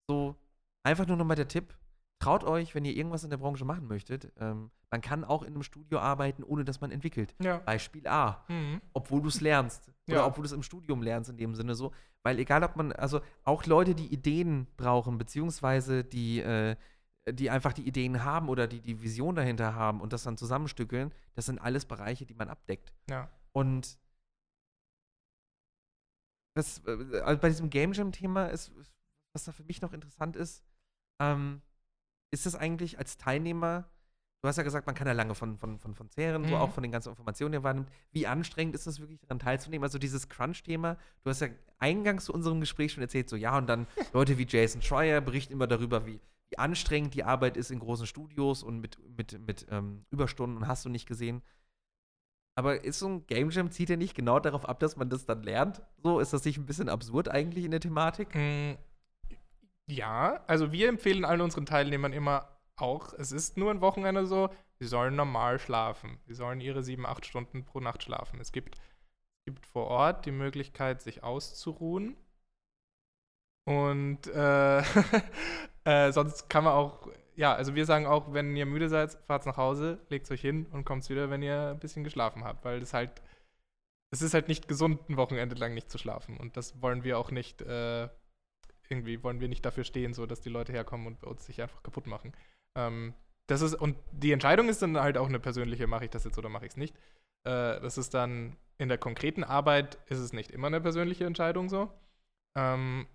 [0.08, 0.36] So,
[0.84, 1.74] einfach nur nochmal der Tipp,
[2.20, 5.54] traut euch, wenn ihr irgendwas in der Branche machen möchtet, ähm, man kann auch in
[5.54, 7.36] einem Studio arbeiten, ohne dass man entwickelt.
[7.42, 7.58] Ja.
[7.60, 8.82] Beispiel A Mhm.
[8.94, 9.92] obwohl du es lernst.
[10.08, 10.26] Oder Ja.
[10.26, 11.92] obwohl du es im Studium lernst, in dem Sinne so.
[12.24, 16.76] Weil egal, ob man, also auch Leute, die Ideen brauchen, beziehungsweise die, äh,
[17.30, 21.14] die einfach die Ideen haben oder die die Vision dahinter haben und das dann zusammenstückeln,
[21.36, 22.94] das sind alles Bereiche, die man abdeckt.
[23.10, 23.30] Ja.
[23.52, 24.00] Und
[26.56, 28.72] das, äh, also bei diesem Game Jam-Thema ist,
[29.34, 30.64] was da für mich noch interessant ist,
[31.22, 31.62] ähm,
[32.32, 33.90] ist es eigentlich als Teilnehmer,
[34.42, 36.62] du hast ja gesagt, man kann ja lange von, von, von, von zehren, so Mhm.
[36.62, 37.90] auch von den ganzen Informationen, die man wahrnimmt.
[38.12, 39.84] Wie anstrengend ist es wirklich, daran teilzunehmen?
[39.84, 41.48] Also dieses Crunch-Thema, du hast ja
[41.80, 45.54] eingangs zu unserem Gespräch schon erzählt, so ja, und dann Leute wie Jason Schreier berichten
[45.54, 49.66] immer darüber, wie, wie anstrengend die Arbeit ist in großen Studios und mit, mit, mit
[49.70, 51.42] ähm, Überstunden und hast du nicht gesehen.
[52.56, 55.26] Aber ist so ein Game Jam, zieht er nicht genau darauf ab, dass man das
[55.26, 55.82] dann lernt?
[56.02, 58.34] So, ist das nicht ein bisschen absurd eigentlich in der Thematik?
[58.34, 58.74] Mm,
[59.90, 64.50] Ja, also wir empfehlen allen unseren Teilnehmern immer auch, es ist nur ein Wochenende so,
[64.80, 66.20] sie sollen normal schlafen.
[66.26, 68.40] Sie sollen ihre sieben, acht Stunden pro Nacht schlafen.
[68.40, 68.78] Es gibt,
[69.46, 72.18] gibt vor Ort die Möglichkeit, sich auszuruhen.
[73.66, 74.80] Und äh,
[75.84, 79.46] äh, sonst kann man auch, ja, also wir sagen auch, wenn ihr müde seid, fahrt
[79.46, 82.80] nach Hause, legt euch hin und kommt wieder, wenn ihr ein bisschen geschlafen habt, weil
[82.80, 83.22] das halt,
[84.12, 86.38] es ist halt nicht gesund, ein Wochenende lang nicht zu schlafen.
[86.38, 88.10] Und das wollen wir auch nicht, äh,
[88.90, 91.84] irgendwie wollen wir nicht dafür stehen, so dass die Leute herkommen und uns sich einfach
[91.84, 92.34] kaputt machen.
[92.76, 93.14] Ähm,
[93.48, 96.38] das ist, und die Entscheidung ist dann halt auch eine persönliche, mache ich das jetzt
[96.38, 96.96] oder mache ich es nicht.
[97.46, 101.70] Äh, das ist dann, in der konkreten Arbeit ist es nicht immer eine persönliche Entscheidung
[101.70, 101.92] so.
[102.56, 103.08] Ähm,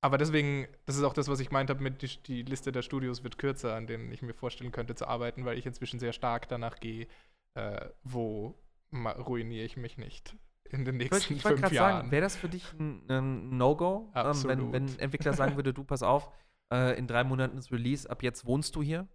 [0.00, 2.82] aber deswegen, das ist auch das, was ich meint habe mit, die, die Liste der
[2.82, 6.12] Studios wird kürzer, an denen ich mir vorstellen könnte zu arbeiten, weil ich inzwischen sehr
[6.12, 7.08] stark danach gehe,
[7.54, 8.54] äh, wo
[8.92, 10.36] ruiniere ich mich nicht
[10.70, 11.96] in den Ich nächsten ich wollt fünf gerade Jahren.
[11.96, 15.72] sagen, wäre das für dich ein, ein No-Go, ähm, wenn, wenn ein Entwickler sagen würde,
[15.72, 16.30] du pass auf,
[16.72, 19.06] äh, in drei Monaten ist Release, ab jetzt wohnst du hier?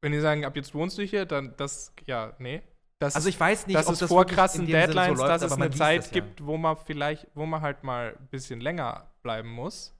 [0.00, 2.62] Wenn die sagen, ab jetzt wohnst du hier, dann das, ja, nee.
[2.98, 5.30] Das, Also ich weiß nicht, dass ob es das vor krassen Sinne so Deadlines, läuft,
[5.30, 6.20] dass es eine Zeit das ja.
[6.20, 9.94] gibt, wo man vielleicht, wo man halt mal ein bisschen länger bleiben muss.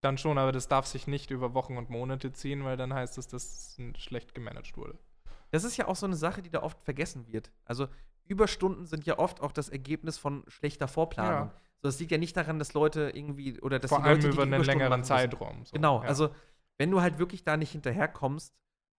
[0.00, 3.18] Dann schon, aber das darf sich nicht über Wochen und Monate ziehen, weil dann heißt
[3.18, 4.98] es, dass es schlecht gemanagt wurde.
[5.50, 7.50] Das ist ja auch so eine Sache, die da oft vergessen wird.
[7.64, 7.88] Also
[8.28, 11.48] Überstunden sind ja oft auch das Ergebnis von schlechter Vorplanung.
[11.48, 11.54] Ja.
[11.82, 14.28] So, das liegt ja nicht daran, dass Leute irgendwie oder dass Vor die allem Leute,
[14.28, 15.64] über die einen längeren Zeitraum.
[15.64, 15.72] so.
[15.72, 16.08] Genau, Ja.
[16.08, 16.30] also
[16.78, 18.54] wenn du halt wirklich da nicht hinterherkommst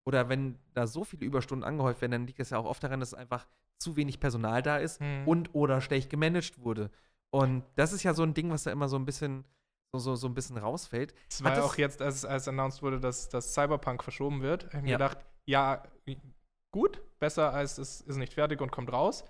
[0.07, 3.01] oder wenn da so viele Überstunden angehäuft werden, dann liegt es ja auch oft daran,
[3.01, 3.47] dass einfach
[3.79, 5.27] zu wenig Personal da ist Hm.
[5.29, 6.91] und oder schlecht gemanagt wurde.
[7.31, 9.45] Und das ist ja so ein Ding, was da immer so ein bisschen
[9.93, 11.15] so, so, so ein bisschen rausfällt.
[11.31, 14.65] Es Hat war das- auch jetzt, als, als announced wurde, dass, dass Cyberpunk verschoben wird,
[14.67, 14.97] habe ich mir Ja.
[14.99, 15.83] gedacht, ja,
[16.71, 19.25] gut, besser als es ist nicht fertig und kommt raus.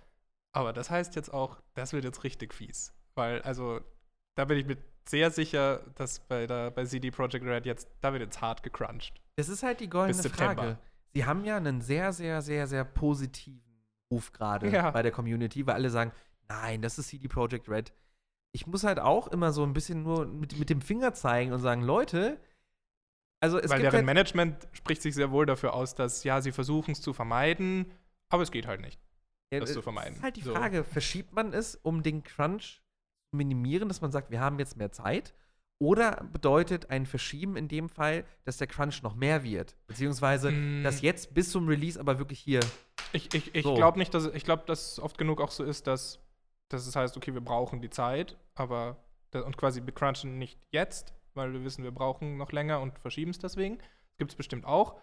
[0.53, 2.93] Aber das heißt jetzt auch, das wird jetzt richtig fies.
[3.15, 3.81] Weil, also,
[4.35, 4.77] da bin ich mir
[5.09, 9.21] sehr sicher, dass bei, der, bei CD Projekt Red jetzt, da wird jetzt hart gecrunched.
[9.37, 10.23] Das ist halt die goldene.
[10.31, 10.79] Frage.
[11.15, 13.63] Sie haben ja einen sehr, sehr, sehr, sehr positiven
[14.13, 14.91] Ruf gerade Ja.
[14.91, 16.13] bei der Community, weil alle sagen,
[16.49, 17.93] nein, das ist CD Projekt Red.
[18.53, 21.61] Ich muss halt auch immer so ein bisschen nur mit, mit dem Finger zeigen und
[21.61, 22.41] sagen, Leute,
[23.41, 26.53] also es Weil deren halt, Management spricht sich sehr wohl dafür aus, dass, ja, sie
[26.53, 27.91] versuchen es zu vermeiden,
[28.31, 29.01] aber es geht halt nicht.
[29.53, 30.15] Ja, das äh, zu vermeiden.
[30.17, 30.55] ist halt die So.
[30.55, 32.83] Frage, verschiebt man es, um den Crunch
[33.31, 35.35] zu minimieren, dass man sagt, wir haben jetzt mehr Zeit?
[35.81, 39.77] Oder bedeutet ein Verschieben in dem Fall, dass der Crunch noch mehr wird?
[39.87, 40.83] Beziehungsweise, Mm.
[40.83, 42.59] dass jetzt bis zum Release aber wirklich hier.
[43.13, 43.75] Ich, ich, ich So.
[43.75, 46.19] glaube nicht, dass ich glaube, dass es oft genug auch so ist, dass,
[46.69, 48.97] dass es heißt, okay, wir brauchen die Zeit, aber
[49.33, 53.31] und quasi wir crunchen nicht jetzt, weil wir wissen, wir brauchen noch länger und verschieben
[53.31, 53.79] es deswegen.
[54.19, 55.01] Gibt es bestimmt auch.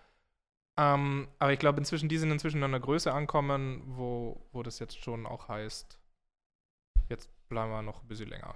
[0.78, 4.80] Ähm, aber ich glaube, inzwischen, die sind inzwischen an einer Größe ankommen, wo, wo das
[4.80, 6.00] jetzt schon auch heißt,
[7.10, 8.56] jetzt bleiben wir noch ein bisschen länger.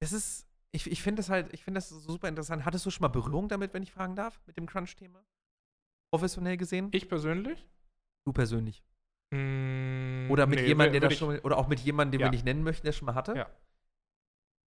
[0.00, 2.64] Das ist, ich, ich finde das halt, ich finde das super interessant.
[2.64, 5.24] Hattest du schon mal Berührung damit, wenn ich fragen darf, mit dem Crunch-Thema?
[6.12, 6.88] Professionell gesehen?
[6.92, 7.66] Ich persönlich?
[8.26, 8.82] Du persönlich.
[9.32, 12.26] Mm, Oder mit nee, jemandem, der das schon, oder auch mit jemandem, den Ja.
[12.26, 13.34] wir nicht nennen möchten, der schon mal hatte?
[13.34, 13.50] Ja.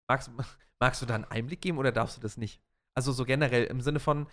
[0.07, 0.31] Magst,
[0.79, 2.61] magst du da einen Einblick geben oder darfst du das nicht?
[2.93, 4.27] Also so generell im Sinne von,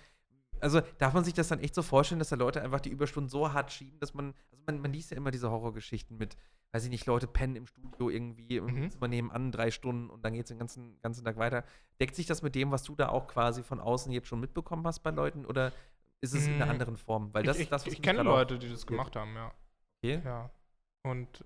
[0.61, 3.31] also darf man sich das dann echt so vorstellen, dass da Leute einfach die Überstunden
[3.31, 6.37] so hart schieben, dass man, also man, man liest ja immer diese Horrorgeschichten mit,
[6.73, 8.91] weiß ich nicht, Leute pennen im Studio irgendwie Mhm.
[8.91, 11.65] Zimmer nebenan drei Stunden und dann geht es den ganzen, ganzen Tag weiter.
[11.99, 14.87] Deckt sich das mit dem, was du da auch quasi von außen jetzt schon mitbekommen
[14.87, 15.73] hast bei Leuten oder
[16.21, 17.33] ist es in einer Mm, anderen Form?
[17.33, 19.35] Weil das ich ist das, ich, was ich mich kenne Leute, die das gemacht haben,
[19.35, 19.55] ja.
[20.03, 20.23] Okay.
[20.25, 20.51] Ja.
[21.03, 21.45] Und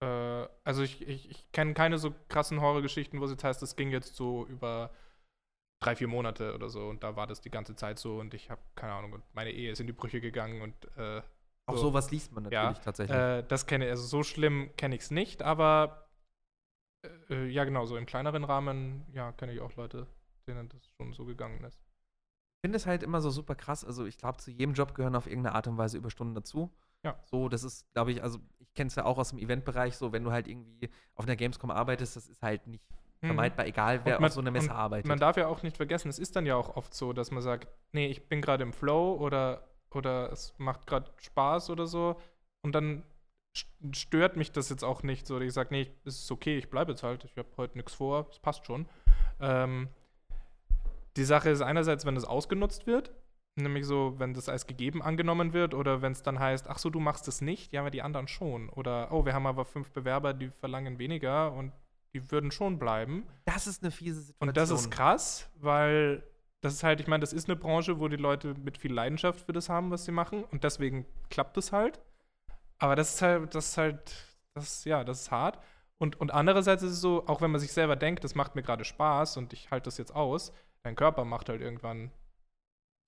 [0.00, 3.76] äh, also ich, ich, ich kenne keine so krassen Horrorgeschichten, wo es jetzt heißt, das
[3.76, 4.90] ging jetzt so über
[5.80, 8.50] drei, vier Monate oder so und da war das die ganze Zeit so und ich
[8.50, 11.22] habe keine Ahnung und meine Ehe ist in die Brüche gegangen und äh,
[11.66, 11.82] Auch So.
[11.82, 13.16] sowas liest man Ja, natürlich tatsächlich.
[13.16, 16.08] äh, das kenne ich, also so schlimm kenne ich es nicht, aber
[17.04, 20.06] äh, äh, ja genau, so im kleineren Rahmen, ja, kenne ich auch Leute,
[20.46, 21.78] denen das schon so gegangen ist.
[22.58, 23.84] Ich finde es halt immer so super krass.
[23.84, 26.72] Also ich glaube, zu jedem Job gehören auf irgendeine Art und Weise Überstunden dazu.
[27.04, 27.18] Ja.
[27.26, 30.12] So, das ist, glaube ich, also ich kenne es ja auch aus dem Eventbereich, so
[30.12, 32.84] wenn du halt irgendwie auf einer Gamescom arbeitest, das ist halt nicht
[33.20, 35.06] vermeidbar, egal wer man- auf so einer Messe arbeitet.
[35.08, 37.42] Man darf ja auch nicht vergessen, es ist dann ja auch oft so, dass man
[37.42, 42.16] sagt, nee, ich bin gerade im Flow oder, oder es macht gerade Spaß oder so
[42.62, 43.02] und dann
[43.56, 45.40] st- stört mich das jetzt auch nicht so.
[45.40, 48.28] Ich sage, nee, es ist okay, ich bleibe jetzt halt, ich habe heute nichts vor,
[48.30, 48.86] es passt schon.
[49.40, 49.88] Ähm,
[51.16, 53.12] die Sache ist einerseits, wenn es ausgenutzt wird,
[53.62, 56.90] nämlich so, wenn das als gegeben angenommen wird oder wenn es dann heißt, ach so,
[56.90, 58.68] du machst es nicht, ja, aber die anderen schon.
[58.68, 61.72] Oder, oh, wir haben aber fünf Bewerber, die verlangen weniger und
[62.14, 63.26] die würden schon bleiben.
[63.44, 64.48] das ist eine fiese Situation.
[64.48, 66.22] Und das ist krass, weil
[66.60, 69.40] das ist halt, ich meine, das ist eine Branche, wo die Leute mit viel Leidenschaft
[69.40, 70.44] für das haben, was sie machen.
[70.44, 72.00] Und deswegen klappt es halt.
[72.78, 74.14] Aber das ist halt, das ist halt,
[74.54, 75.58] das, ja, das ist hart.
[75.98, 78.62] Und, und andererseits ist es so, auch wenn man sich selber denkt, das macht mir
[78.62, 80.52] gerade Spaß und ich halte das jetzt aus,
[80.82, 82.10] dein Körper macht halt irgendwann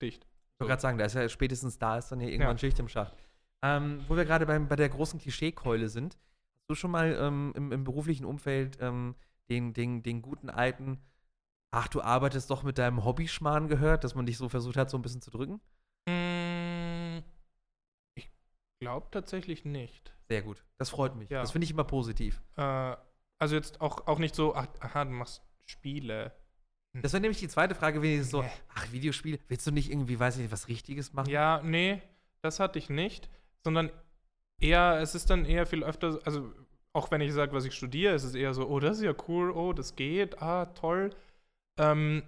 [0.01, 0.25] dicht.
[0.61, 2.59] Ich wollte gerade sagen, da ist ja spätestens da ist dann ja irgendwann Ja.
[2.59, 3.15] Schicht im Schacht.
[3.63, 7.71] Ähm, wo wir gerade bei der großen Klischeekeule sind, hast du schon mal ähm, im,
[7.71, 9.15] im beruflichen Umfeld ähm,
[9.49, 10.99] den, den, den guten alten,
[11.71, 14.97] ach, du arbeitest doch mit deinem Hobbyschmarrn gehört, dass man dich so versucht hat, so
[14.97, 15.61] ein bisschen zu drücken?
[16.07, 17.19] Mm,
[18.15, 18.29] Ich
[18.79, 20.13] glaube tatsächlich nicht.
[20.29, 20.63] Sehr gut.
[20.77, 21.29] Das freut mich.
[21.29, 21.41] Ja.
[21.41, 22.41] Das finde ich immer positiv.
[22.55, 22.95] Äh,
[23.39, 26.31] also jetzt auch, auch nicht so, ach, aha, du machst Spiele.
[26.93, 28.43] Das wäre nämlich die zweite Frage, wenn ich so,
[28.73, 31.29] ach, Videospiel, willst du nicht irgendwie, weiß ich nicht, was Richtiges machen?
[31.29, 32.01] Ja, nee,
[32.41, 33.29] das hatte ich nicht,
[33.63, 33.91] sondern
[34.59, 36.53] eher, es ist dann eher viel öfter, also
[36.93, 39.13] auch wenn ich sage, was ich studiere, ist es eher so, oh, das ist ja
[39.27, 41.11] cool, oh, das geht, ah, toll.
[41.79, 42.23] Ähm,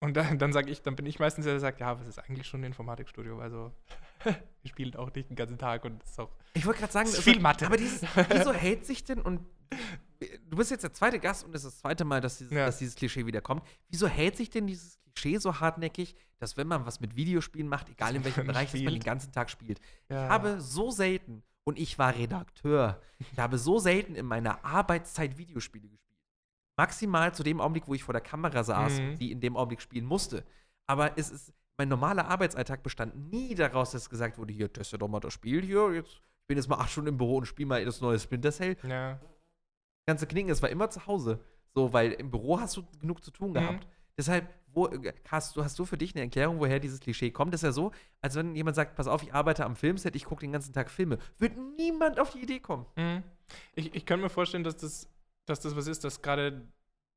[0.00, 2.18] und dann, dann sage ich, dann bin ich meistens der, der sagt, ja, was ist
[2.18, 3.40] eigentlich schon ein Informatikstudio?
[3.40, 3.72] Also,
[4.24, 6.30] wir spielen auch nicht den ganzen Tag und es ist auch.
[6.54, 7.66] Ich wollte gerade sagen, ist also, viel Mathe.
[7.66, 9.40] aber dieses, wieso hält sich denn und
[10.48, 12.66] du bist jetzt der zweite Gast und es ist das zweite Mal, dass dieses, Ja.
[12.66, 13.62] dass dieses Klischee wiederkommt.
[13.88, 17.88] Wieso hält sich denn dieses Klischee so hartnäckig, dass wenn man was mit Videospielen macht,
[17.88, 19.04] egal in welchem Bereich, dass man den spielt.
[19.04, 19.80] ganzen Tag spielt?
[20.08, 20.24] Ja.
[20.24, 23.00] Ich habe so selten, und ich war Redakteur,
[23.32, 26.02] ich habe so selten in meiner Arbeitszeit Videospiele gespielt.
[26.78, 29.16] Maximal zu dem Augenblick, wo ich vor der Kamera saß Mhm.
[29.16, 30.44] die in dem Augenblick spielen musste.
[30.86, 35.08] Aber es ist, mein normaler Arbeitsalltag bestand nie daraus, dass gesagt wurde, hier, teste doch
[35.08, 37.66] mal das Spiel hier, jetzt, ich bin jetzt mal acht Stunden im Büro und spiele
[37.66, 38.76] mal das neue Splinter Cell.
[38.86, 39.18] Ja.
[40.06, 41.40] Ganze Knicken, es war immer zu Hause.
[41.74, 43.54] So, weil im Büro hast du genug zu tun Mhm.
[43.54, 43.86] gehabt.
[44.16, 47.52] Deshalb, wo, äh, hast, du, hast du für dich eine Erklärung, woher dieses Klischee kommt?
[47.52, 47.90] Das ist ja so,
[48.22, 50.90] als wenn jemand sagt, pass auf, ich arbeite am Filmset, ich gucke den ganzen Tag
[50.90, 51.18] Filme.
[51.38, 52.86] Wird niemand auf die Idee kommen.
[52.96, 53.22] Mhm.
[53.74, 55.08] Ich, ich könnte mir vorstellen, dass das,
[55.44, 56.66] dass das was ist, dass gerade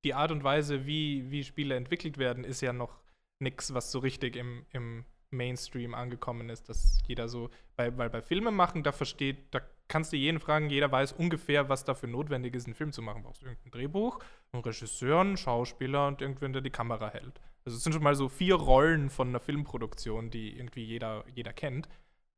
[0.04, 3.00] die Art und Weise, wie, wie Spiele entwickelt werden, ist ja noch
[3.40, 8.22] nichts, was so richtig im, im Mainstream angekommen ist, dass jeder so, weil, weil bei
[8.22, 12.56] Filmen machen, da versteht, da kannst du jeden fragen, jeder weiß ungefähr, was dafür notwendig
[12.56, 13.24] ist, einen Film zu machen.
[13.24, 14.20] Brauchst du irgendein Drehbuch,
[14.54, 17.42] einen Regisseur, einen Schauspieler und irgendwen, der die Kamera hält.
[17.66, 21.52] Also es sind schon mal so vier Rollen von einer Filmproduktion, die irgendwie jeder, jeder
[21.52, 21.90] kennt.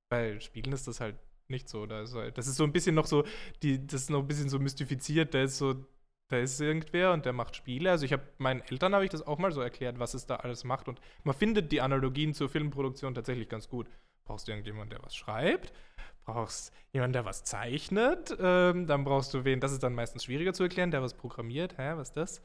[0.09, 1.15] Bei Spielen ist das halt
[1.47, 1.87] nicht so.
[1.87, 3.23] Halt, das ist so ein bisschen noch so,
[3.61, 5.33] die, das ist noch ein bisschen so mystifiziert.
[5.33, 5.75] Da ist so,
[6.29, 7.91] da ist irgendwer und der macht Spiele.
[7.91, 10.37] Also ich habe meinen Eltern habe ich das auch mal so erklärt, was es da
[10.37, 10.87] alles macht.
[10.87, 13.87] Und man findet die Analogien zur Filmproduktion tatsächlich ganz gut.
[14.23, 15.73] Brauchst du irgendjemanden, der was schreibt?
[16.25, 18.35] Brauchst jemanden, der was zeichnet?
[18.39, 21.77] Ähm, dann brauchst du wen, das ist dann meistens schwieriger zu erklären, der was programmiert.
[21.77, 22.41] Hä, was ist das?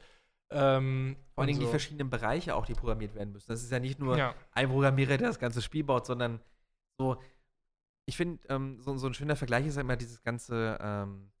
[0.49, 1.71] Ähm, Vor allem und die so.
[1.71, 3.49] verschiedenen Bereiche auch, die programmiert werden müssen.
[3.49, 4.33] Das ist ja nicht nur Ja.
[4.53, 6.39] ein Programmierer, der das ganze Spiel baut, sondern
[6.99, 7.21] so,
[8.05, 11.31] ich finde, ähm, so, so ein schöner Vergleich ist ja immer dieses ganze ähm,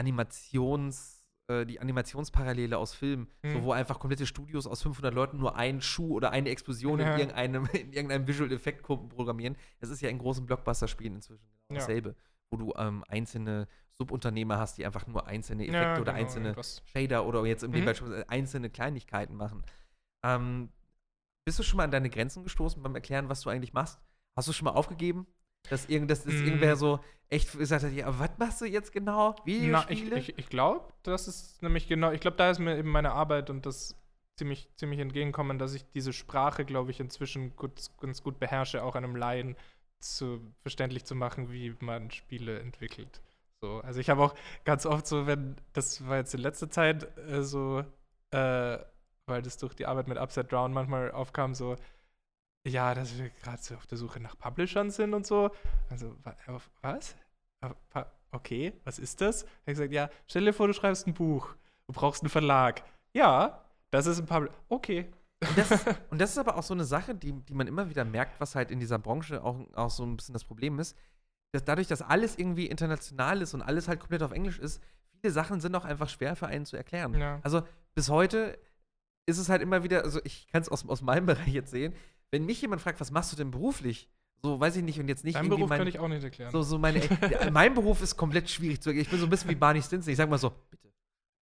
[0.00, 1.15] Animations-
[1.48, 3.62] äh, die Animationsparallele aus Filmen, so, Mhm.
[3.64, 7.12] wo einfach komplette Studios aus 500 Leuten nur einen Schuh oder eine Explosion Ja.
[7.12, 9.56] in irgendeinem, in irgendeinem Visual Effekt programmieren.
[9.80, 11.86] Das ist ja in großen Blockbuster-Spielen inzwischen genau Ja.
[11.86, 12.16] dasselbe,
[12.50, 13.68] wo du ähm, einzelne
[13.98, 16.82] Subunternehmer hast, die einfach nur einzelne Effekte Ja, oder genau, einzelne irgendwas.
[16.84, 17.84] Shader oder jetzt im Mhm.
[17.84, 19.62] Beispiel einzelne Kleinigkeiten machen.
[20.24, 20.70] Ähm,
[21.46, 24.00] bist du schon mal an deine Grenzen gestoßen beim Erklären, was du eigentlich machst?
[24.36, 25.26] Hast du schon mal aufgegeben?
[25.70, 26.44] Dass, irgend, dass, dass Mm.
[26.44, 29.34] irgendwer so echt gesagt hat, ja, was machst du jetzt genau?
[29.44, 30.18] Na, ich Videospiele?
[30.18, 33.50] ich, ich glaube, das ist nämlich genau, ich glaube, da ist mir eben meine Arbeit
[33.50, 33.96] und das
[34.36, 38.94] ziemlich, ziemlich entgegenkommen, dass ich diese Sprache, glaube ich, inzwischen gut, ganz gut beherrsche, auch
[38.94, 39.56] einem Laien
[40.00, 43.20] zu, verständlich zu machen, wie man Spiele entwickelt.
[43.62, 44.34] So, also ich habe auch
[44.64, 47.82] ganz oft so, wenn, das war jetzt in letzter Zeit äh, so,
[48.30, 48.78] äh,
[49.26, 51.76] weil das durch die Arbeit mit Upside Down manchmal aufkam, so,
[52.66, 55.50] ja, dass wir gerade so auf der Suche nach Publishern sind und so.
[55.88, 56.16] Also,
[56.48, 57.16] auf, was?
[58.32, 59.42] Okay, was ist das?
[59.42, 61.54] Er hat gesagt, ja, stell dir vor, du schreibst ein Buch.
[61.86, 62.82] Du brauchst einen Verlag.
[63.12, 64.54] Ja, das ist ein Publisher.
[64.68, 65.06] Okay.
[65.40, 67.88] Und das, ist, und das ist aber auch so eine Sache, die, die man immer
[67.88, 70.96] wieder merkt, was halt in dieser Branche auch, auch so ein bisschen das Problem ist.
[71.52, 74.82] Dass dadurch, dass alles irgendwie international ist und alles halt komplett auf Englisch ist,
[75.20, 77.14] viele Sachen sind auch einfach schwer für einen zu erklären.
[77.14, 77.40] Ja.
[77.42, 77.62] Also
[77.94, 78.58] bis heute
[79.26, 81.94] ist es halt immer wieder, also ich kann es aus, aus meinem Bereich jetzt sehen,
[82.30, 84.08] wenn mich jemand fragt, was machst du denn beruflich?
[84.42, 86.52] So, weiß ich nicht, und jetzt nicht irgendwie Beruf mein, kann ich auch nicht erklären.
[86.52, 87.00] so, so meine,
[87.52, 89.02] mein Beruf ist komplett schwierig zu erklären.
[89.04, 90.10] Ich bin so ein bisschen wie Barney Stinson.
[90.10, 90.92] Ich sag mal so, bitte.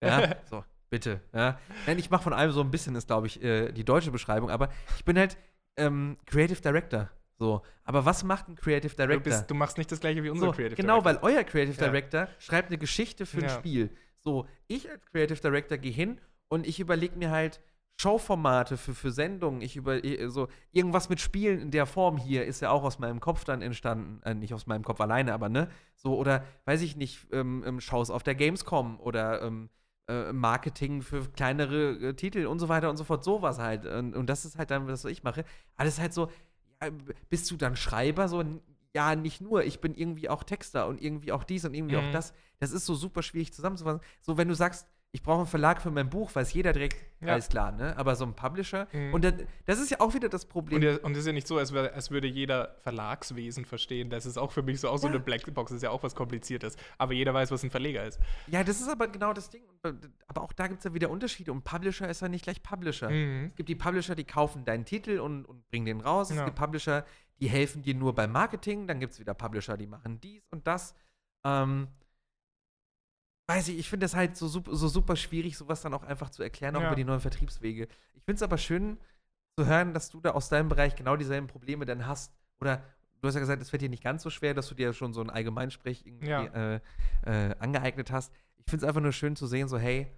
[0.02, 1.20] Ja, so, bitte.
[1.32, 1.58] Ja.
[1.86, 4.48] Nein, ich mache von allem so ein bisschen, ist, glaube ich, äh, die deutsche Beschreibung.
[4.50, 5.36] Aber ich bin halt
[5.76, 7.10] ähm, Creative Director.
[7.36, 7.62] So.
[7.82, 9.32] Aber was macht ein Creative du, Director?
[9.32, 11.22] bist, du machst nicht das gleiche wie unser so, Creative genau, Director.
[11.24, 11.88] weil euer Creative Ja.
[11.88, 13.48] Director schreibt eine Geschichte für ein Ja.
[13.50, 13.90] Spiel.
[14.20, 17.60] So, ich als Creative Director gehe hin und ich überlege mir halt
[17.96, 19.62] Showformate für, für Sendungen.
[19.62, 23.20] Ich über so irgendwas mit Spielen in der Form hier ist ja auch aus meinem
[23.20, 26.96] Kopf dann entstanden, äh, nicht aus meinem Kopf alleine, aber ne, so oder weiß ich
[26.96, 29.70] nicht, ähm, ähm, Shows auf der Gamescom oder ähm,
[30.08, 33.86] äh, Marketing für kleinere äh, Titel und so weiter und so fort, sowas halt.
[33.86, 35.44] Und, und das ist halt dann, was ich mache.
[35.76, 36.30] Alles halt so,
[36.82, 36.90] ja,
[37.30, 38.28] bist du dann Schreiber?
[38.28, 38.42] So,
[38.94, 42.06] ja, nicht nur, ich bin irgendwie auch Texter und irgendwie auch dies und irgendwie auch
[42.06, 42.12] Mhm.
[42.12, 42.32] das.
[42.58, 44.00] Das ist so super schwierig zusammenzufassen.
[44.20, 47.34] So, wenn du sagst, ich brauche einen Verlag für mein Buch, weiß jeder direkt, Ja.
[47.34, 47.96] alles klar, ne?
[47.96, 49.14] Aber so ein Publisher, Mhm.
[49.14, 49.34] und das,
[49.64, 50.98] das ist ja auch wieder das Problem.
[51.04, 54.10] Und, es ist ja nicht so, als, wär, als würde jeder Verlagswesen verstehen.
[54.10, 55.12] Das ist auch für mich so auch so Ja.
[55.14, 56.76] eine Blackbox, das ist ja auch was Kompliziertes.
[56.98, 58.18] Aber jeder weiß, was ein Verleger ist.
[58.48, 59.62] ja, das ist aber genau das Ding.
[59.84, 59.92] Äh,
[60.26, 61.52] Aber auch da gibt es ja wieder Unterschiede.
[61.52, 63.08] Und Publisher ist ja nicht gleich Publisher.
[63.08, 63.46] Mhm.
[63.50, 66.30] Es gibt die Publisher, die kaufen deinen Titel und, und bringen den raus.
[66.30, 66.44] Es Ja.
[66.44, 67.04] gibt Publisher,
[67.38, 68.88] die helfen dir nur beim Marketing.
[68.88, 70.96] Dann gibt es wieder Publisher, die machen dies und das.
[71.44, 71.86] Ähm,
[73.46, 76.42] weiß ich, ich finde das halt so, so super schwierig, sowas dann auch einfach zu
[76.42, 76.86] erklären, auch Ja.
[76.88, 77.88] über die neuen Vertriebswege.
[78.14, 78.98] Ich finde es aber schön
[79.58, 82.32] zu hören, dass du da aus deinem Bereich genau dieselben Probleme dann hast.
[82.60, 82.82] Oder
[83.20, 85.12] du hast ja gesagt, es fällt dir nicht ganz so schwer, dass du dir schon
[85.12, 86.44] so ein Allgemeinsprech irgendwie Ja.
[86.76, 86.80] äh,
[87.26, 88.32] äh, angeeignet hast.
[88.56, 90.10] Ich finde es einfach nur schön zu sehen, so hey,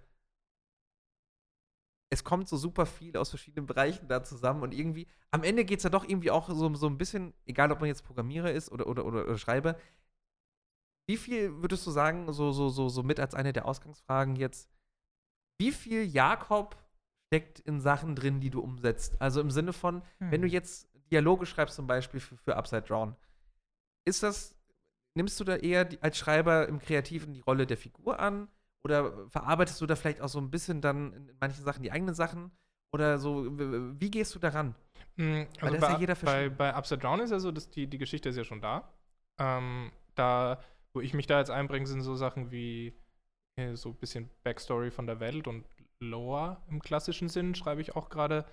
[2.09, 5.79] es kommt so super viel aus verschiedenen Bereichen da zusammen und irgendwie, am Ende geht
[5.79, 8.71] es ja doch irgendwie auch so, so ein bisschen, egal ob man jetzt Programmierer ist
[8.71, 9.75] oder, oder, oder, oder Schreiber,
[11.07, 14.69] wie viel würdest du sagen, so, so, so, so mit als eine der Ausgangsfragen jetzt,
[15.59, 16.75] wie viel Jakob
[17.27, 19.19] steckt in Sachen drin, die du umsetzt?
[19.21, 20.01] Also im Sinne von,
[20.31, 23.15] wenn du jetzt Dialoge schreibst, zum Beispiel für, für Upside Down,
[24.05, 24.55] ist das,
[25.15, 28.47] nimmst du da eher die, als Schreiber im Kreativen die Rolle der Figur an?
[28.83, 32.15] Oder verarbeitest du da vielleicht auch so ein bisschen dann in manchen Sachen die eigenen
[32.15, 32.51] Sachen?
[32.93, 33.45] Oder so,
[33.99, 34.75] wie gehst du daran?
[35.15, 37.97] Mhm, Also ist ja bei, bei, bei Upside Down ist ja so, dass die, die
[37.97, 38.93] Geschichte ist ja schon da.
[39.39, 40.59] Ähm, da,
[40.97, 42.91] wo ich mich da jetzt einbringe, sind so Sachen wie
[43.55, 45.63] äh, so ein bisschen Backstory von der Welt und
[45.99, 48.45] Lore im klassischen Sinn, schreibe ich auch gerade.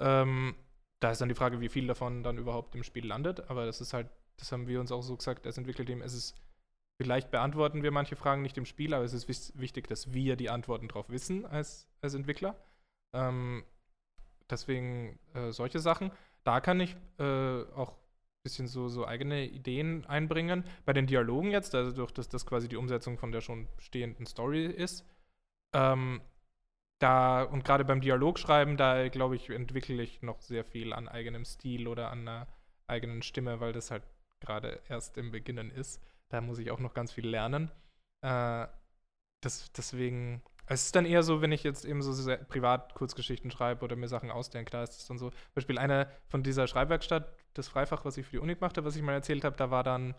[0.00, 0.54] Ähm,
[1.00, 3.50] da ist dann die Frage, wie viel davon dann überhaupt im Spiel landet.
[3.50, 6.40] Aber das ist halt, das haben wir uns auch so gesagt als Entwicklerteam, es ist
[6.98, 10.50] Vielleicht beantworten wir manche Fragen nicht im Spiel, aber es ist wichtig, dass wir die
[10.50, 12.54] Antworten drauf wissen als, als Entwickler.
[13.12, 13.64] Ähm,
[14.48, 16.12] deswegen äh, solche Sachen.
[16.44, 17.96] Da kann ich äh, auch
[18.42, 20.64] bisschen so, so eigene Ideen einbringen.
[20.84, 24.26] Bei den Dialogen jetzt, also durch das das quasi die Umsetzung von der schon stehenden
[24.26, 25.06] Story ist.
[25.74, 26.20] Ähm,
[26.98, 31.44] da, und gerade beim Dialogschreiben, da glaube ich, entwickle ich noch sehr viel an eigenem
[31.44, 32.46] Stil oder an einer
[32.86, 34.02] eigenen Stimme, weil das halt
[34.40, 36.00] gerade erst im Beginnen ist.
[36.28, 37.70] Da muss ich auch noch ganz viel lernen.
[38.22, 38.66] Äh,
[39.40, 43.84] das, deswegen, es ist dann eher so, wenn ich jetzt eben so privat Kurzgeschichten schreibe
[43.84, 45.32] oder mir Sachen ausdenke, da ist es dann so.
[45.54, 48.96] Beispiel eine von dieser Schreibwerkstatt, das Freifach, was ich für die Uni gemacht habe, was
[48.96, 50.14] ich mal erzählt habe, da war dann,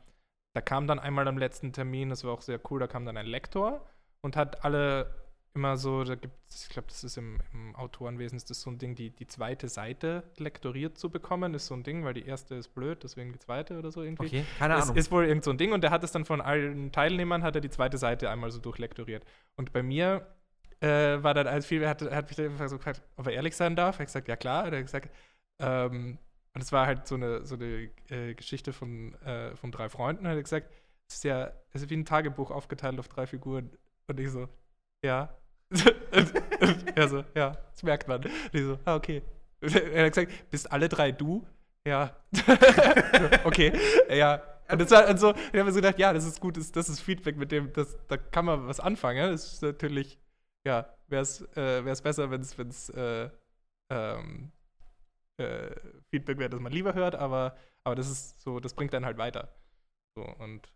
[0.54, 3.18] da kam dann einmal am letzten Termin, das war auch sehr cool, da kam dann
[3.18, 3.86] ein Lektor
[4.22, 5.24] und hat alle
[5.56, 8.72] immer so, da gibt es, ich glaube, das ist im, im Autorenwesen, ist das so
[8.72, 12.26] ein Ding, die, die zweite Seite lektoriert zu bekommen, ist so ein Ding, weil die
[12.26, 14.26] erste ist blöd, deswegen die zweite oder so irgendwie.
[14.26, 14.96] Okay, keine Ahnung.
[14.96, 17.56] ist wohl irgend so ein Ding und der hat es dann von allen Teilnehmern, hat
[17.56, 19.24] er die zweite Seite einmal so durchlektoriert.
[19.56, 20.28] Und bei mir
[20.80, 23.56] äh, war dann als viel, er hat, hat mich dann so gefragt, ob er ehrlich
[23.56, 23.98] sein darf.
[23.98, 24.66] Er hat gesagt, ja klar.
[24.66, 25.10] Und er hat gesagt,
[25.60, 26.18] ähm,
[26.54, 30.26] und es war halt so eine, so eine äh, Geschichte von, äh, von drei Freunden.
[30.26, 30.72] Und er hat gesagt,
[31.08, 33.72] es ist ja, es ist wie ein Tagebuch aufgeteilt auf drei Figuren.
[34.08, 34.48] Und ich so,
[35.04, 35.36] ja.
[35.72, 38.24] und, er so, ja, das merkt man.
[38.24, 39.24] Und ich so, ah, okay.
[39.62, 41.46] Er hat gesagt, bist alle drei du?
[41.88, 42.16] Ja.
[43.44, 43.74] okay,
[44.10, 44.42] ja.
[44.70, 46.72] Und das war und so, ich habe mir so gedacht, ja, das ist gut, das,
[46.72, 49.32] das ist Feedback, mit dem, das, da kann man was anfangen.
[49.32, 50.20] Das ist natürlich,
[50.66, 53.30] ja, wäre es äh, besser, wenn es äh,
[53.90, 54.52] ähm,
[55.44, 55.76] äh,
[56.10, 59.18] Feedback wäre, das man lieber hört, aber, aber das ist so, das bringt dann halt
[59.18, 59.54] weiter.
[60.16, 60.72] So, und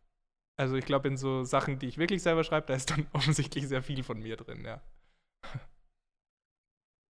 [0.59, 3.67] also ich glaube, in so Sachen, die ich wirklich selber schreibe, da ist dann offensichtlich
[3.67, 4.81] sehr viel von mir drin, ja.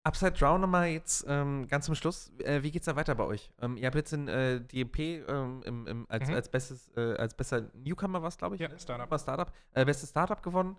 [0.07, 2.31] Upside Down nochmal jetzt ähm, ganz zum Schluss.
[2.39, 3.51] Äh, wie geht's da weiter bei euch?
[3.59, 6.35] Ähm, ihr habt jetzt in äh, DMP ähm, im, im, als, mhm.
[6.35, 8.61] als bestes, äh, als bester Newcomer was, glaube ich.
[8.61, 9.11] Ja, Startup.
[9.11, 9.51] War Startup.
[9.73, 10.77] Äh, bestes Startup gewonnen.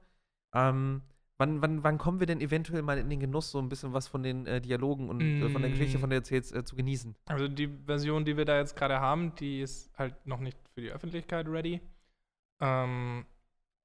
[0.55, 1.03] Ähm,
[1.39, 4.09] wann, wann, wann kommen wir denn eventuell mal in den Genuss, so ein bisschen was
[4.09, 5.51] von den äh, Dialogen und mm.
[5.51, 7.15] von der Geschichte, von der erzählst, äh, zu genießen?
[7.27, 10.81] Also die Version, die wir da jetzt gerade haben, die ist halt noch nicht für
[10.81, 11.81] die Öffentlichkeit ready.
[12.61, 13.25] Ähm,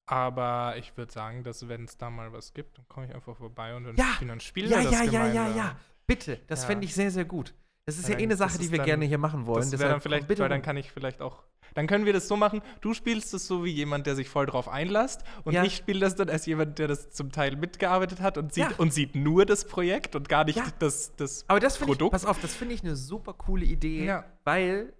[0.05, 3.37] aber ich würde sagen, dass wenn es da mal was gibt, dann komme ich einfach
[3.37, 5.33] vorbei und dann, ja, dann spielen ja, wir das ja, gemeinsam.
[5.33, 6.39] Ja, ja, ja, bitte.
[6.47, 6.67] Das ja.
[6.67, 7.53] fände ich sehr, sehr gut.
[7.85, 9.69] Das ist ja, ja eh eine Sache, die wir dann, gerne hier machen wollen.
[9.69, 11.43] Das wäre dann vielleicht, bitte weil dann kann ich vielleicht auch
[11.73, 14.45] dann können wir das so machen, du spielst es so wie jemand, der sich voll
[14.45, 15.63] drauf einlässt und ja.
[15.63, 18.77] ich spiele das dann als jemand, der das zum Teil mitgearbeitet hat und sieht, ja.
[18.77, 22.15] und sieht nur das Projekt und gar nicht das, das Aber das Produkt.
[22.15, 24.93] Ich, pass auf, das finde ich eine super coole Idee, weil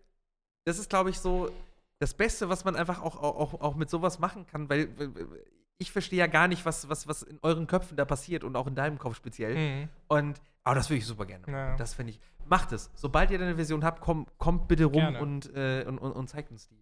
[0.66, 1.50] das ist, glaube ich, so
[2.00, 4.90] das Beste, was man einfach auch, auch, auch mit sowas machen kann, weil
[5.84, 8.68] ich verstehe ja gar nicht, was, was, was in euren Köpfen da passiert und auch
[8.68, 9.56] in deinem Kopf speziell.
[9.56, 9.90] Mhm.
[10.08, 11.44] Und, aber das würde ich super gerne.
[11.48, 11.76] Ja.
[11.76, 12.22] Das finde ich.
[12.46, 12.90] Macht es.
[12.96, 16.52] Sobald ihr deine Version habt, komm, kommt bitte rum und, äh, und, und, und, zeigt
[16.52, 16.82] uns die.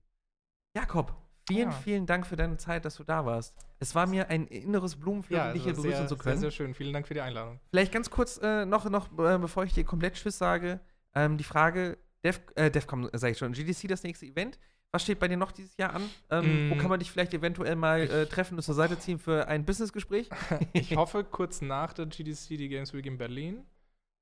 [0.76, 1.16] Jakob,
[1.48, 1.76] vielen, ja.
[1.76, 3.56] vielen Dank für deine Zeit, dass du da warst.
[3.80, 6.38] Es war mir ein inneres Blumenpflücken, ja, dich hier begrüßen zu können.
[6.38, 6.74] Sehr, sehr schön.
[6.76, 7.60] Vielen Dank für die Einladung.
[7.72, 10.80] Vielleicht ganz kurz äh, noch, noch äh, bevor ich dir komplett Tschüss sage,
[11.16, 14.60] ähm, die Frage, Def, äh, Defcom, äh, sag ich schon, GDC, das nächste Event.
[14.94, 16.10] Was steht bei dir noch dieses Jahr an?
[16.30, 16.72] Ähm, mm.
[16.72, 19.66] Wo kann man dich vielleicht eventuell mal äh, treffen und zur Seite ziehen für ein
[19.66, 20.30] Businessgespräch?
[20.74, 23.66] ich hoffe, kurz nach der GDC, die Games Week in Berlin,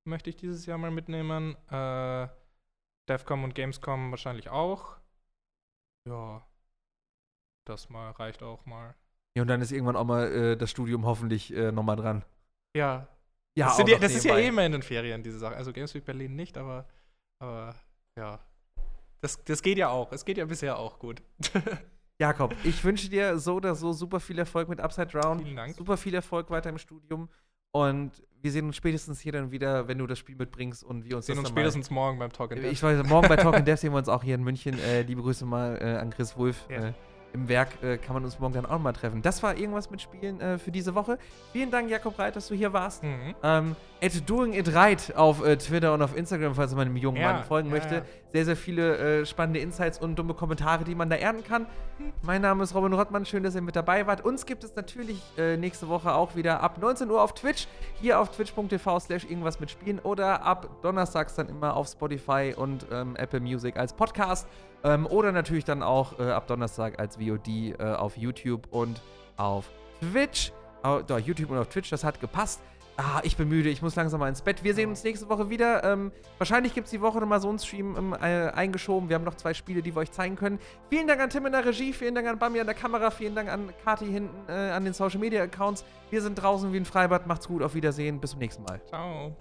[0.06, 1.56] möchte ich dieses Jahr mal mitnehmen.
[1.72, 2.28] Äh,
[3.10, 4.98] DevCom und Gamescom wahrscheinlich auch.
[6.08, 6.46] Ja,
[7.66, 8.96] das mal reicht auch mal.
[9.36, 12.24] Ja, und dann ist irgendwann auch mal äh, das Studium hoffentlich äh, nochmal dran.
[12.76, 13.08] Ja.
[13.56, 15.56] Ja, das, ja, das ist ja eh immer in den Ferien, diese Sache.
[15.56, 16.88] Also Games Week Berlin nicht, aber,
[17.40, 17.76] aber
[18.16, 18.40] ja.
[19.22, 20.12] Das, das geht ja auch.
[20.12, 21.22] Es geht ja bisher auch gut.
[22.20, 25.40] Jakob, ich wünsche dir so oder so super viel Erfolg mit Upside Down.
[25.40, 25.76] Vielen Dank.
[25.76, 27.30] Super viel Erfolg weiter im Studium.
[27.72, 31.16] Und wir sehen uns spätestens hier dann wieder, wenn du das Spiel mitbringst und wir
[31.16, 32.72] uns Wir sehen uns spätestens morgen beim Talk in Death.
[32.72, 34.78] Ich weiß, morgen bei Talk in Death sehen wir uns auch hier in München.
[34.80, 36.66] Äh, liebe Grüße mal äh, an Chris Wulff.
[36.70, 36.88] Ja.
[36.88, 36.94] Äh,
[37.34, 39.22] im Werk äh, kann man uns morgen dann auch mal treffen.
[39.22, 41.18] Das war irgendwas mit Spielen äh, für diese Woche.
[41.52, 43.04] Vielen Dank, Jakob Reit, dass du hier warst.
[43.04, 43.36] Mhm.
[43.44, 47.22] Ähm, at doing it right auf äh, Twitter und auf Instagram, falls man dem jungen
[47.22, 47.96] ja, Mann folgen ja, möchte.
[47.96, 48.02] Ja.
[48.32, 51.66] Sehr, sehr viele äh, spannende Insights und dumme Kommentare, die man da ernten kann.
[52.22, 53.26] Mein Name ist Robin Rottmann.
[53.26, 54.24] Schön, dass ihr mit dabei wart.
[54.24, 57.68] Uns gibt es natürlich äh, nächste Woche auch wieder ab 19 Uhr auf Twitch.
[58.02, 62.86] Hier auf twitch.tv slash irgendwas mit Spielen oder ab donnerstags dann immer auf Spotify und
[62.92, 64.48] ähm, Apple Music als Podcast.
[64.84, 69.02] Ähm, oder natürlich dann auch äh, ab Donnerstag als VOD äh, auf YouTube und
[69.38, 69.70] auf
[70.00, 70.52] Twitch.
[70.84, 72.62] Oh, doch, YouTube und auf Twitch, das hat gepasst.
[73.02, 74.62] Ah, ich bin müde, ich muss langsam mal ins Bett.
[74.62, 75.86] Wir sehen uns nächste Woche wieder.
[75.86, 79.08] Ähm, wahrscheinlich gibt es die Woche nochmal so einen Stream ähm, äh, eingeschoben.
[79.08, 80.60] Wir haben noch zwei Spiele, die wir euch zeigen können.
[80.90, 83.36] Vielen Dank an Tim in der Regie, vielen Dank an Bami an der Kamera, vielen
[83.36, 85.86] Dank an Kati hinten äh, an den Social Media Accounts.
[86.10, 87.26] Wir sind draußen wie ein Freibad.
[87.26, 88.82] Macht's gut, auf Wiedersehen, bis zum nächsten Mal.
[88.88, 89.34] Ciao.